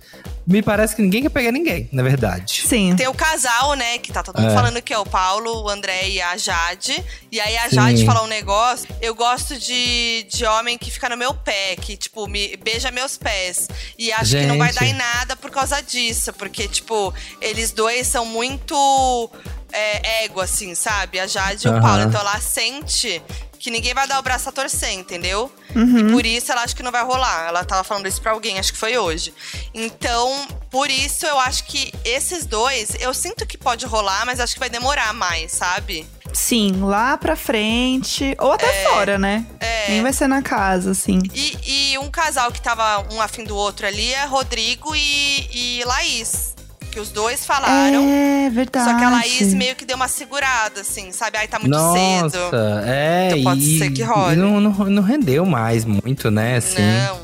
Me 0.45 0.61
parece 0.61 0.97
que 0.97 1.03
ninguém 1.03 1.23
quer 1.23 1.29
pegar 1.29 1.53
ninguém, 1.53 1.89
na 1.93 2.03
verdade. 2.03 2.63
Sim. 2.67 2.97
Tem 2.97 3.07
o 3.07 3.15
casal, 3.15 3.75
né, 3.75 3.99
que 3.99 4.13
tá 4.13 4.25
todo 4.25 4.41
mundo 4.41 4.51
É. 4.51 4.55
falando 4.55 4.83
que 4.83 4.93
é 4.93 4.99
o 4.99 5.07
Paulo, 5.07 5.63
o 5.63 5.69
André 5.69 6.09
e 6.09 6.21
a 6.21 6.37
Jade. 6.37 7.03
E 7.31 7.41
aí 7.41 7.57
a 7.59 7.69
Sim. 7.69 7.77
Jade 7.77 8.05
fala 8.05 8.23
um 8.25 8.27
negócio. 8.27 8.89
Eu 9.01 9.15
gosto 9.15 9.57
de, 9.57 10.25
de 10.29 10.45
homem 10.45 10.77
que 10.77 10.91
fica 10.91 11.09
no 11.09 11.17
meu 11.17 11.33
pé, 11.33 11.77
que, 11.77 11.97
tipo, 11.97 12.27
me 12.27 12.57
beija 12.57 12.91
meus 12.91 13.17
pés. 13.17 13.69
E 13.97 14.13
acho 14.13 14.37
que 14.37 14.47
não 14.47 14.59
vai 14.59 14.69
Gente. 14.73 14.81
dar 14.81 14.87
em 14.87 14.95
nada 14.95 15.37
por 15.37 15.51
causa 15.51 15.81
disso. 15.81 16.33
Porque, 16.33 16.67
tipo, 16.67 17.15
eles 17.41 17.71
dois 17.71 18.09
são 18.09 18.25
muito 18.27 19.31
é, 19.73 20.25
ego, 20.25 20.41
assim, 20.41 20.75
sabe? 20.75 21.19
A 21.19 21.27
Jade 21.27 21.67
e 21.67 21.71
o. 21.71 21.81
Paulo. 21.81 22.03
Então 22.03 22.21
ela 22.21 22.41
sente 22.41 23.23
que 23.63 23.71
ninguém 23.71 23.95
vai 23.95 24.09
dar 24.09 24.19
o 24.19 24.23
braço 24.23 24.49
a 24.49 24.53
torcer, 24.53 24.91
entendeu? 24.91 25.51
Uhum. 25.75 25.99
E 25.99 26.13
por 26.13 26.27
isso 26.27 26.51
ela 26.51 26.65
acha 26.65 26.75
que 26.75 26.83
não 26.83 26.91
vai 26.91 27.05
rolar. 27.05 27.47
Ela 27.47 27.65
tava 27.65 27.85
falando 27.85 28.09
isso 28.09 28.21
pra 28.21 28.33
alguém, 28.33 28.59
acho 28.59 28.73
que 28.73 28.79
foi 28.79 28.99
hoje. 28.99 29.33
Então, 29.73 30.49
por 30.69 30.91
isso 30.91 31.25
eu 31.25 31.39
acho 31.39 31.63
que 31.65 31.93
esses 32.05 32.45
dois, 32.45 32.97
eu 32.99 33.15
sinto 33.15 33.47
que 33.47 33.57
pode 33.57 33.87
rolar, 33.87 34.27
mas 34.27 34.41
acho 34.41 34.55
que 34.55 34.59
vai 34.59 34.69
demorar 34.69 35.13
mais, 35.13 35.53
sabe? 35.53 36.05
Sim, 36.33 36.81
lá 36.83 37.17
pra 37.17 37.37
frente. 37.37 38.35
Ou 38.41 38.51
até 38.51 38.85
fora, 38.89 39.17
né? 39.17 39.47
É. 39.61 39.91
Nem 39.91 40.03
vai 40.03 40.13
ser 40.13 40.27
na 40.27 40.43
casa, 40.43 40.91
assim. 40.91 41.21
E, 41.33 41.93
e 41.93 41.99
um 41.99 42.11
casal 42.11 42.51
que 42.51 42.61
tava 42.61 43.07
um 43.15 43.21
afim 43.21 43.45
do 43.45 43.57
outro 43.57 43.87
ali 43.87 44.13
é 44.13 44.25
Rodrigo 44.25 44.93
e, 44.97 45.79
e 45.79 45.85
Laís. 45.85 46.52
Que 46.93 47.01
os 47.01 47.11
dois 47.11 47.45
falaram. 47.47 48.07
É 48.07 48.51
verdade. 48.51 48.91
Só 48.91 48.97
que 48.99 49.03
a 49.05 49.09
Laís 49.11 49.55
meio 49.55 49.75
que 49.75 49.85
deu 49.85 49.97
uma 49.97 50.09
segurada, 50.09 50.83
assim, 50.83 51.11
sabe? 51.11 51.39
Ai, 51.39 51.49
tá 51.49 51.59
muito 51.59 51.73
Nossa, 51.73 52.29
cedo. 52.31 52.51
é. 52.87 53.29
Então 53.31 53.45
pode 53.45 53.61
e, 53.63 53.79
ser 53.79 53.91
que 53.91 54.03
role. 54.03 54.35
e 54.35 54.37
não, 54.37 54.61
não, 54.61 54.71
não 54.71 55.03
rendeu 55.03 55.47
mais 55.47 55.87
muito, 55.87 56.31
né? 56.31 56.57
Assim. 56.57 56.83
Não. 56.83 57.21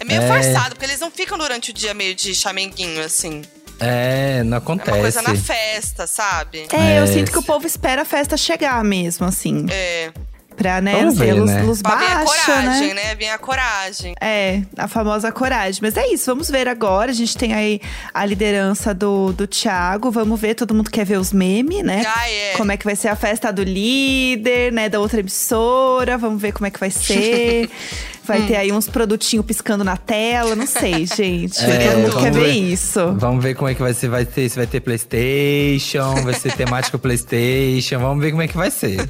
É 0.00 0.04
meio 0.04 0.20
É. 0.20 0.26
forçado, 0.26 0.70
porque 0.74 0.84
eles 0.84 0.98
não 0.98 1.10
ficam 1.12 1.38
durante 1.38 1.70
o 1.70 1.72
dia 1.72 1.94
meio 1.94 2.12
de 2.14 2.34
chamenguinho, 2.34 3.04
assim. 3.04 3.42
É, 3.78 4.42
não 4.44 4.56
É 4.56 4.58
acontece. 4.58 4.90
uma 4.90 5.00
coisa 5.00 5.22
na 5.22 5.34
festa, 5.36 6.06
sabe? 6.08 6.66
É, 6.72 6.98
eu 6.98 7.04
É. 7.04 7.06
sinto 7.06 7.30
que 7.30 7.38
o 7.38 7.42
povo 7.42 7.66
espera 7.68 8.02
a 8.02 8.04
festa 8.04 8.36
chegar 8.36 8.82
mesmo, 8.82 9.26
assim. 9.26 9.64
É. 9.70 10.10
Pra, 10.56 10.80
né, 10.80 10.92
Vamos 10.92 11.18
ver, 11.18 11.32
luz, 11.34 11.50
né? 11.50 11.62
luz 11.62 11.82
Pra 11.82 11.96
vir 11.96 12.04
a 12.04 12.24
coragem, 12.24 12.94
né? 12.94 12.94
né? 12.94 13.14
Vir 13.16 13.28
a 13.28 13.38
coragem. 13.38 14.14
É, 14.20 14.62
a 14.76 14.86
famosa 14.86 15.32
coragem. 15.32 15.80
Mas 15.82 15.96
é 15.96 16.06
isso, 16.12 16.30
vamos 16.30 16.48
ver 16.48 16.68
agora. 16.68 17.10
A 17.10 17.14
gente 17.14 17.36
tem 17.36 17.52
aí 17.52 17.80
a 18.12 18.24
liderança 18.24 18.94
do, 18.94 19.32
do 19.32 19.46
Thiago. 19.46 20.10
Vamos 20.10 20.40
ver, 20.40 20.54
todo 20.54 20.72
mundo 20.74 20.90
quer 20.90 21.04
ver 21.04 21.18
os 21.18 21.32
memes, 21.32 21.82
né? 21.82 22.04
Ah, 22.06 22.30
é. 22.30 22.52
Como 22.56 22.70
é 22.70 22.76
que 22.76 22.84
vai 22.84 22.94
ser 22.94 23.08
a 23.08 23.16
festa 23.16 23.52
do 23.52 23.62
líder, 23.62 24.72
né? 24.72 24.88
Da 24.88 25.00
outra 25.00 25.20
emissora. 25.20 26.16
Vamos 26.16 26.40
ver 26.40 26.52
como 26.52 26.66
é 26.66 26.70
que 26.70 26.78
vai 26.78 26.90
ser. 26.90 27.68
Vai 28.26 28.40
Hum. 28.42 28.46
ter 28.46 28.56
aí 28.56 28.72
uns 28.72 28.88
produtinhos 28.88 29.44
piscando 29.44 29.84
na 29.84 29.96
tela. 29.96 30.54
Não 30.56 30.66
sei, 30.66 31.04
gente. 31.14 31.58
É, 31.62 31.88
todo 31.90 31.96
mundo 31.98 32.10
vamos 32.12 32.22
quer 32.24 32.32
ver 32.32 32.40
ver. 32.40 32.52
isso. 32.52 33.12
Vamos 33.16 33.42
ver 33.44 33.54
como 33.54 33.68
é 33.68 33.74
que 33.74 33.82
vai 33.82 33.92
ser. 33.94 34.08
Vai 34.08 34.24
ter, 34.24 34.48
se 34.48 34.56
vai 34.56 34.66
ter 34.66 34.80
Playstation, 34.80 36.14
vai 36.22 36.34
ser 36.34 36.52
temático 36.54 36.98
Playstation. 36.98 37.98
Vamos 37.98 38.22
ver 38.24 38.30
como 38.30 38.42
é 38.42 38.48
que 38.48 38.56
vai 38.56 38.70
ser. 38.70 39.08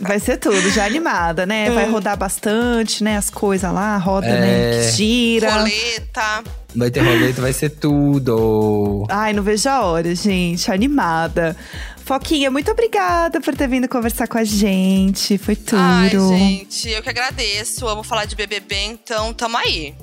Vai 0.00 0.18
ser 0.20 0.36
tudo, 0.38 0.70
já 0.70 0.84
animada, 0.84 1.44
né? 1.46 1.70
Vai 1.70 1.88
rodar 1.90 2.16
bastante, 2.16 3.02
né? 3.02 3.16
As 3.16 3.30
coisas 3.30 3.72
lá, 3.72 3.96
roda, 3.98 4.26
né? 4.28 4.80
É. 4.80 4.84
Que 4.90 4.96
gira. 4.96 5.52
Roleta. 5.52 6.44
Vai 6.76 6.90
ter 6.90 7.00
roleta, 7.02 7.40
vai 7.40 7.52
ser 7.52 7.70
tudo. 7.70 9.06
Ai, 9.08 9.32
não 9.32 9.42
vejo 9.42 9.68
a 9.68 9.82
hora, 9.84 10.14
gente. 10.14 10.70
Animada. 10.70 11.56
Foquinha, 12.04 12.50
muito 12.50 12.70
obrigada 12.70 13.40
por 13.40 13.56
ter 13.56 13.66
vindo 13.66 13.88
conversar 13.88 14.28
com 14.28 14.36
a 14.36 14.44
gente. 14.44 15.38
Foi 15.38 15.56
tudo. 15.56 15.80
Ai, 15.80 16.10
gente, 16.10 16.90
eu 16.90 17.02
que 17.02 17.08
agradeço. 17.08 17.88
Amo 17.88 18.02
falar 18.02 18.26
de 18.26 18.36
BBB, 18.36 18.76
então 18.76 19.32
tamo 19.32 19.56
aí. 19.56 19.94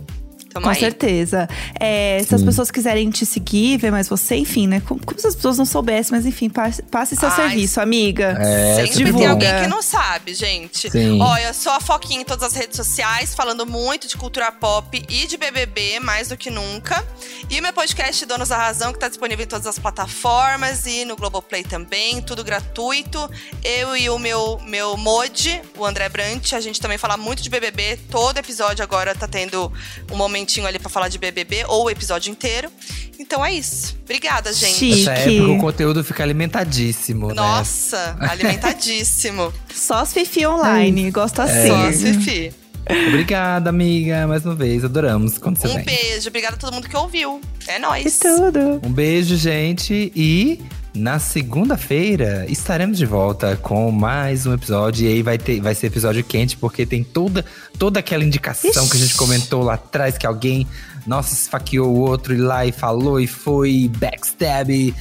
Tamo 0.53 0.65
Com 0.65 0.69
aí. 0.69 0.79
certeza. 0.79 1.47
É, 1.79 2.21
se 2.27 2.35
as 2.35 2.43
pessoas 2.43 2.69
quiserem 2.69 3.09
te 3.09 3.25
seguir, 3.25 3.77
ver 3.77 3.91
mais 3.91 4.09
você, 4.09 4.35
enfim, 4.35 4.67
né? 4.67 4.81
Como, 4.85 5.03
como 5.05 5.19
se 5.19 5.27
as 5.27 5.35
pessoas 5.35 5.57
não 5.57 5.65
soubessem, 5.65 6.11
mas 6.15 6.25
enfim, 6.25 6.49
passe, 6.49 6.81
passe 6.83 7.15
seu 7.15 7.29
Ai, 7.29 7.35
serviço, 7.35 7.79
amiga. 7.79 8.37
É, 8.39 8.75
Sempre 8.75 9.05
divulga. 9.05 9.17
tem 9.19 9.27
alguém 9.27 9.61
que 9.63 9.67
não 9.67 9.81
sabe, 9.81 10.33
gente. 10.33 10.89
Sim. 10.89 11.21
Olha, 11.21 11.47
eu 11.47 11.53
sou 11.53 11.71
a 11.71 11.79
Foquinha 11.79 12.21
em 12.21 12.25
todas 12.25 12.43
as 12.43 12.53
redes 12.53 12.75
sociais, 12.75 13.33
falando 13.33 13.65
muito 13.65 14.07
de 14.07 14.17
cultura 14.17 14.51
pop 14.51 15.01
e 15.09 15.25
de 15.25 15.37
BBB, 15.37 15.99
mais 15.99 16.27
do 16.27 16.35
que 16.37 16.49
nunca. 16.49 17.05
E 17.49 17.59
o 17.59 17.61
meu 17.61 17.71
podcast 17.71 18.25
Donos 18.25 18.49
da 18.49 18.57
Razão, 18.57 18.91
que 18.91 18.99
tá 18.99 19.07
disponível 19.07 19.45
em 19.45 19.47
todas 19.47 19.67
as 19.67 19.79
plataformas 19.79 20.85
e 20.85 21.05
no 21.05 21.15
Globoplay 21.15 21.63
também, 21.63 22.21
tudo 22.21 22.43
gratuito. 22.43 23.29
Eu 23.63 23.95
e 23.95 24.09
o 24.09 24.19
meu, 24.19 24.59
meu 24.65 24.97
mod, 24.97 25.61
o 25.77 25.85
André 25.85 26.09
Brant, 26.09 26.53
a 26.53 26.59
gente 26.59 26.81
também 26.81 26.97
fala 26.97 27.15
muito 27.15 27.41
de 27.41 27.49
BBB. 27.49 27.97
Todo 28.09 28.37
episódio 28.37 28.83
agora 28.83 29.15
tá 29.15 29.27
tendo 29.27 29.71
um 30.11 30.15
momentinho 30.41 30.65
ali 30.67 30.79
pra 30.79 30.89
falar 30.89 31.07
de 31.07 31.17
BBB, 31.17 31.65
ou 31.67 31.85
o 31.85 31.89
episódio 31.89 32.31
inteiro. 32.31 32.69
Então 33.19 33.45
é 33.45 33.53
isso. 33.53 33.95
Obrigada, 34.03 34.51
gente. 34.51 34.73
Chique. 34.75 35.05
Nessa 35.05 35.11
época 35.13 35.51
o 35.51 35.57
conteúdo 35.59 36.03
fica 36.03 36.23
alimentadíssimo, 36.23 37.27
né? 37.29 37.33
Nossa, 37.35 38.17
alimentadíssimo. 38.19 39.53
Só 39.73 39.95
as 39.95 40.13
Fifi 40.13 40.45
online. 40.45 41.11
Gosto 41.11 41.41
assim. 41.41 41.67
Só 41.67 41.75
as 41.87 42.01
Fifi. 42.01 42.53
Obrigada, 43.07 43.69
amiga, 43.69 44.25
mais 44.27 44.43
uma 44.43 44.55
vez. 44.55 44.83
Adoramos 44.83 45.37
quando 45.37 45.57
você 45.57 45.67
Um 45.67 45.75
vem. 45.75 45.85
beijo, 45.85 46.27
obrigada 46.27 46.55
a 46.55 46.59
todo 46.59 46.73
mundo 46.73 46.89
que 46.89 46.97
ouviu. 46.97 47.39
É 47.67 47.75
E 47.77 47.79
nóis. 47.79 48.17
tudo. 48.17 48.81
Um 48.83 48.91
beijo, 48.91 49.37
gente. 49.37 50.11
E 50.15 50.59
na 50.93 51.19
segunda-feira 51.19 52.45
estaremos 52.49 52.97
de 52.97 53.05
volta 53.05 53.55
com 53.55 53.89
mais 53.91 54.45
um 54.45 54.53
episódio. 54.53 55.07
E 55.07 55.13
aí 55.13 55.23
vai, 55.23 55.37
ter, 55.37 55.61
vai 55.61 55.73
ser 55.73 55.87
episódio 55.87 56.23
quente, 56.23 56.57
porque 56.57 56.85
tem 56.85 57.03
toda, 57.03 57.45
toda 57.77 57.99
aquela 57.99 58.23
indicação 58.23 58.87
que 58.87 58.97
a 58.97 58.99
gente 58.99 59.15
comentou 59.15 59.63
lá 59.63 59.75
atrás, 59.75 60.17
que 60.17 60.25
alguém, 60.25 60.67
nossa, 61.07 61.33
esfaqueou 61.33 61.95
o 61.95 61.99
outro 61.99 62.33
e 62.33 62.37
lá 62.37 62.65
e 62.65 62.71
falou 62.71 63.19
e 63.19 63.27
foi 63.27 63.89
backstab 63.97 64.69
e, 64.71 64.93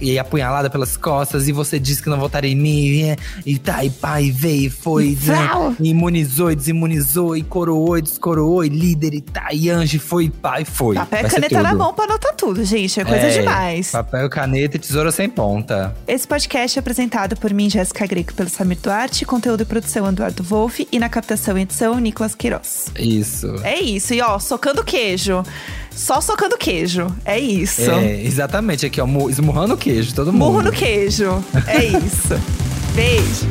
e 0.00 0.18
apunhalada 0.18 0.70
pelas 0.70 0.96
costas. 0.96 1.48
E 1.48 1.52
você 1.52 1.78
disse 1.78 2.02
que 2.02 2.08
não 2.08 2.18
votaria 2.18 2.50
em 2.50 2.56
mim. 2.56 3.16
E, 3.44 3.58
tá, 3.58 3.84
e 3.84 3.90
pá, 3.90 4.20
e 4.20 4.30
veio, 4.30 4.66
e 4.66 4.70
foi. 4.70 5.18
né? 5.26 5.48
E 5.80 5.88
imunizou, 5.90 6.50
e 6.50 6.56
desimunizou, 6.56 7.36
e 7.36 7.42
coroou, 7.42 7.98
e 7.98 8.02
descoroou, 8.02 8.64
e 8.64 8.68
líder, 8.68 9.14
e 9.14 9.20
tá, 9.20 9.48
e 9.52 9.68
anjo, 9.70 9.96
e 9.96 9.98
foi, 9.98 10.24
e 10.24 10.30
pá, 10.30 10.60
e 10.60 10.64
foi. 10.64 10.96
Papel 10.96 11.26
e 11.26 11.30
caneta 11.30 11.62
na 11.62 11.74
mão 11.74 11.92
pra 11.94 12.04
anotar 12.04 12.34
tudo, 12.34 12.64
gente. 12.64 13.00
É 13.00 13.04
coisa 13.04 13.26
É, 13.26 13.30
demais. 13.38 13.90
Papel, 13.90 14.28
caneta 14.28 14.76
e 14.76 14.78
tesoura 14.78 15.10
sem 15.12 15.28
ponta. 15.28 15.94
Esse 16.06 16.26
podcast 16.26 16.78
é 16.78 16.80
apresentado 16.80 17.36
por 17.36 17.52
mim, 17.52 17.68
Jéssica 17.68 18.06
Greco, 18.06 18.34
pelo 18.34 18.48
Samir 18.48 18.78
Duarte, 18.82 19.24
conteúdo 19.24 19.62
e 19.62 19.66
produção 19.66 20.08
Eduardo 20.08 20.42
Wolff 20.42 20.86
e 20.90 20.98
na 20.98 21.08
captação 21.08 21.58
e 21.58 21.62
edição 21.62 21.98
Nicolas 21.98 22.34
Queiroz. 22.34 22.86
Isso. 22.98 23.54
É 23.62 23.80
isso, 23.80 24.14
e 24.14 24.20
ó, 24.20 24.38
socando 24.38 24.84
queijo. 24.84 25.42
Só 25.96 26.20
socando 26.20 26.56
queijo. 26.58 27.06
É 27.24 27.38
isso. 27.38 27.90
É, 27.90 28.22
exatamente. 28.22 28.84
Aqui, 28.86 29.00
ó, 29.00 29.06
mu- 29.06 29.30
esmurrando 29.30 29.74
o 29.74 29.76
queijo, 29.78 30.14
todo 30.14 30.32
mundo. 30.32 30.44
Murro 30.44 30.62
no 30.62 30.70
queijo. 30.72 31.42
É 31.66 31.84
isso. 31.84 32.38
Beijo. 32.94 33.46